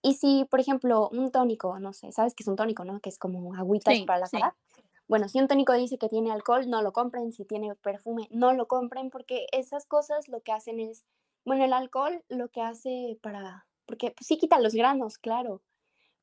y 0.02 0.14
si, 0.14 0.44
por 0.50 0.60
ejemplo, 0.60 1.08
un 1.12 1.30
tónico, 1.30 1.78
no 1.78 1.94
sé, 1.94 2.12
sabes 2.12 2.34
que 2.34 2.42
es 2.42 2.48
un 2.48 2.56
tónico, 2.56 2.84
¿no? 2.84 3.00
Que 3.00 3.08
es 3.08 3.18
como 3.18 3.54
agüitas 3.54 3.98
para 4.02 4.18
la 4.18 4.28
cara. 4.28 4.56
Bueno, 5.08 5.28
si 5.30 5.38
un 5.40 5.48
tónico 5.48 5.72
dice 5.72 5.96
que 5.96 6.10
tiene 6.10 6.30
alcohol, 6.30 6.68
no 6.68 6.82
lo 6.82 6.92
compren. 6.92 7.32
Si 7.32 7.46
tiene 7.46 7.74
perfume, 7.74 8.28
no 8.30 8.52
lo 8.52 8.68
compren 8.68 9.08
porque 9.08 9.46
esas 9.52 9.86
cosas 9.86 10.28
lo 10.28 10.42
que 10.42 10.52
hacen 10.52 10.78
es, 10.78 11.04
bueno, 11.46 11.64
el 11.64 11.72
alcohol 11.72 12.22
lo 12.28 12.48
que 12.48 12.60
hace 12.60 13.18
para, 13.22 13.66
porque 13.86 14.10
pues, 14.10 14.26
sí 14.26 14.36
quita 14.36 14.60
los 14.60 14.74
granos, 14.74 15.16
claro. 15.16 15.62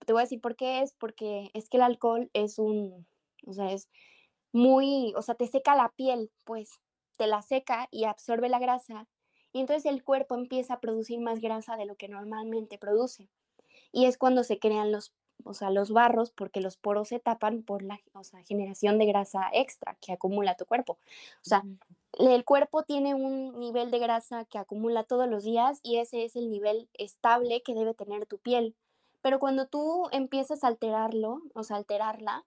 Te 0.05 0.13
voy 0.13 0.21
a 0.21 0.25
decir 0.25 0.41
por 0.41 0.55
qué 0.55 0.81
es, 0.81 0.93
porque 0.93 1.49
es 1.55 1.67
que 1.67 1.77
el 1.77 1.83
alcohol 1.83 2.29
es 2.33 2.59
un, 2.59 3.07
o 3.47 3.53
sea, 3.53 3.71
es 3.71 3.89
muy, 4.51 5.13
o 5.15 5.23
sea, 5.23 5.33
te 5.33 5.47
seca 5.47 5.75
la 5.75 5.89
piel, 5.89 6.31
pues 6.43 6.79
la 7.27 7.41
seca 7.41 7.87
y 7.91 8.05
absorbe 8.05 8.49
la 8.49 8.59
grasa. 8.59 9.07
Y 9.53 9.59
entonces 9.59 9.85
el 9.85 10.03
cuerpo 10.03 10.35
empieza 10.35 10.75
a 10.75 10.79
producir 10.79 11.19
más 11.19 11.39
grasa 11.39 11.77
de 11.77 11.85
lo 11.85 11.95
que 11.95 12.07
normalmente 12.07 12.77
produce. 12.77 13.29
Y 13.91 14.05
es 14.05 14.17
cuando 14.17 14.43
se 14.43 14.59
crean 14.59 14.91
los, 14.91 15.13
o 15.43 15.53
sea, 15.53 15.69
los 15.69 15.91
barros 15.91 16.31
porque 16.31 16.61
los 16.61 16.77
poros 16.77 17.09
se 17.09 17.19
tapan 17.19 17.63
por 17.63 17.83
la 17.83 17.99
generación 18.45 18.97
de 18.97 19.05
grasa 19.05 19.49
extra 19.53 19.97
que 19.99 20.13
acumula 20.13 20.55
tu 20.55 20.65
cuerpo. 20.65 20.93
O 20.93 21.49
sea, 21.49 21.63
el 22.17 22.45
cuerpo 22.45 22.83
tiene 22.83 23.15
un 23.15 23.59
nivel 23.59 23.91
de 23.91 23.99
grasa 23.99 24.45
que 24.45 24.57
acumula 24.57 25.03
todos 25.03 25.27
los 25.27 25.43
días 25.43 25.79
y 25.83 25.97
ese 25.97 26.23
es 26.23 26.35
el 26.35 26.49
nivel 26.49 26.89
estable 26.93 27.61
que 27.63 27.73
debe 27.73 27.93
tener 27.93 28.25
tu 28.25 28.37
piel. 28.37 28.75
Pero 29.21 29.39
cuando 29.39 29.67
tú 29.67 30.07
empiezas 30.11 30.63
a 30.63 30.67
alterarlo, 30.67 31.41
o 31.53 31.63
sea, 31.63 31.77
alterarla, 31.77 32.45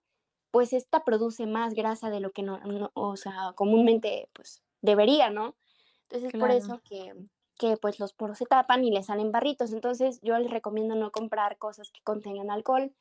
pues 0.51 0.73
esta 0.73 1.03
produce 1.03 1.47
más 1.47 1.73
grasa 1.73 2.09
de 2.09 2.19
lo 2.19 2.31
que 2.31 2.43
no, 2.43 2.59
o 2.93 3.17
sea, 3.17 3.53
comúnmente 3.55 4.29
pues 4.33 4.63
debería, 4.85 5.29
¿no? 5.29 5.55
Entonces 6.03 6.33
es 6.33 6.39
por 6.39 6.51
eso 6.51 6.81
que, 6.87 7.13
que 7.57 7.77
pues 7.77 7.99
los 7.99 8.13
poros 8.13 8.37
se 8.37 8.45
tapan 8.45 8.83
y 8.83 8.91
le 8.91 9.03
salen 9.03 9.31
barritos. 9.31 9.73
Entonces 9.73 10.19
yo 10.21 10.37
les 10.37 10.51
recomiendo 10.51 10.95
no 10.95 11.11
comprar 11.11 11.57
cosas 11.57 11.91
que 11.91 12.01
contengan 12.03 12.51
alcohol 12.51 12.93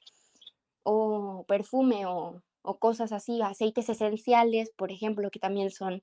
o 0.83 1.45
perfume 1.47 2.07
o, 2.07 2.43
o 2.63 2.79
cosas 2.79 3.13
así, 3.13 3.43
aceites 3.43 3.89
esenciales, 3.89 4.71
por 4.71 4.91
ejemplo, 4.91 5.31
que 5.31 5.39
también 5.39 5.71
son 5.71 6.03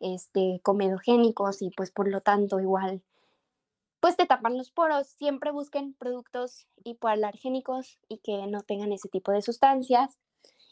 este, 0.00 0.60
comedogénicos 0.62 1.62
y 1.62 1.70
pues 1.70 1.90
por 1.90 2.08
lo 2.08 2.20
tanto 2.20 2.60
igual 2.60 3.02
pues 4.02 4.16
te 4.16 4.26
tapan 4.26 4.58
los 4.58 4.72
poros. 4.72 5.06
Siempre 5.06 5.52
busquen 5.52 5.94
productos 5.94 6.66
hipoalergénicos 6.82 8.00
y 8.08 8.18
que 8.18 8.48
no 8.48 8.62
tengan 8.62 8.92
ese 8.92 9.08
tipo 9.08 9.30
de 9.30 9.42
sustancias. 9.42 10.18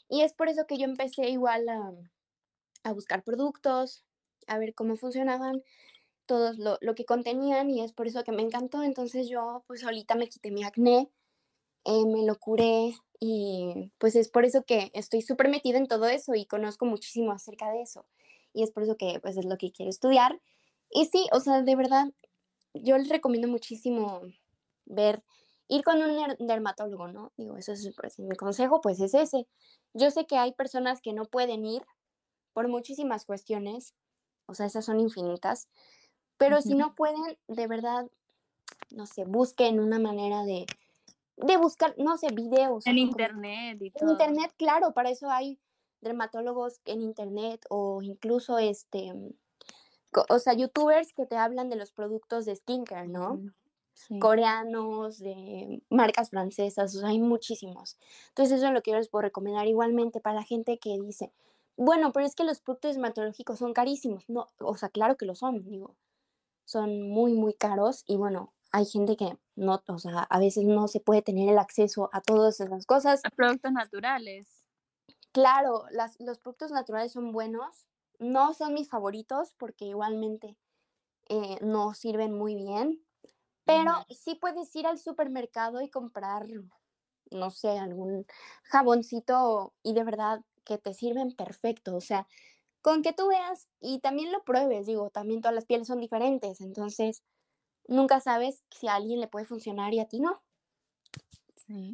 Y 0.09 0.23
es 0.23 0.35
por 0.35 0.49
eso 0.49 0.66
que 0.66 0.77
yo 0.77 0.85
empecé 0.85 1.31
igual 1.31 1.68
a, 1.68 2.92
buscar 2.92 3.23
productos, 3.23 4.05
a 4.51 4.59
ver 4.59 4.75
cómo 4.75 4.97
funcionaban, 4.97 5.63
todo 6.27 6.53
lo, 6.81 6.95
que 6.95 7.05
contenían 7.05 7.71
y 7.71 7.83
es 7.83 7.93
por 7.93 8.07
eso 8.07 8.25
que 8.25 8.33
me 8.33 8.43
encantó. 8.43 8.83
Entonces 8.83 9.29
yo 9.29 9.65
pues 9.67 9.85
ahorita 9.85 10.15
me 10.17 10.29
quité 10.29 10.51
mi 10.51 10.65
acné, 10.65 11.09
eh, 11.85 12.07
me 12.07 12.25
lo 12.27 12.39
curé 12.39 12.95
y 13.21 13.93
pues 13.99 14.17
es 14.17 14.29
por 14.29 14.45
eso 14.45 14.65
que 14.65 14.91
estoy 14.95 15.23
súper 15.23 15.49
metida 15.49 15.79
en 15.79 15.87
todo 15.87 16.07
eso 16.07 16.35
y 16.35 16.46
conozco 16.46 16.85
muchísimo 16.85 17.33
acerca 17.33 17.71
de 17.71 17.83
eso. 17.83 18.07
Y 18.53 18.65
es 18.65 18.73
por 18.73 18.83
eso 18.83 18.96
que 18.96 19.21
pues 19.21 19.37
es 19.37 19.44
lo 19.44 19.57
que 19.57 19.73
quiero 19.73 19.90
estudiar. 19.90 20.40
Y 20.90 21.07
sí, 21.07 21.29
o 21.33 21.40
sea, 21.40 21.63
de 21.63 21.77
verdad, 21.77 22.07
yo 22.75 22.98
les 22.98 23.09
recomiendo 23.09 23.48
muchísimo 23.48 24.23
ver 24.87 25.23
ir 25.69 25.85
con 25.85 26.03
un 26.03 26.37
dermatólogo, 26.40 27.09
¿no? 27.09 27.33
Digo, 27.37 27.57
eso 27.57 27.73
es 27.73 27.92
pues, 27.96 28.19
mi 28.19 28.37
consejo, 28.37 28.81
pues 28.81 29.01
es 29.01 29.15
ese. 29.15 29.46
Yo 29.94 30.11
sé 30.11 30.27
que 30.27 30.37
hay 30.37 30.53
personas 30.53 31.01
que 31.01 31.13
no 31.13 31.25
pueden 31.27 31.65
ir 31.65 31.83
por 32.53 32.69
muchísimas 32.69 33.25
cuestiones, 33.25 33.94
o 34.51 34.55
sea, 34.55 34.67
esas 34.67 34.85
son 34.85 35.01
infinitas, 35.01 35.69
pero 36.37 36.61
si 36.63 36.75
no 36.75 36.94
pueden, 36.94 37.38
de 37.48 37.67
verdad, 37.67 38.07
no 38.90 39.07
sé, 39.07 39.25
busquen 39.25 39.81
una 39.81 39.98
manera 39.98 40.42
de, 40.42 40.67
de 41.37 41.57
buscar, 41.57 41.94
no 41.98 42.17
sé, 42.17 42.29
videos. 42.33 42.87
En 42.87 42.98
internet 42.98 43.79
y 43.81 43.90
todo. 43.90 44.05
En 44.05 44.11
internet, 44.13 44.53
claro, 44.57 44.92
para 44.92 45.11
eso 45.11 45.31
hay 45.31 45.59
dermatólogos 46.01 46.81
en 46.87 47.03
internet 47.03 47.65
o 47.69 48.03
incluso 48.03 48.59
este, 48.59 49.13
o 50.29 50.38
sea, 50.38 50.55
youtubers 50.55 51.13
que 51.13 51.27
te 51.27 51.37
hablan 51.37 51.69
de 51.69 51.77
los 51.77 51.92
productos 51.92 52.44
de 52.46 52.57
skincare, 52.57 53.09
¿no? 53.09 53.40
coreanos, 54.19 55.19
de 55.19 55.83
marcas 55.90 56.31
francesas, 56.31 56.94
o 56.96 57.01
sea, 57.01 57.11
hay 57.11 57.19
muchísimos. 57.19 57.98
Entonces 58.29 58.59
eso 58.59 58.69
es 58.69 58.73
lo 58.73 58.83
que 58.83 58.92
yo 58.92 58.96
les 58.96 59.09
puedo 59.09 59.23
recomendar 59.23 59.67
igualmente 59.67 60.21
para 60.21 60.37
la 60.37 60.42
gente 60.42 60.79
que 60.79 60.98
dice, 60.98 61.33
bueno, 61.81 62.12
pero 62.12 62.26
es 62.26 62.35
que 62.35 62.44
los 62.44 62.60
productos 62.60 62.92
dermatológicos 62.92 63.58
son 63.58 63.72
carísimos. 63.72 64.28
No, 64.28 64.48
o 64.58 64.76
sea, 64.76 64.90
claro 64.90 65.16
que 65.16 65.24
lo 65.24 65.35
son, 65.35 65.64
digo, 65.64 65.96
son 66.66 67.08
muy, 67.08 67.33
muy 67.33 67.54
caros 67.54 68.04
y 68.06 68.18
bueno, 68.18 68.52
hay 68.70 68.85
gente 68.85 69.16
que 69.16 69.38
no, 69.56 69.83
o 69.88 69.98
sea, 69.98 70.24
a 70.24 70.38
veces 70.38 70.64
no 70.66 70.88
se 70.88 71.00
puede 71.00 71.22
tener 71.22 71.48
el 71.48 71.58
acceso 71.58 72.10
a 72.12 72.20
todas 72.20 72.60
esas 72.60 72.85
cosas. 72.85 73.22
A 73.24 73.31
productos 73.31 73.72
naturales. 73.72 74.62
Claro, 75.33 75.87
las, 75.90 76.20
los 76.20 76.38
productos 76.38 76.70
naturales 76.70 77.12
son 77.12 77.33
buenos, 77.33 77.88
no 78.18 78.52
son 78.52 78.74
mis 78.74 78.90
favoritos 78.90 79.54
porque 79.56 79.87
igualmente 79.87 80.58
eh, 81.31 81.56
no 81.62 81.94
sirven 81.94 82.37
muy 82.37 82.56
bien, 82.56 83.02
pero 83.64 84.04
sí 84.10 84.35
puedes 84.35 84.76
ir 84.76 84.87
al 84.87 84.98
supermercado 84.98 85.81
y 85.81 85.88
comprar, 85.88 86.46
no 87.31 87.50
sé, 87.50 87.78
algún 87.78 88.26
jaboncito 88.64 89.72
y 89.83 89.94
de 89.94 90.04
verdad 90.04 90.42
que 90.71 90.79
te 90.79 90.94
sirven 90.94 91.33
perfecto, 91.33 91.96
o 91.96 92.00
sea, 92.00 92.29
con 92.83 93.02
que 93.02 93.12
tú 93.12 93.29
veas 93.29 93.68
y 93.81 93.98
también 94.00 94.33
lo 94.33 94.44
pruebes, 94.44 94.87
digo, 94.87 95.10
también 95.10 95.40
todas 95.40 95.54
las 95.54 95.66
pieles 95.66 95.88
son 95.88 96.00
diferentes, 96.00 96.60
entonces 96.60 97.25
nunca 97.88 98.21
sabes 98.21 98.62
si 98.71 98.88
a 98.88 98.94
alguien 98.94 99.21
le 99.21 99.29
puede 99.29 99.46
funcionar 99.46 99.94
y 99.94 100.00
a 100.00 100.06
ti 100.06 100.21
no. 100.21 100.42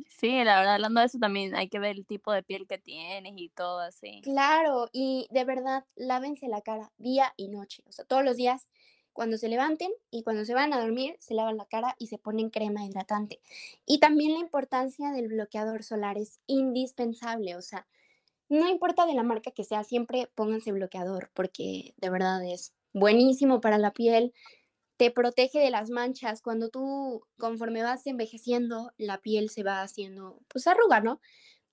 Sí, 0.08 0.42
la 0.44 0.58
verdad, 0.58 0.74
hablando 0.74 1.00
de 1.00 1.06
eso 1.06 1.18
también 1.18 1.54
hay 1.54 1.68
que 1.68 1.78
ver 1.78 1.96
el 1.96 2.06
tipo 2.06 2.32
de 2.32 2.42
piel 2.42 2.66
que 2.66 2.78
tienes 2.78 3.34
y 3.36 3.50
todo 3.50 3.80
así. 3.80 4.22
Claro, 4.22 4.88
y 4.92 5.28
de 5.30 5.44
verdad, 5.44 5.84
lávense 5.94 6.48
la 6.48 6.60
cara 6.60 6.92
día 6.98 7.32
y 7.36 7.48
noche, 7.48 7.82
o 7.86 7.92
sea, 7.92 8.04
todos 8.04 8.24
los 8.24 8.36
días, 8.36 8.66
cuando 9.12 9.38
se 9.38 9.48
levanten 9.48 9.90
y 10.10 10.22
cuando 10.22 10.44
se 10.44 10.52
van 10.54 10.72
a 10.72 10.80
dormir, 10.80 11.16
se 11.20 11.34
lavan 11.34 11.56
la 11.56 11.64
cara 11.66 11.94
y 11.98 12.08
se 12.08 12.18
ponen 12.18 12.50
crema 12.50 12.84
hidratante. 12.84 13.40
Y 13.86 13.98
también 13.98 14.34
la 14.34 14.40
importancia 14.40 15.12
del 15.12 15.28
bloqueador 15.28 15.84
solar 15.84 16.18
es 16.18 16.40
indispensable, 16.46 17.56
o 17.56 17.62
sea, 17.62 17.86
no 18.48 18.68
importa 18.68 19.06
de 19.06 19.14
la 19.14 19.22
marca 19.22 19.50
que 19.50 19.64
sea, 19.64 19.84
siempre 19.84 20.30
pónganse 20.34 20.72
bloqueador 20.72 21.30
porque 21.34 21.94
de 21.96 22.10
verdad 22.10 22.44
es 22.44 22.74
buenísimo 22.92 23.60
para 23.60 23.78
la 23.78 23.92
piel, 23.92 24.32
te 24.96 25.10
protege 25.10 25.58
de 25.58 25.70
las 25.70 25.90
manchas. 25.90 26.42
Cuando 26.42 26.70
tú, 26.70 27.26
conforme 27.38 27.82
vas 27.82 28.06
envejeciendo, 28.06 28.92
la 28.96 29.18
piel 29.18 29.50
se 29.50 29.62
va 29.62 29.82
haciendo, 29.82 30.40
pues 30.48 30.66
arruga, 30.66 31.00
¿no? 31.00 31.20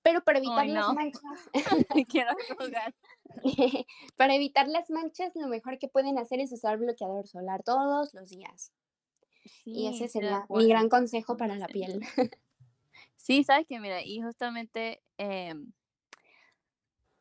Pero 0.02 0.22
para 0.22 0.38
evitar 0.38 0.66
las 0.66 0.92
manchas. 0.92 1.22
Quiero 2.08 2.30
arrugar. 2.50 2.94
para 4.16 4.34
evitar 4.34 4.68
las 4.68 4.90
manchas, 4.90 5.32
lo 5.34 5.48
mejor 5.48 5.78
que 5.78 5.88
pueden 5.88 6.18
hacer 6.18 6.40
es 6.40 6.52
usar 6.52 6.76
bloqueador 6.76 7.26
solar 7.26 7.62
todos 7.62 8.12
los 8.12 8.28
días. 8.28 8.72
y 9.64 9.86
ese 9.86 10.08
sería 10.08 10.44
mi 10.50 10.68
gran 10.68 10.90
consejo 10.90 11.38
para 11.38 11.56
la 11.56 11.66
piel. 11.68 12.00
sí, 13.16 13.44
sabes 13.44 13.66
que, 13.66 13.80
mira, 13.80 14.02
y 14.02 14.20
justamente. 14.20 15.02
Eh, 15.16 15.54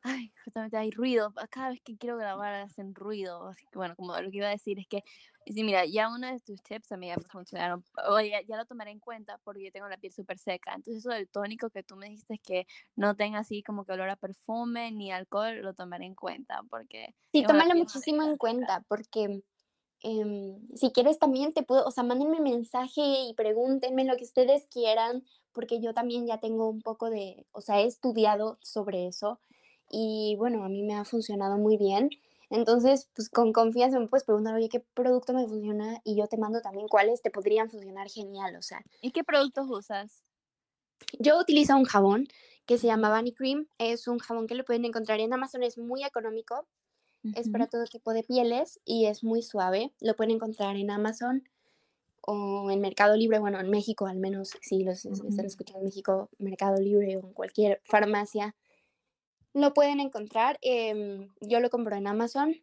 ay, 0.04 0.34
justamente 0.44 0.78
hay 0.78 0.92
ruido, 0.92 1.34
cada 1.50 1.70
vez 1.70 1.82
que 1.82 1.98
quiero 1.98 2.18
grabar 2.18 2.54
hacen 2.56 2.94
ruido, 2.94 3.48
así 3.48 3.66
que 3.72 3.78
bueno, 3.78 3.96
como 3.96 4.20
lo 4.20 4.30
que 4.30 4.38
iba 4.38 4.48
a 4.48 4.52
decir 4.52 4.80
es 4.80 4.88
que 4.88 5.04
Sí, 5.46 5.64
mira, 5.64 5.86
ya 5.86 6.10
uno 6.10 6.28
de 6.28 6.40
tus 6.40 6.62
tips 6.64 6.92
a 6.94 6.98
mí 6.98 7.08
ya 7.08 7.18
me 7.18 7.24
funcionaron. 7.24 7.84
Oye, 8.10 8.32
ya, 8.48 8.58
lo 8.58 8.66
tomaré 8.66 8.92
en 8.92 9.00
cuenta 9.00 9.40
porque 9.44 9.66
yo 9.66 9.72
tengo 9.72 9.88
la 9.90 9.98
piel 9.98 10.14
súper 10.14 10.38
seca. 10.38 10.74
Entonces, 10.74 11.04
eso 11.04 11.10
del 11.10 11.28
tónico 11.28 11.70
que 11.70 11.84
tú 11.84 11.96
me 11.96 12.08
dijiste 12.08 12.40
que 12.40 12.66
no 12.96 13.16
tenga 13.16 13.40
así 13.40 13.62
como 13.62 13.86
que 13.86 13.94
olor 13.94 14.10
a 14.10 14.16
perfume 14.16 14.92
ni 14.92 15.12
alcohol, 15.12 15.62
lo 15.62 15.74
tomaré 15.74 16.06
en 16.06 16.16
cuenta 16.16 16.62
porque. 16.70 17.14
Sí, 17.34 17.44
tómalo 17.44 17.76
muchísimo 17.76 18.24
en 18.24 18.38
cuenta 18.38 18.86
porque 18.88 19.44
em, 20.02 20.68
si 20.76 20.92
quieres 20.92 21.20
también 21.20 21.54
te 21.54 21.64
puedo, 21.64 21.86
o 21.86 21.92
sea, 21.92 22.04
mándenme 22.04 22.40
mensaje 22.40 23.02
y 23.02 23.34
pregúntenme 23.34 24.06
lo 24.06 24.16
que 24.16 24.24
ustedes 24.24 24.68
quieran 24.68 25.26
porque 25.52 25.82
yo 25.82 25.94
también 25.94 26.26
ya 26.26 26.40
tengo 26.40 26.70
un 26.70 26.82
poco 26.82 27.10
de, 27.10 27.46
o 27.52 27.62
sea, 27.62 27.82
he 27.82 27.86
estudiado 27.86 28.58
sobre 28.62 29.08
eso 29.08 29.40
y 29.96 30.36
bueno, 30.38 30.64
a 30.64 30.70
mí 30.70 30.82
me 30.82 30.96
ha 30.96 31.06
funcionado 31.06 31.60
muy 31.60 31.78
bien. 31.78 32.10
Entonces, 32.50 33.10
pues 33.16 33.30
con 33.30 33.54
confianza 33.54 34.00
me 34.00 34.08
puedes 34.08 34.24
preguntar, 34.24 34.56
oye, 34.56 34.68
¿qué 34.68 34.80
producto 34.80 35.34
me 35.34 35.46
funciona? 35.46 36.02
Y 36.04 36.16
yo 36.16 36.26
te 36.26 36.36
mando 36.38 36.62
también 36.62 36.88
cuáles 36.88 37.22
te 37.22 37.30
podrían 37.30 37.70
funcionar 37.70 38.10
genial, 38.10 38.56
o 38.56 38.64
sea. 38.64 38.84
¿Y 39.02 39.12
qué 39.12 39.24
productos 39.24 39.68
usas? 39.70 40.24
Yo 41.20 41.40
utilizo 41.40 41.76
un 41.76 41.84
jabón 41.86 42.28
que 42.66 42.80
se 42.80 42.88
llama 42.88 43.16
Bunny 43.16 43.34
Cream. 43.34 43.68
Es 43.78 44.08
un 44.08 44.18
jabón 44.18 44.48
que 44.48 44.56
lo 44.56 44.66
pueden 44.66 44.84
encontrar 44.84 45.20
en 45.20 45.32
Amazon, 45.32 45.62
es 45.62 45.78
muy 45.78 46.04
económico. 46.04 46.68
Es 47.36 47.48
para 47.48 47.68
todo 47.68 47.86
tipo 47.86 48.12
de 48.14 48.24
pieles 48.24 48.82
y 48.84 49.06
es 49.06 49.24
muy 49.24 49.44
suave. 49.44 49.94
Lo 50.02 50.16
pueden 50.16 50.32
encontrar 50.32 50.76
en 50.76 50.90
Amazon 50.92 51.48
o 52.20 52.70
en 52.70 52.82
Mercado 52.82 53.16
Libre, 53.16 53.40
bueno, 53.40 53.60
en 53.60 53.70
México 53.70 54.08
al 54.08 54.18
menos, 54.18 54.58
si 54.62 54.84
los 54.84 55.06
están 55.06 55.46
escuchando 55.46 55.80
en 55.80 55.86
México, 55.86 56.30
Mercado 56.40 56.82
Libre 56.82 57.16
o 57.16 57.28
en 57.28 57.34
cualquier 57.34 57.80
farmacia 57.86 58.56
lo 59.54 59.74
pueden 59.74 60.00
encontrar. 60.00 60.58
Em, 60.62 61.30
yo 61.42 61.60
lo 61.60 61.70
compro 61.70 61.96
en 61.96 62.08
Amazon 62.08 62.56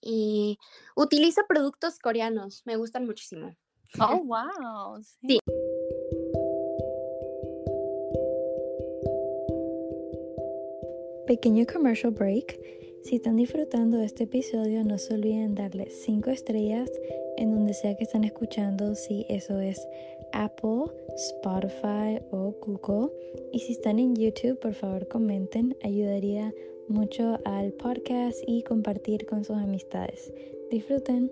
y 0.00 0.58
utilizo 0.94 1.42
productos 1.48 1.98
coreanos. 1.98 2.62
Me 2.64 2.76
gustan 2.76 3.06
muchísimo. 3.06 3.54
Oh, 4.00 4.18
wow. 4.24 5.02
Sí. 5.02 5.38
Pequeño 11.26 11.66
commercial 11.66 12.12
break. 12.12 12.58
Si 13.02 13.16
están 13.16 13.36
disfrutando 13.36 13.98
de 13.98 14.06
este 14.06 14.24
episodio, 14.24 14.82
no 14.84 14.98
se 14.98 15.14
olviden 15.14 15.54
darle 15.54 15.90
5 15.90 16.30
estrellas 16.30 16.90
en 17.36 17.52
donde 17.52 17.74
sea 17.74 17.96
que 17.96 18.04
están 18.04 18.24
escuchando, 18.24 18.94
si 18.94 19.26
eso 19.28 19.60
es 19.60 19.86
Apple, 20.32 20.92
Spotify 21.16 22.20
o 22.30 22.52
Google. 22.62 23.12
Y 23.52 23.60
si 23.60 23.72
están 23.72 23.98
en 23.98 24.14
YouTube, 24.14 24.58
por 24.60 24.74
favor 24.74 25.08
comenten, 25.08 25.76
ayudaría 25.82 26.52
mucho 26.88 27.38
al 27.44 27.72
podcast 27.72 28.38
y 28.46 28.62
compartir 28.62 29.26
con 29.26 29.44
sus 29.44 29.56
amistades. 29.56 30.32
Disfruten. 30.70 31.30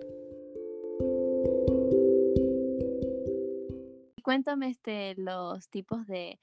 Cuéntame 4.23 4.69
este, 4.69 5.13
los 5.17 5.69
tipos 5.69 6.05
de, 6.07 6.39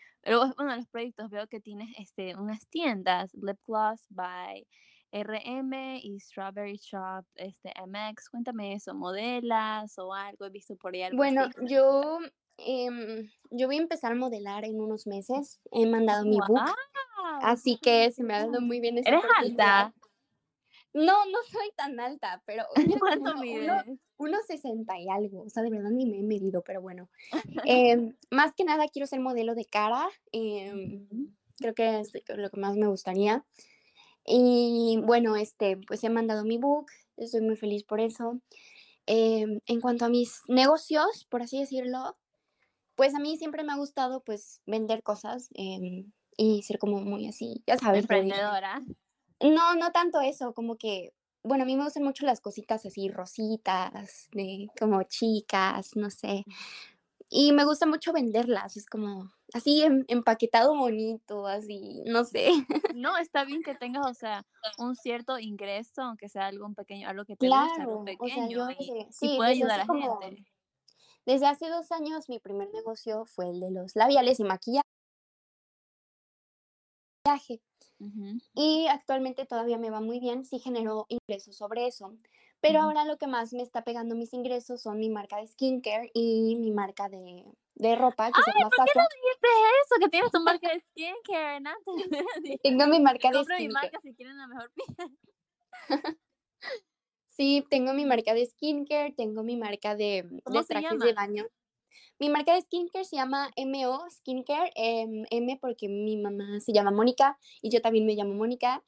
bueno, 0.57 0.77
los 0.77 0.87
proyectos, 0.87 1.31
veo 1.31 1.49
que 1.49 1.61
tienes 1.61 1.89
este, 1.99 2.37
unas 2.37 2.67
tiendas, 2.69 3.35
Lip 3.35 3.59
Gloss 3.67 4.07
by 4.11 4.67
RM 5.13 5.99
y 6.03 6.19
Strawberry 6.21 6.77
Shop 6.77 7.25
este, 7.35 7.73
MX. 7.87 8.31
Cuéntame 8.31 8.75
eso, 8.75 8.95
modelas 8.95 9.99
o 9.99 10.15
algo, 10.15 10.47
he 10.47 10.51
visto 10.51 10.77
por 10.77 10.95
ahí 10.95 11.03
algo 11.03 11.19
Bueno, 11.19 11.49
yo 11.69 12.19
Em, 12.59 13.31
yo 13.51 13.67
voy 13.67 13.77
a 13.77 13.83
empezar 13.83 14.13
a 14.13 14.17
modelar 14.17 14.65
en 14.65 14.81
unos 14.81 15.07
meses. 15.07 15.61
He 15.71 15.87
mandado 15.87 16.25
mi 16.25 16.39
book. 16.39 16.61
Así 17.43 17.79
que 17.79 18.11
se 18.13 18.23
me 18.23 18.35
ha 18.35 18.47
dado 18.47 18.61
muy 18.61 18.81
bien. 18.81 18.99
¿Eres 18.99 19.23
alta? 19.39 19.95
No, 20.95 21.25
no 21.25 21.39
soy 21.51 21.71
tan 21.77 21.99
alta, 22.01 22.43
pero. 22.47 22.65
¿Cuánto 23.01 23.37
mides? 23.37 23.83
Unos 24.19 24.47
60 24.47 24.99
y 25.01 25.09
algo. 25.09 25.43
O 25.43 25.49
sea, 25.49 25.63
de 25.63 25.71
verdad 25.71 25.91
ni 25.91 26.07
me 26.07 26.19
he 26.19 26.23
medido, 26.23 26.63
pero 26.63 26.81
bueno. 26.83 27.09
Em, 27.67 28.15
más 28.31 28.55
que 28.55 28.65
nada 28.65 28.87
quiero 28.89 29.07
ser 29.07 29.21
modelo 29.21 29.55
de 29.55 29.65
cara. 29.65 30.09
Em, 30.33 31.09
creo 31.59 31.75
que 31.75 32.01
es 32.01 32.13
lo 32.29 32.51
que 32.51 32.61
más 32.61 32.77
me 32.77 32.89
gustaría. 32.89 33.45
Y 34.25 35.01
bueno, 35.05 35.37
este, 35.37 35.79
pues 35.79 36.05
he 36.05 36.11
mandado 36.11 36.45
mi 36.45 36.59
book. 36.59 36.87
Estoy 37.17 37.41
muy 37.41 37.57
feliz 37.57 37.85
por 37.85 38.01
eso. 38.01 38.41
en 39.07 39.81
cuanto 39.81 40.05
a 40.05 40.09
mis 40.09 40.43
negocios, 40.49 41.27
por 41.29 41.43
así 41.43 41.59
decirlo, 41.59 42.17
pues 42.95 43.15
a 43.15 43.19
mí 43.19 43.37
siempre 43.37 43.65
me 43.65 43.73
ha 43.73 43.77
gustado 43.77 44.23
pues 44.23 44.61
vender 44.67 45.03
cosas 45.03 45.49
em, 45.55 46.13
y 46.37 46.63
ser 46.63 46.79
como 46.79 47.01
muy 47.01 47.27
así, 47.27 47.63
ya 47.67 47.77
sabes. 47.77 48.03
Emprendedora. 48.03 48.83
No, 49.41 49.75
no 49.75 49.91
tanto 49.93 50.21
eso, 50.21 50.55
como 50.55 50.77
que, 50.77 51.13
bueno, 51.43 51.65
a 51.65 51.67
mí 51.67 51.77
me 51.77 51.85
gustan 51.85 52.05
mucho 52.05 52.25
las 52.27 52.41
cositas 52.41 52.87
así, 52.87 53.09
rositas, 53.09 54.29
de 54.33 54.69
como 54.79 55.03
chicas, 55.05 55.97
no 55.97 56.11
sé. 56.11 56.45
Y 57.29 57.53
me 57.53 57.65
gusta 57.65 57.87
mucho 57.87 58.13
venderlas, 58.13 58.77
es 58.77 58.87
como 58.87 59.33
así 59.55 59.83
em, 59.83 60.05
empaquetado 60.09 60.77
bonito, 60.77 61.47
así, 61.47 62.03
no 62.07 62.25
sé. 62.25 62.51
No, 62.97 63.17
está 63.17 63.45
bien 63.45 63.63
que 63.63 63.75
tengas, 63.75 64.07
o 64.07 64.15
sea, 64.15 64.45
un 64.79 64.95
cierto 64.95 65.39
ingreso, 65.39 66.03
aunque 66.03 66.29
sea 66.29 66.49
algo 66.49 66.73
pequeño, 66.75 67.09
algo 67.09 67.25
que 67.25 67.37
te 67.37 67.49
guste, 67.49 67.81
algo 67.81 68.05
pequeño, 68.05 68.69
y, 68.79 69.37
puede 69.37 69.51
ayudar 69.51 69.81
a 69.81 69.87
la 69.87 69.95
gente. 69.95 70.47
Desde 71.25 71.47
hace 71.47 71.69
dos 71.69 71.93
años 71.93 72.29
mi 72.29 72.39
primer 72.41 72.69
negocio 72.73 73.25
fue 73.27 73.49
el 73.51 73.61
de 73.61 73.71
los 73.71 73.95
labiales 73.95 74.41
y 74.41 74.45
maquillaje. 74.45 74.83
Y 78.55 78.87
actualmente 78.89 79.47
todavía 79.47 79.79
me 79.79 79.91
va 79.91 80.01
muy 80.01 80.19
bien, 80.19 80.45
sí 80.45 80.59
genero 80.59 81.07
ingresos 81.09 81.57
sobre 81.57 81.87
eso. 81.87 82.13
Pero 82.61 82.81
ahora 82.81 83.05
lo 83.05 83.17
que 83.17 83.27
más 83.27 83.53
me 83.53 83.63
está 83.63 83.83
pegando 83.83 84.15
mis 84.15 84.33
ingresos 84.33 84.83
son 84.83 84.99
mi 84.99 85.11
marca 85.11 85.37
de 85.37 85.47
skincare 85.47 86.11
y 86.15 86.57
mi 86.57 86.71
marca 86.71 87.09
de, 87.09 87.45
de 87.75 87.97
ropa 87.97 88.31
que 88.31 88.39
Ay, 88.39 88.45
se 88.45 88.59
llama 88.59 88.71
¿por 88.77 88.87
qué 88.87 88.93
no 88.99 89.05
dijiste 89.15 89.49
eso? 89.83 89.95
Que 90.01 90.09
tienes 90.09 90.31
tu 90.31 90.41
marca 90.45 90.69
de 90.69 90.81
skincare, 90.81 91.61
¿no? 91.61 91.71
Tengo 92.63 92.87
mi 92.87 93.01
marca 93.01 93.31
de 93.31 93.39
skincare. 93.39 93.67
mi 93.67 93.73
marca 93.73 94.01
si 94.03 94.15
quieren 94.15 94.37
la 94.37 94.47
mejor 94.47 94.71
piel. 94.73 95.19
Sí, 97.37 97.65
tengo 97.71 97.95
mi 97.95 98.05
marca 98.05 98.35
de 98.35 98.45
skincare, 98.47 99.13
tengo 99.13 99.43
mi 99.43 99.57
marca 99.57 99.97
de, 99.97 100.23
de 100.23 100.65
trajes 100.65 100.99
de 100.99 101.13
baño. 101.15 101.47
Mi 102.19 102.29
marca 102.29 102.55
de 102.55 102.61
skincare 102.61 103.05
se 103.05 103.17
llama 103.17 103.51
MO 103.57 104.05
Skincare, 104.11 104.71
em, 104.77 105.25
M 105.31 105.59
porque 105.61 105.89
mi 105.89 106.17
mamá 106.17 106.61
se 106.61 106.73
llama 106.73 106.91
Mónica 106.91 107.39
y 107.63 107.71
yo 107.71 107.81
también 107.81 108.07
me 108.07 108.15
llamo 108.15 108.35
Mónica. 108.35 108.85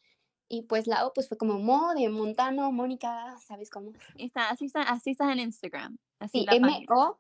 Y 0.47 0.63
pues 0.63 0.87
la 0.87 1.07
O 1.07 1.15
pues 1.15 1.27
fue 1.27 1.39
como 1.39 1.59
Mo 1.59 1.95
de 1.95 2.09
Montano, 2.11 2.71
Mónica, 2.71 3.35
¿sabes 3.41 3.71
cómo? 3.71 3.93
Está, 4.17 4.51
así, 4.51 4.67
está, 4.67 4.83
así 4.83 5.13
estás 5.13 5.33
en 5.33 5.41
Instagram. 5.41 5.97
Así 6.19 6.41
sí, 6.41 6.47
M-O, 6.49 7.19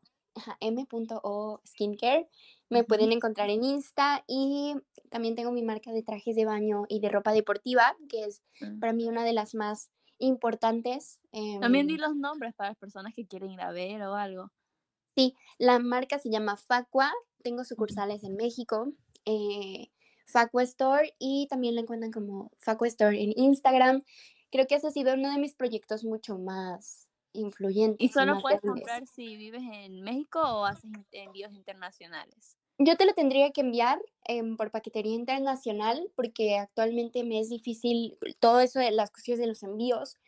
M.O 0.61 1.61
Skincare. 1.67 2.29
Me 2.69 2.85
pueden 2.85 3.13
encontrar 3.13 3.49
en 3.51 3.65
Insta 3.65 4.25
y 4.27 4.75
también 5.09 5.35
tengo 5.35 5.53
mi 5.53 5.63
marca 5.63 5.91
de 5.91 6.03
trajes 6.03 6.37
de 6.37 6.45
baño 6.45 6.85
y 6.89 7.01
de 7.01 7.09
ropa 7.09 7.33
deportiva, 7.33 7.97
que 8.09 8.25
es 8.25 8.43
mm. 8.61 8.79
para 8.79 8.93
mí 8.93 9.07
una 9.07 9.25
de 9.25 9.33
las 9.33 9.55
más 9.55 9.91
importantes. 10.19 11.21
también 11.61 11.87
di 11.87 11.95
em 11.95 12.01
los 12.01 12.17
nombres 12.17 12.55
para 12.55 12.71
las 12.71 12.79
personas 12.79 13.13
que 13.15 13.27
quieren 13.27 13.51
ir 13.51 13.61
a 13.61 13.73
ver 13.73 14.03
o 14.03 14.15
algo. 14.15 14.51
Sí, 15.17 15.35
la 15.59 15.79
marca 15.79 16.19
se 16.19 16.31
llama 16.31 16.57
Facua, 16.57 17.13
tengo 17.43 17.65
sucursales 17.65 18.25
en 18.25 18.37
México, 18.37 18.93
eh, 19.25 19.91
Facua 20.27 20.63
Store 20.65 21.15
y 21.19 21.47
también 21.49 21.75
la 21.75 21.83
encuentran 21.83 22.11
como 22.11 22.51
Facua 22.59 22.89
Store 22.89 23.23
en 23.23 23.33
Instagram. 23.37 24.03
Creo 24.51 24.67
que 24.67 24.77
ese 24.77 24.89
ha 24.89 24.91
sido 24.91 25.15
uno 25.15 25.31
de 25.31 25.39
mis 25.39 25.55
proyectos 25.55 26.05
mucho 26.05 26.39
más 26.39 27.09
influyentes. 27.33 27.99
¿Y 28.01 28.09
solo 28.09 28.41
puedes 28.41 28.61
comprar 28.61 29.07
si 29.07 29.37
vives 29.37 29.63
en 29.73 30.01
México 30.03 30.41
o 30.41 30.65
haces 30.65 30.91
envíos 31.13 31.53
internacionales? 31.53 32.57
Yo 32.79 32.97
te 32.97 33.07
lo 33.07 33.15
tendría 33.15 33.51
que 33.53 33.61
enviar 33.61 34.01
em, 34.27 34.57
por 34.57 34.71
paquetería 34.71 35.15
internacional 35.15 36.11
porque 36.17 36.59
actualmente 36.59 37.23
me 37.25 37.41
es 37.41 37.49
difícil 37.49 38.19
todo 38.41 38.61
eso 38.61 38.81
de 38.81 38.91
las 38.91 39.11
cuestiones 39.11 39.41
de 39.41 39.47
los 39.47 39.63
envíos 39.63 40.19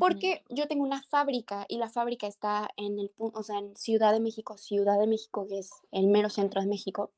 porque 0.00 0.42
yo 0.48 0.66
tengo 0.66 0.82
una 0.82 1.02
fábrica 1.04 1.64
y 1.68 1.78
la 1.78 1.88
fábrica 1.88 2.26
está 2.26 2.68
en 2.76 2.98
el 2.98 3.12
o 3.16 3.42
sea, 3.44 3.58
en 3.58 3.76
Ciudad 3.76 4.12
de 4.12 4.18
México, 4.18 4.58
Ciudad 4.58 4.98
de 4.98 5.06
México, 5.06 5.46
que 5.48 5.60
es 5.60 5.70
el 5.92 6.08
mero 6.08 6.28
centro 6.28 6.60
de 6.60 6.66
México. 6.66 7.12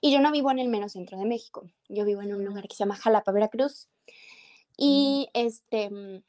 Y 0.00 0.10
yo 0.10 0.20
no 0.20 0.32
vivo 0.32 0.50
en 0.50 0.58
el 0.58 0.68
mero 0.68 0.88
centro 0.88 1.18
de 1.18 1.26
México. 1.26 1.68
Yo 1.88 2.06
vivo 2.06 2.22
en 2.22 2.34
un 2.34 2.44
lugar 2.44 2.66
que 2.66 2.74
se 2.74 2.84
llama 2.84 2.96
Jalapa, 2.96 3.30
Veracruz. 3.30 3.88
Y 4.76 5.28
este, 5.34 5.90
mm, 5.90 6.22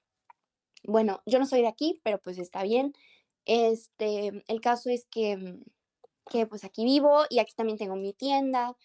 bueno, 0.84 1.22
yo 1.26 1.40
no 1.40 1.46
soy 1.46 1.62
de 1.62 1.68
aquí, 1.68 2.02
pero 2.04 2.20
pues 2.20 2.40
está 2.40 2.64
bien. 2.64 2.94
Este, 3.46 4.44
el 4.48 4.62
caso 4.62 4.90
es 4.90 5.06
que, 5.06 5.38
mm, 5.38 5.64
que 6.30 6.48
pues 6.48 6.64
aquí 6.64 6.84
vivo 6.86 7.24
y 7.30 7.40
aquí 7.40 7.54
también 7.56 7.78
tengo 7.78 7.96
mi 7.96 8.14
tienda. 8.14 8.76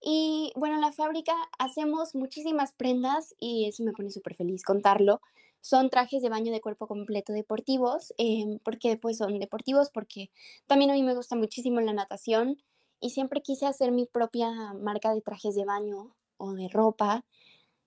Y 0.00 0.52
bueno, 0.56 0.76
en 0.76 0.82
la 0.82 0.92
fábrica 0.92 1.34
hacemos 1.58 2.14
muchísimas 2.14 2.72
prendas 2.72 3.34
y 3.40 3.66
eso 3.66 3.82
me 3.82 3.92
pone 3.92 4.10
súper 4.10 4.34
feliz 4.34 4.62
contarlo 4.62 5.20
son 5.66 5.90
trajes 5.90 6.22
de 6.22 6.28
baño 6.28 6.52
de 6.52 6.60
cuerpo 6.60 6.86
completo 6.86 7.32
deportivos, 7.32 8.14
eh, 8.18 8.60
porque 8.62 8.96
pues 8.96 9.18
son 9.18 9.40
deportivos, 9.40 9.90
porque 9.90 10.30
también 10.66 10.92
a 10.92 10.94
mí 10.94 11.02
me 11.02 11.14
gusta 11.14 11.34
muchísimo 11.34 11.80
la 11.80 11.92
natación 11.92 12.62
y 13.00 13.10
siempre 13.10 13.42
quise 13.42 13.66
hacer 13.66 13.90
mi 13.90 14.06
propia 14.06 14.74
marca 14.74 15.12
de 15.12 15.22
trajes 15.22 15.56
de 15.56 15.64
baño 15.64 16.14
o 16.36 16.52
de 16.52 16.68
ropa. 16.68 17.24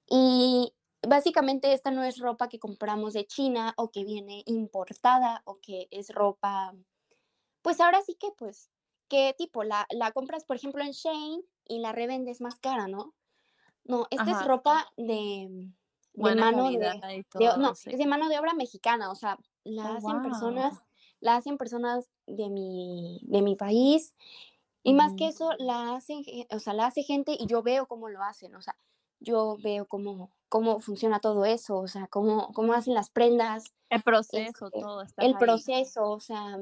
Y 0.10 0.74
básicamente 1.08 1.72
esta 1.72 1.90
no 1.90 2.04
es 2.04 2.20
ropa 2.20 2.50
que 2.50 2.60
compramos 2.60 3.14
de 3.14 3.26
China 3.26 3.74
o 3.78 3.92
que 3.92 4.04
viene 4.04 4.44
importada 4.46 5.42
o 5.46 5.60
que 5.62 5.88
es 5.90 6.10
ropa, 6.10 6.76
pues 7.62 7.80
ahora 7.80 8.02
sí 8.02 8.16
que 8.20 8.28
pues, 8.38 8.70
¿qué 9.10 9.36
tipo 9.38 9.64
la, 9.64 9.86
la 9.89 10.12
compras 10.12 10.45
por 10.45 10.55
ejemplo 10.55 10.84
en 10.84 10.91
Shane 10.91 11.41
y 11.66 11.80
la 11.80 11.91
revendes 11.91 12.41
más 12.41 12.55
cara, 12.55 12.88
¿no? 12.88 13.14
No, 13.84 14.07
esta 14.12 14.32
es 14.32 14.45
ropa 14.45 14.91
de, 14.97 15.70
de 16.14 16.36
mano 16.36 16.70
de, 16.70 17.22
no, 17.57 17.72
es 17.72 17.97
de 17.97 18.05
mano 18.05 18.30
de 18.30 18.39
obra 18.39 18.53
mexicana, 18.53 19.12
o 19.12 19.16
sea, 19.16 19.38
la 19.64 19.91
oh, 19.91 19.97
hacen 19.97 20.22
personas, 20.22 20.84
la 21.20 21.36
hacen 21.36 21.57
personas 21.57 22.10
de 22.28 22.49
mi, 22.49 23.20
de 23.24 23.41
mi 23.41 23.55
país, 23.55 24.14
y 24.84 24.93
más 24.93 25.14
que 25.16 25.28
eso, 25.28 25.51
la 25.57 25.95
hacen, 25.95 26.24
o 26.51 26.60
sea, 26.60 26.74
la 26.74 26.86
hace 26.86 27.03
gente 27.03 27.36
y 27.38 27.47
yo 27.47 27.64
veo 27.64 27.88
cómo 27.88 28.10
lo 28.10 28.24
hacen, 28.24 28.55
o 28.55 28.62
sea, 28.62 28.76
yo 29.20 29.57
veo 29.62 29.86
cómo, 29.86 30.32
cómo 30.47 30.80
funciona 30.80 31.20
todo 31.20 31.45
eso, 31.45 31.78
o 31.78 31.88
sea, 31.88 32.07
cómo, 32.07 32.51
cómo 32.53 32.74
hacen 32.74 32.93
las 32.93 33.10
prendas. 33.10 33.74
El 33.89 34.01
proceso, 34.03 34.68
este, 34.68 34.82
todo. 34.82 35.01
Está 35.01 35.26
el 35.26 35.36
proceso, 35.38 36.10
o 36.10 36.20
sea, 36.20 36.60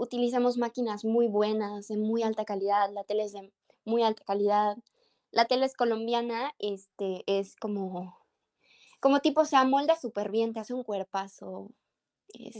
utilizamos 0.00 0.56
máquinas 0.56 1.04
muy 1.04 1.28
buenas, 1.28 1.88
de 1.88 1.96
muy 1.96 2.22
alta 2.22 2.44
calidad, 2.44 2.90
la 2.92 3.04
tele 3.04 3.24
es 3.24 3.32
de 3.32 3.52
muy 3.84 4.02
alta 4.02 4.24
calidad. 4.24 4.76
La 5.30 5.44
tele 5.44 5.66
es 5.66 5.76
colombiana, 5.76 6.52
este, 6.58 7.22
es 7.26 7.54
como 7.54 8.18
como 9.00 9.20
tipo 9.20 9.44
se 9.44 9.56
amolda 9.56 9.96
súper 9.96 10.30
bien, 10.30 10.52
te 10.52 10.60
hace 10.60 10.74
un 10.74 10.84
cuerpazo. 10.84 11.70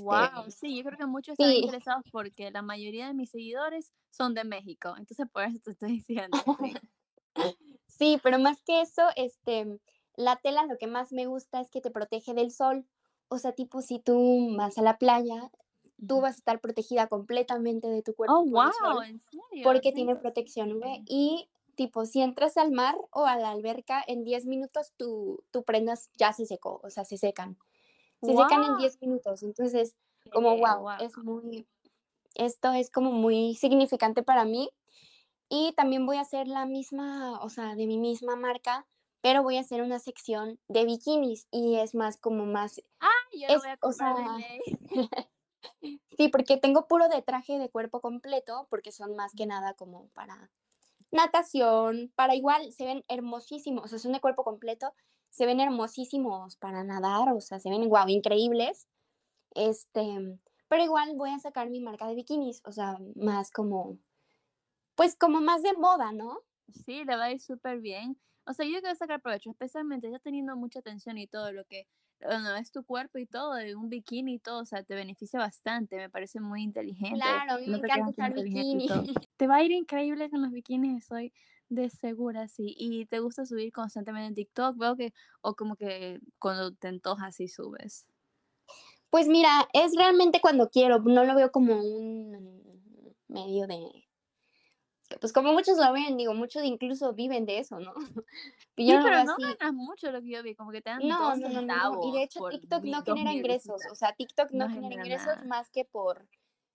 wow, 0.03 0.47
este, 0.47 0.51
sí, 0.51 0.77
yo 0.77 0.85
creo 0.85 0.99
que 0.99 1.07
muchos 1.07 1.33
están 1.33 1.53
interesados 1.53 2.05
porque 2.11 2.51
la 2.51 2.63
mayoría 2.63 3.07
de 3.07 3.15
mis 3.15 3.31
seguidores 3.31 3.93
son 4.11 4.35
de 4.35 4.45
México, 4.45 4.95
entonces 4.97 5.27
por 5.31 5.45
eso 5.45 5.59
te 5.63 5.71
estoy 5.73 5.93
diciendo. 5.93 6.39
Sí. 7.87 8.19
pero 8.23 8.39
más 8.39 8.63
que 8.63 8.81
eso, 8.81 9.03
este, 9.15 9.79
la 10.15 10.37
tela 10.37 10.65
lo 10.65 10.79
que 10.79 10.87
más 10.87 11.13
me 11.13 11.27
gusta 11.27 11.61
es 11.61 11.71
que 11.71 11.83
te 11.83 11.91
protege 11.91 12.33
del 12.33 12.51
sol. 12.51 12.87
O 13.29 13.39
sea, 13.39 13.53
tipo 13.53 13.83
si 13.83 13.99
tú 13.99 14.57
vas 14.57 14.79
a 14.79 14.83
la 14.83 14.97
playa, 14.97 15.51
tú 16.07 16.21
vas 16.21 16.35
a 16.35 16.39
estar 16.39 16.61
protegida 16.61 17.07
completamente 17.09 17.89
de 17.89 18.03
tu 18.03 18.15
cuerpo. 18.15 18.39
Oh, 18.39 18.45
wow, 18.45 19.03
¿en 19.03 19.21
serio? 19.21 19.65
Porque 19.65 19.93
tiene 19.93 20.17
protección 20.17 20.73
UV 20.73 21.03
y 21.07 21.49
tipo, 21.75 22.05
si 22.05 22.21
entras 22.21 22.57
al 22.57 22.73
mar 22.73 22.97
o 23.11 23.25
a 23.25 23.37
la 23.37 23.51
alberca, 23.51 24.05
en 24.07 24.25
10 24.25 24.47
minutos 24.47 24.93
tu, 24.97 25.43
tu 25.51 25.65
prendas 25.65 26.11
ya 26.19 26.33
se 26.33 26.45
secó, 26.45 26.81
o 26.85 26.91
sea, 26.91 27.05
se 27.05 27.17
secan. 27.17 27.57
Se 28.23 28.37
secan 28.37 28.63
en 28.65 28.77
10 28.77 29.01
minutos. 29.01 29.43
Entonces, 29.43 29.97
como, 30.31 30.59
wow, 30.59 30.91
es 31.01 31.17
muy, 31.17 31.67
esto 32.35 32.73
es 32.73 32.91
como 32.91 33.13
muy 33.13 33.55
significante 33.55 34.23
para 34.23 34.45
mí. 34.45 34.71
Y 35.49 35.73
también 35.73 36.07
voy 36.07 36.19
a 36.19 36.21
hacer 36.21 36.47
la 36.49 36.67
misma, 36.67 37.41
o 37.41 37.49
sea, 37.49 37.75
de 37.75 37.87
mi 37.87 37.99
misma 37.99 38.37
marca, 38.37 38.87
pero 39.21 39.43
voy 39.43 39.57
a 39.57 39.61
hacer 39.61 39.83
una 39.83 39.99
sección 39.99 40.61
de 40.69 40.85
bikinis 40.85 41.49
y 41.51 41.77
es 41.77 41.95
más 41.95 42.19
como 42.19 42.47
más... 42.47 42.83
Ah, 43.01 43.09
yo 43.33 43.47
es, 43.49 43.59
voy 43.59 43.69
a 43.71 43.79
o 43.81 43.93
sea, 43.93 44.15
Sí, 46.17 46.29
porque 46.29 46.57
tengo 46.57 46.87
puro 46.87 47.09
de 47.09 47.23
traje 47.23 47.59
de 47.59 47.71
cuerpo 47.71 48.01
completo, 48.01 48.67
porque 48.71 48.93
son 48.93 49.17
más 49.17 49.33
que 49.35 49.47
nada 49.47 49.75
como 49.75 50.09
para 50.09 50.51
natación, 51.11 52.13
para 52.15 52.35
igual, 52.35 52.73
se 52.73 52.85
ven 52.85 53.05
hermosísimos, 53.09 53.85
o 53.85 53.89
sea, 53.89 53.99
son 53.99 54.13
de 54.13 54.21
cuerpo 54.21 54.45
completo, 54.45 54.95
se 55.31 55.47
ven 55.47 55.61
hermosísimos 55.61 56.57
para 56.57 56.85
nadar, 56.85 57.33
o 57.33 57.41
sea, 57.41 57.59
se 57.61 57.71
ven, 57.71 57.89
wow, 57.89 58.09
increíbles. 58.09 58.87
Este, 59.55 60.39
pero 60.69 60.85
igual 60.85 61.15
voy 61.17 61.31
a 61.31 61.39
sacar 61.39 61.71
mi 61.71 61.81
marca 61.81 62.07
de 62.07 62.15
bikinis, 62.15 62.63
o 62.65 62.73
sea, 62.73 62.99
más 63.17 63.51
como, 63.51 63.99
pues 64.95 65.17
como 65.17 65.41
más 65.41 65.63
de 65.63 65.73
moda, 65.75 66.13
¿no? 66.13 66.41
Sí, 66.85 67.05
le 67.05 67.17
va 67.17 67.25
a 67.25 67.33
ir 67.33 67.41
súper 67.41 67.81
bien. 67.81 68.21
O 68.47 68.53
sea, 68.53 68.67
yo 68.67 68.81
quiero 68.81 68.95
sacar 68.95 69.21
provecho, 69.21 69.51
especialmente 69.51 70.11
ya 70.11 70.19
teniendo 70.19 70.57
mucha 70.57 70.79
atención 70.81 71.19
y 71.19 71.27
todo 71.27 71.53
lo 71.53 71.65
que 71.65 71.87
bueno, 72.23 72.57
es 72.57 72.71
tu 72.71 72.85
cuerpo 72.85 73.19
y 73.19 73.27
todo, 73.27 73.55
de 73.55 73.75
un 73.75 73.89
bikini 73.89 74.35
y 74.35 74.39
todo, 74.39 74.61
o 74.61 74.65
sea, 74.65 74.83
te 74.83 74.95
beneficia 74.95 75.39
bastante, 75.39 75.97
me 75.97 76.11
parece 76.11 76.41
muy 76.41 76.63
inteligente. 76.63 77.21
Claro, 77.21 77.61
me 77.67 77.79
encanta 77.79 78.11
usar 78.11 78.35
bikini. 78.35 78.89
Te 79.37 79.47
va 79.47 79.57
a 79.57 79.63
ir 79.63 79.73
increíble 79.73 80.29
con 80.31 80.43
los 80.43 80.51
bikinis, 80.51 81.07
soy 81.07 81.33
de 81.71 81.89
segura, 81.89 82.49
sí. 82.49 82.75
Y 82.77 83.07
te 83.07 83.21
gusta 83.21 83.47
subir 83.47 83.73
constantemente 83.73 84.29
en 84.29 84.35
TikTok, 84.35 84.77
veo 84.77 84.97
que, 84.97 85.15
o 85.41 85.55
como 85.55 85.77
que 85.77 86.21
cuando 86.39 86.73
te 86.75 86.89
antojas 86.89 87.41
y 87.41 87.49
subes. 87.49 88.07
Pues 89.09 89.27
mira, 89.27 89.69
es 89.73 89.97
realmente 89.97 90.41
cuando 90.41 90.69
quiero, 90.69 90.99
no 91.01 91.25
lo 91.25 91.35
veo 91.35 91.51
como 91.51 91.75
un 91.75 92.71
medio 93.29 93.67
de 93.67 94.05
pues 95.19 95.33
como 95.33 95.53
muchos 95.53 95.79
lo 95.79 95.93
ven, 95.93 96.17
digo, 96.17 96.35
muchos 96.35 96.65
incluso 96.65 97.13
viven 97.15 97.47
de 97.47 97.59
eso, 97.59 97.81
¿no? 97.81 97.93
sí, 98.77 98.87
pero 99.03 99.25
no 99.25 99.37
ganas 99.37 99.73
mucho 99.73 100.11
lo 100.13 100.21
que 100.21 100.31
yo 100.31 100.43
vi, 100.43 100.55
como 100.55 100.71
que 100.71 100.83
te 100.83 100.91
dan 100.91 101.07
no, 101.07 101.35
no, 101.37 101.49
no, 101.49 101.63
no, 101.63 102.09
y 102.09 102.13
de 102.13 102.23
hecho 102.25 102.49
TikTok 102.49 102.85
no 102.85 103.03
genera 103.03 103.33
ingresos, 103.33 103.83
o 103.91 103.95
sea, 103.95 104.13
TikTok 104.13 104.51
no, 104.53 104.69
genera 104.69 104.95
ingresos 104.95 105.45
más 105.47 105.71
que 105.71 105.85
por 105.85 106.29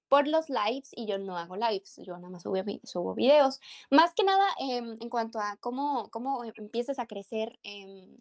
por 0.07 0.27
los 0.27 0.49
lives 0.49 0.91
y 0.95 1.07
yo 1.07 1.17
no 1.17 1.37
hago 1.37 1.55
lives, 1.55 1.99
yo 2.03 2.15
nada 2.17 2.29
más 2.29 2.43
subo, 2.43 2.55
subo 2.83 3.15
videos. 3.15 3.59
Más 3.89 4.13
que 4.13 4.23
nada 4.23 4.45
em, 4.59 4.95
en 4.99 5.09
cuanto 5.09 5.39
a 5.39 5.57
cómo, 5.57 6.09
cómo 6.11 6.43
empiezas 6.43 6.99
a 6.99 7.07
crecer, 7.07 7.59
em, 7.63 8.15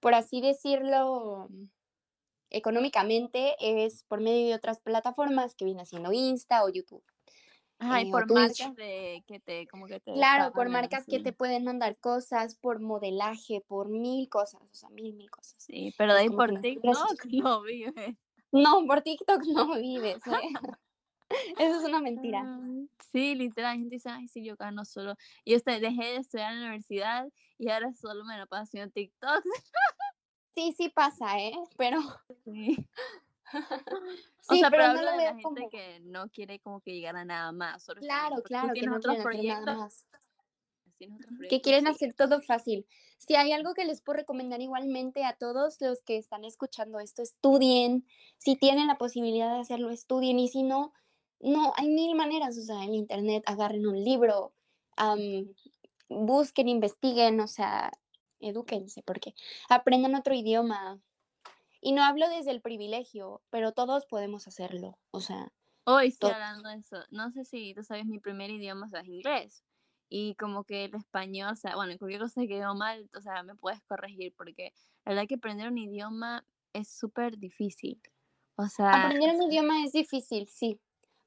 por 0.00 0.14
así 0.14 0.40
decirlo, 0.40 1.48
económicamente, 2.50 3.54
es 3.60 4.02
por 4.04 4.20
medio 4.20 4.48
de 4.48 4.54
otras 4.54 4.80
plataformas 4.80 5.54
que 5.54 5.64
viene 5.64 5.82
haciendo 5.82 6.12
Insta 6.12 6.64
o 6.64 6.68
YouTube. 6.68 7.04
Ay, 7.80 8.10
por 8.10 8.30
marcas 8.32 8.74
de 8.74 9.22
que 9.26 9.38
te, 9.38 9.66
como 9.68 9.86
que 9.86 10.00
te 10.00 10.12
Claro, 10.12 10.52
por 10.52 10.68
marcas 10.68 11.06
que 11.06 11.20
te 11.20 11.32
pueden 11.32 11.64
mandar 11.64 11.96
cosas, 11.98 12.56
por 12.56 12.80
modelaje, 12.80 13.62
por 13.66 13.88
mil 13.88 14.28
cosas, 14.28 14.60
o 14.62 14.74
sea, 14.74 14.90
mil, 14.90 15.14
mil 15.14 15.30
cosas. 15.30 15.54
Sí, 15.58 15.94
pero 15.96 16.14
de 16.14 16.20
ahí 16.20 16.30
por 16.30 16.60
TikTok 16.60 17.24
no 17.26 17.62
vives. 17.62 18.16
No, 18.50 18.84
por 18.86 19.02
TikTok 19.02 19.44
no 19.46 19.74
vives, 19.76 20.26
¿eh? 20.26 20.30
Eso 21.58 21.78
es 21.78 21.84
una 21.84 22.00
mentira. 22.00 22.44
sí, 23.12 23.34
literal, 23.34 23.74
la 23.74 23.78
gente 23.78 23.96
dice, 23.96 24.08
ay, 24.10 24.28
sí, 24.28 24.44
yo 24.44 24.56
gano 24.56 24.84
solo. 24.84 25.14
Y 25.44 25.52
yo 25.52 25.58
dejé 25.64 26.04
de 26.04 26.16
estudiar 26.16 26.52
en 26.52 26.60
la 26.60 26.66
universidad 26.66 27.28
y 27.58 27.70
ahora 27.70 27.92
solo 27.92 28.24
me 28.24 28.38
lo 28.38 28.46
paso 28.46 28.62
haciendo 28.64 28.92
TikTok. 28.92 29.44
sí, 30.54 30.74
sí 30.76 30.88
pasa, 30.88 31.38
¿eh? 31.38 31.52
Pero... 31.76 32.00
sí, 32.44 32.76
o 34.48 34.54
sea, 34.54 34.70
pero, 34.70 34.88
no 34.88 35.02
lo 35.02 35.16
veo 35.16 35.32
la 35.32 35.36
gente 35.36 35.68
que 35.70 36.00
no 36.00 36.28
quiere 36.30 36.60
como 36.60 36.80
que 36.80 36.92
llegar 36.92 37.16
a 37.16 37.24
nada 37.24 37.52
más. 37.52 37.86
claro, 37.98 38.42
claro, 38.42 38.72
que 38.74 38.82
no 38.82 38.98
quieren 39.00 39.18
hacer 39.20 39.44
nada 39.44 39.76
más. 39.76 40.06
Que 41.48 41.60
quieren 41.60 41.86
hacer 41.86 42.14
todo 42.14 42.40
fácil. 42.42 42.86
Si 43.18 43.34
hay 43.34 43.52
algo 43.52 43.74
que 43.74 43.84
les 43.84 44.00
puedo 44.00 44.18
recomendar 44.18 44.60
igualmente 44.60 45.24
a 45.24 45.34
todos 45.34 45.80
los 45.80 46.02
que 46.02 46.16
están 46.16 46.44
escuchando 46.44 46.98
esto, 46.98 47.22
estudien. 47.22 48.06
Si 48.38 48.56
tienen 48.56 48.88
la 48.88 48.98
posibilidad 48.98 49.52
de 49.54 49.60
hacerlo, 49.60 49.90
estudien. 49.90 50.38
Y 50.38 50.48
si 50.48 50.62
no, 50.62 50.92
no, 51.40 51.72
hay 51.76 51.88
mil 51.88 52.16
maneras. 52.16 52.58
O 52.58 52.62
sea, 52.62 52.82
en 52.84 52.94
internet 52.94 53.44
agarren 53.46 53.86
un 53.86 54.02
libro, 54.02 54.52
busquen, 56.08 56.68
investiguen, 56.68 57.40
o 57.40 57.46
sea, 57.46 57.92
edúquense, 58.40 59.02
porque 59.02 59.34
aprendan 59.68 60.14
otro 60.14 60.34
idioma. 60.34 61.00
Y 61.80 61.92
no 61.92 62.02
hablo 62.02 62.28
desde 62.28 62.50
el 62.50 62.60
privilegio, 62.60 63.40
pero 63.50 63.72
todos 63.72 64.06
podemos 64.06 64.48
hacerlo, 64.48 64.98
o 65.10 65.20
sea. 65.20 65.52
Hoy 65.84 66.08
estoy 66.08 66.32
hablando 66.32 66.68
de 66.68 66.76
eso. 66.76 66.98
No 67.10 67.30
sé 67.30 67.44
si 67.44 67.72
tú 67.72 67.82
sabes, 67.82 68.04
mi 68.04 68.18
primer 68.18 68.50
idioma 68.50 68.90
es 68.92 69.06
inglés. 69.06 69.64
Y 70.10 70.34
como 70.34 70.64
que 70.64 70.84
el 70.84 70.94
español, 70.94 71.52
o 71.52 71.56
sea, 71.56 71.76
bueno, 71.76 71.96
cualquier 71.98 72.20
cosa 72.20 72.40
que 72.42 72.48
quedó 72.48 72.74
mal, 72.74 73.08
o 73.16 73.20
sea, 73.20 73.42
me 73.42 73.54
puedes 73.54 73.80
corregir, 73.84 74.34
porque 74.36 74.72
la 75.04 75.12
verdad 75.12 75.28
que 75.28 75.36
aprender 75.36 75.68
un 75.68 75.78
idioma 75.78 76.44
es 76.72 76.88
súper 76.88 77.38
difícil. 77.38 78.00
O 78.56 78.66
sea... 78.66 79.06
Aprender 79.06 79.36
un 79.36 79.42
idioma 79.44 79.84
es 79.84 79.92
difícil, 79.92 80.48
sí. 80.48 80.80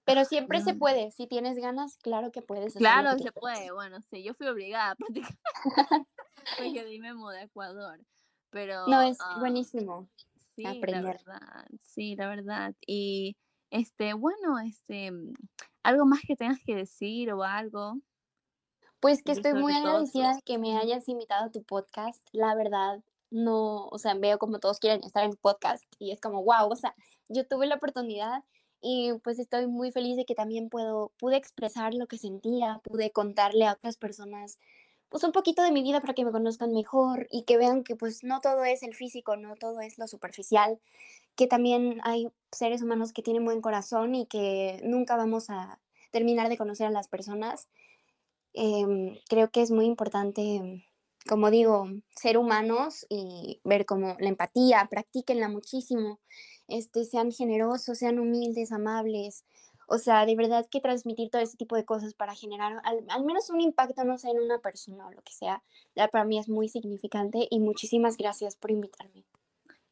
Pero 0.04 0.26
siempre 0.26 0.62
se 0.62 0.74
puede, 0.74 1.12
si 1.12 1.28
tienes 1.28 1.58
ganas, 1.58 1.98
claro 1.98 2.32
que 2.32 2.42
puedes. 2.42 2.74
Claro, 2.74 3.18
se 3.18 3.32
puede, 3.32 3.72
bueno, 3.72 4.02
sí, 4.02 4.24
yo 4.24 4.34
fui 4.34 4.48
obligada 4.48 4.92
a 4.92 4.96
practicar, 4.96 5.38
porque 6.58 7.00
me 7.00 7.14
mudé 7.14 7.40
a 7.40 7.44
Ecuador, 7.44 8.00
pero... 8.50 8.88
No, 8.88 9.02
es 9.02 9.18
ah, 9.22 9.38
buenísimo 9.40 10.10
sí, 10.62 10.78
aprender. 10.78 11.04
La 11.04 11.12
verdad, 11.12 11.68
sí, 11.80 12.16
la 12.16 12.30
verdad, 12.30 12.76
y 12.86 13.38
este, 13.70 14.14
bueno, 14.14 14.60
este, 14.60 15.12
algo 15.84 16.06
más 16.06 16.22
que 16.28 16.36
tengas 16.36 16.60
que 16.66 16.76
decir 16.76 17.32
o 17.32 17.44
algo. 17.44 17.96
Pues 19.00 19.24
que 19.24 19.32
estoy 19.32 19.56
muy 19.56 19.74
agradecida 19.74 20.36
de 20.36 20.42
que 20.44 20.60
me 20.60 20.78
hayas 20.78 21.08
invitado 21.10 21.46
a 21.46 21.52
tu 21.52 21.64
podcast, 21.64 22.22
la 22.34 22.54
verdad, 22.54 23.04
no, 23.32 23.88
o 23.88 23.98
sea, 23.98 24.14
veo 24.14 24.38
como 24.38 24.60
todos 24.60 24.80
quieren 24.80 25.04
estar 25.04 25.24
en 25.24 25.36
podcast 25.38 25.84
y 25.98 26.12
es 26.12 26.20
como, 26.22 26.44
wow, 26.44 26.70
o 26.70 26.76
sea, 26.76 26.94
yo 27.28 27.48
tuve 27.48 27.66
la 27.66 27.76
oportunidad 27.76 28.44
y 28.82 29.14
pues 29.24 29.40
estoy 29.40 29.68
muy 29.68 29.92
feliz 29.92 30.18
de 30.18 30.26
que 30.26 30.36
también 30.36 30.70
puedo, 30.70 31.14
pude 31.18 31.38
expresar 31.38 31.94
lo 31.94 32.08
que 32.08 32.18
sentía, 32.18 32.82
pude 32.84 33.12
contarle 33.12 33.66
a 33.66 33.74
otras 33.74 33.98
personas 33.98 34.60
pues 35.12 35.24
un 35.26 35.34
poquito 35.34 35.62
de 35.62 35.72
mi 35.72 35.84
vida 35.84 36.00
para 36.02 36.14
que 36.14 36.26
me 36.26 36.32
conozcan 36.32 36.72
mejor 36.72 37.28
y 37.30 37.44
que 37.44 37.58
vean 37.58 37.84
que 37.84 37.96
pues 37.96 38.24
no 38.24 38.40
todo 38.40 38.64
es 38.64 38.82
el 38.82 38.96
físico, 38.96 39.36
no 39.36 39.56
todo 39.58 39.82
es 39.82 39.98
lo 40.00 40.08
superficial, 40.08 40.80
que 41.36 41.48
también 41.48 42.00
hay 42.04 42.30
seres 42.52 42.82
humanos 42.82 43.14
que 43.14 43.22
tienen 43.22 43.46
buen 43.46 43.62
corazón 43.62 44.16
y 44.16 44.26
que 44.26 44.80
nunca 44.84 45.18
vamos 45.18 45.50
a 45.50 45.80
terminar 46.12 46.50
de 46.50 46.58
conocer 46.58 46.88
a 46.88 46.92
las 46.92 47.10
personas. 47.10 47.68
Em, 48.54 49.18
creo 49.30 49.52
que 49.52 49.62
es 49.62 49.72
muy 49.72 49.86
importante, 49.86 50.86
como 51.28 51.52
digo, 51.52 51.88
ser 52.16 52.38
humanos 52.38 53.06
y 53.10 53.62
ver 53.64 53.86
como 53.86 54.16
la 54.20 54.30
empatía, 54.30 54.88
practíquenla 54.90 55.50
muchísimo 55.50 56.20
este, 56.72 57.04
sean 57.04 57.32
generosos, 57.32 57.98
sean 57.98 58.18
humildes, 58.20 58.72
amables. 58.72 59.44
O 59.94 59.98
sea, 59.98 60.26
de 60.26 60.38
verdad 60.38 60.66
que 60.72 60.80
transmitir 60.80 61.30
todo 61.30 61.42
ese 61.42 61.58
tipo 61.58 61.76
de 61.76 61.84
cosas 61.84 62.14
para 62.14 62.34
generar 62.34 62.82
al, 62.86 63.26
menos 63.26 63.50
un 63.50 63.60
impacto, 63.60 64.06
no 64.06 64.18
sé, 64.18 64.30
en 64.30 64.40
una 64.40 64.58
persona 64.60 65.06
o 65.06 65.12
lo 65.12 65.22
que 65.22 65.34
sea, 65.34 65.62
para 66.14 66.24
mí 66.24 66.40
es 66.40 66.48
muy 66.48 66.70
significante 66.70 67.46
y 67.52 67.60
muchísimas 67.60 68.16
gracias 68.16 68.56
por 68.56 68.72
invitarme. 68.72 69.26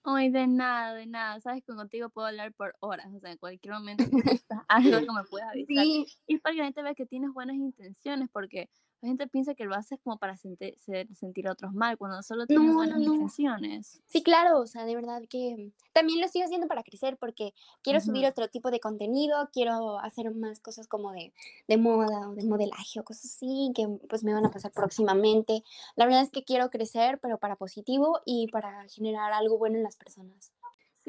Ay, 0.05 0.29
de 0.29 0.47
nada, 0.47 0.93
de 0.93 1.05
nada. 1.05 1.41
Sabes 1.41 1.65
que 1.65 1.75
contigo 1.75 2.07
puedo 2.07 2.27
hablar 2.27 2.53
por 2.53 2.77
horas, 2.79 3.13
o 3.13 3.19
sea, 3.19 3.33
en 3.33 3.37
cualquier 3.39 3.73
momento 3.73 4.05
algo 4.69 4.99
que 4.99 5.11
me 5.11 5.23
puedas 5.29 5.49
avisar. 5.49 5.85
Y 5.85 6.05
es 6.27 6.39
para 6.39 6.53
que 6.53 6.59
la 6.59 6.65
gente 6.67 6.81
vea 6.81 6.95
que 6.95 7.05
tienes 7.05 7.33
buenas 7.33 7.57
intenciones, 7.57 8.29
porque 8.31 8.69
la 9.01 9.07
gente 9.07 9.27
piensa 9.27 9.55
que 9.55 9.65
lo 9.65 9.75
haces 9.75 9.99
como 10.03 10.17
para 10.17 10.35
sentir, 10.35 10.75
sentir 11.13 11.47
a 11.47 11.53
otros 11.53 11.73
mal, 11.73 11.97
cuando 11.97 12.21
solo 12.21 12.45
tienes 12.45 12.73
buenas 12.73 12.99
intenciones. 12.99 14.01
Sí, 14.07 14.21
claro, 14.21 14.59
o 14.59 14.67
sea, 14.67 14.83
de 14.85 14.95
verdad 14.95 15.21
que 15.29 15.71
también 15.93 16.19
lo 16.19 16.25
estoy 16.25 16.41
haciendo 16.41 16.67
para 16.67 16.83
crecer, 16.83 17.17
porque 17.17 17.53
quiero 17.81 18.01
subir 18.01 18.25
otro 18.25 18.49
tipo 18.49 18.71
de 18.71 18.79
contenido, 18.79 19.49
quiero 19.53 19.99
hacer 19.99 20.33
más 20.35 20.59
cosas 20.59 20.87
como 20.87 21.11
de, 21.11 21.33
de 21.67 21.77
moda 21.77 22.29
o 22.29 22.35
de 22.35 22.43
modelaje 22.43 22.99
o 22.99 23.03
cosas 23.03 23.25
así, 23.25 23.71
que 23.73 23.87
pues 24.09 24.23
me 24.23 24.33
van 24.33 24.45
a 24.45 24.51
pasar 24.51 24.71
próximamente. 24.71 25.63
La 25.95 26.05
verdad 26.05 26.21
es 26.21 26.29
que 26.29 26.43
quiero 26.43 26.69
crecer, 26.69 27.19
pero 27.21 27.37
para 27.37 27.55
positivo 27.55 28.19
y 28.25 28.47
para 28.47 28.85
generar 28.89 29.31
algo 29.31 29.57
bueno 29.57 29.77
en 29.77 29.83
las 29.83 29.95
personas. 29.95 30.51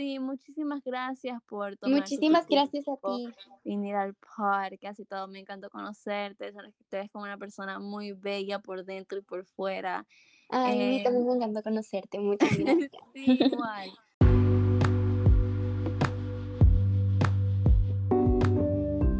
Sí, 0.00 0.18
muchísimas 0.18 0.82
gracias 0.82 1.42
por 1.42 1.76
tomar 1.76 2.00
Muchísimas 2.00 2.46
gracias 2.48 2.88
a 2.88 2.96
ti. 2.96 3.28
Venir 3.66 3.94
al 3.96 4.14
parque, 4.14 4.88
así 4.88 5.04
todo. 5.04 5.28
Me 5.28 5.40
encantó 5.40 5.68
conocerte. 5.68 6.50
Sabes 6.54 6.74
que 6.74 6.84
te 6.84 6.96
ves 6.96 7.10
como 7.10 7.24
una 7.24 7.36
persona 7.36 7.78
muy 7.78 8.12
bella 8.12 8.60
por 8.60 8.86
dentro 8.86 9.18
y 9.18 9.20
por 9.20 9.44
fuera. 9.44 10.06
Ay, 10.48 10.72
a 10.72 10.88
mí 10.88 11.02
también 11.04 11.26
me 11.26 11.34
encantó 11.34 11.62
conocerte. 11.62 12.18
Muchas 12.18 12.56
gracias. 12.56 12.90
sí, 13.14 13.38
igual. 13.42 13.90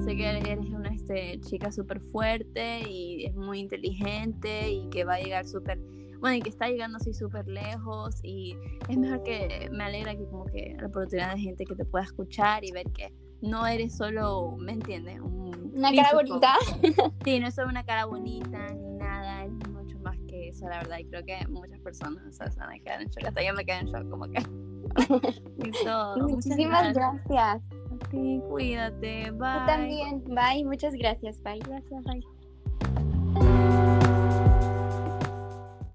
sé 0.03 0.17
que 0.17 0.29
eres 0.31 0.71
una 0.71 0.95
este, 0.95 1.41
chica 1.43 1.71
súper 1.71 2.01
fuerte 2.01 2.89
y 2.89 3.27
es 3.27 3.35
muy 3.35 3.61
inteligente 3.61 4.71
y 4.71 4.89
que 4.89 5.05
va 5.05 5.17
a 5.17 5.21
llegar 5.21 5.47
súper 5.47 5.79
bueno, 6.21 6.37
y 6.37 6.43
que 6.43 6.51
está 6.51 6.69
llegando 6.69 6.99
así 6.99 7.13
súper 7.15 7.47
lejos 7.49 8.21
y 8.23 8.57
es 8.89 8.99
mejor 8.99 9.23
que 9.23 9.69
me 9.73 9.85
alegra 9.85 10.15
que 10.15 10.25
como 10.27 10.45
que 10.47 10.77
la 10.79 10.87
oportunidad 10.87 11.35
de 11.35 11.41
gente 11.41 11.65
que 11.65 11.75
te 11.75 11.85
pueda 11.85 12.05
escuchar 12.05 12.65
y 12.65 12.73
ver 12.73 12.87
que 12.93 13.13
no 13.41 13.67
eres 13.67 13.97
solo, 13.97 14.57
¿me 14.59 14.73
entiendes? 14.73 15.19
una 15.21 15.95
cara 15.95 16.15
bonita. 16.15 16.55
Sí, 17.25 17.41
no 17.41 17.49
es 17.49 17.55
solo 17.55 17.69
una 17.69 17.85
cara 17.85 18.05
bonita 18.07 18.67
ni 18.75 18.99
nada, 18.99 19.45
es 19.45 19.53
mucho 19.71 19.99
más 20.01 20.17
que 20.29 20.49
eso, 20.49 20.69
la 20.69 20.79
verdad, 20.79 20.99
y 20.99 21.05
creo 21.07 21.25
que 21.25 21.49
muchas 21.49 21.81
personas 21.81 22.25
o 22.27 22.33
sea, 22.33 22.51
se 22.51 22.61
van 22.61 22.71
a 22.71 22.79
quedar 22.79 23.03
en 23.03 23.09
shock, 23.09 23.25
hasta 23.27 23.43
yo 23.43 23.55
me 23.55 23.65
quedé 23.65 23.79
en 23.79 23.87
shock 23.87 24.11
como 24.11 24.27
que... 24.29 24.43
todo. 25.85 26.29
Muchísimas 26.29 26.93
gracias. 26.93 27.63
Sí, 28.11 28.41
cuídate, 28.49 29.31
bye. 29.31 29.59
Tú 29.61 29.67
también, 29.67 30.25
bye, 30.25 30.65
muchas 30.65 30.95
gracias, 30.95 31.41
bye. 31.43 31.59
Gracias, 31.61 32.05
bye. 32.05 32.40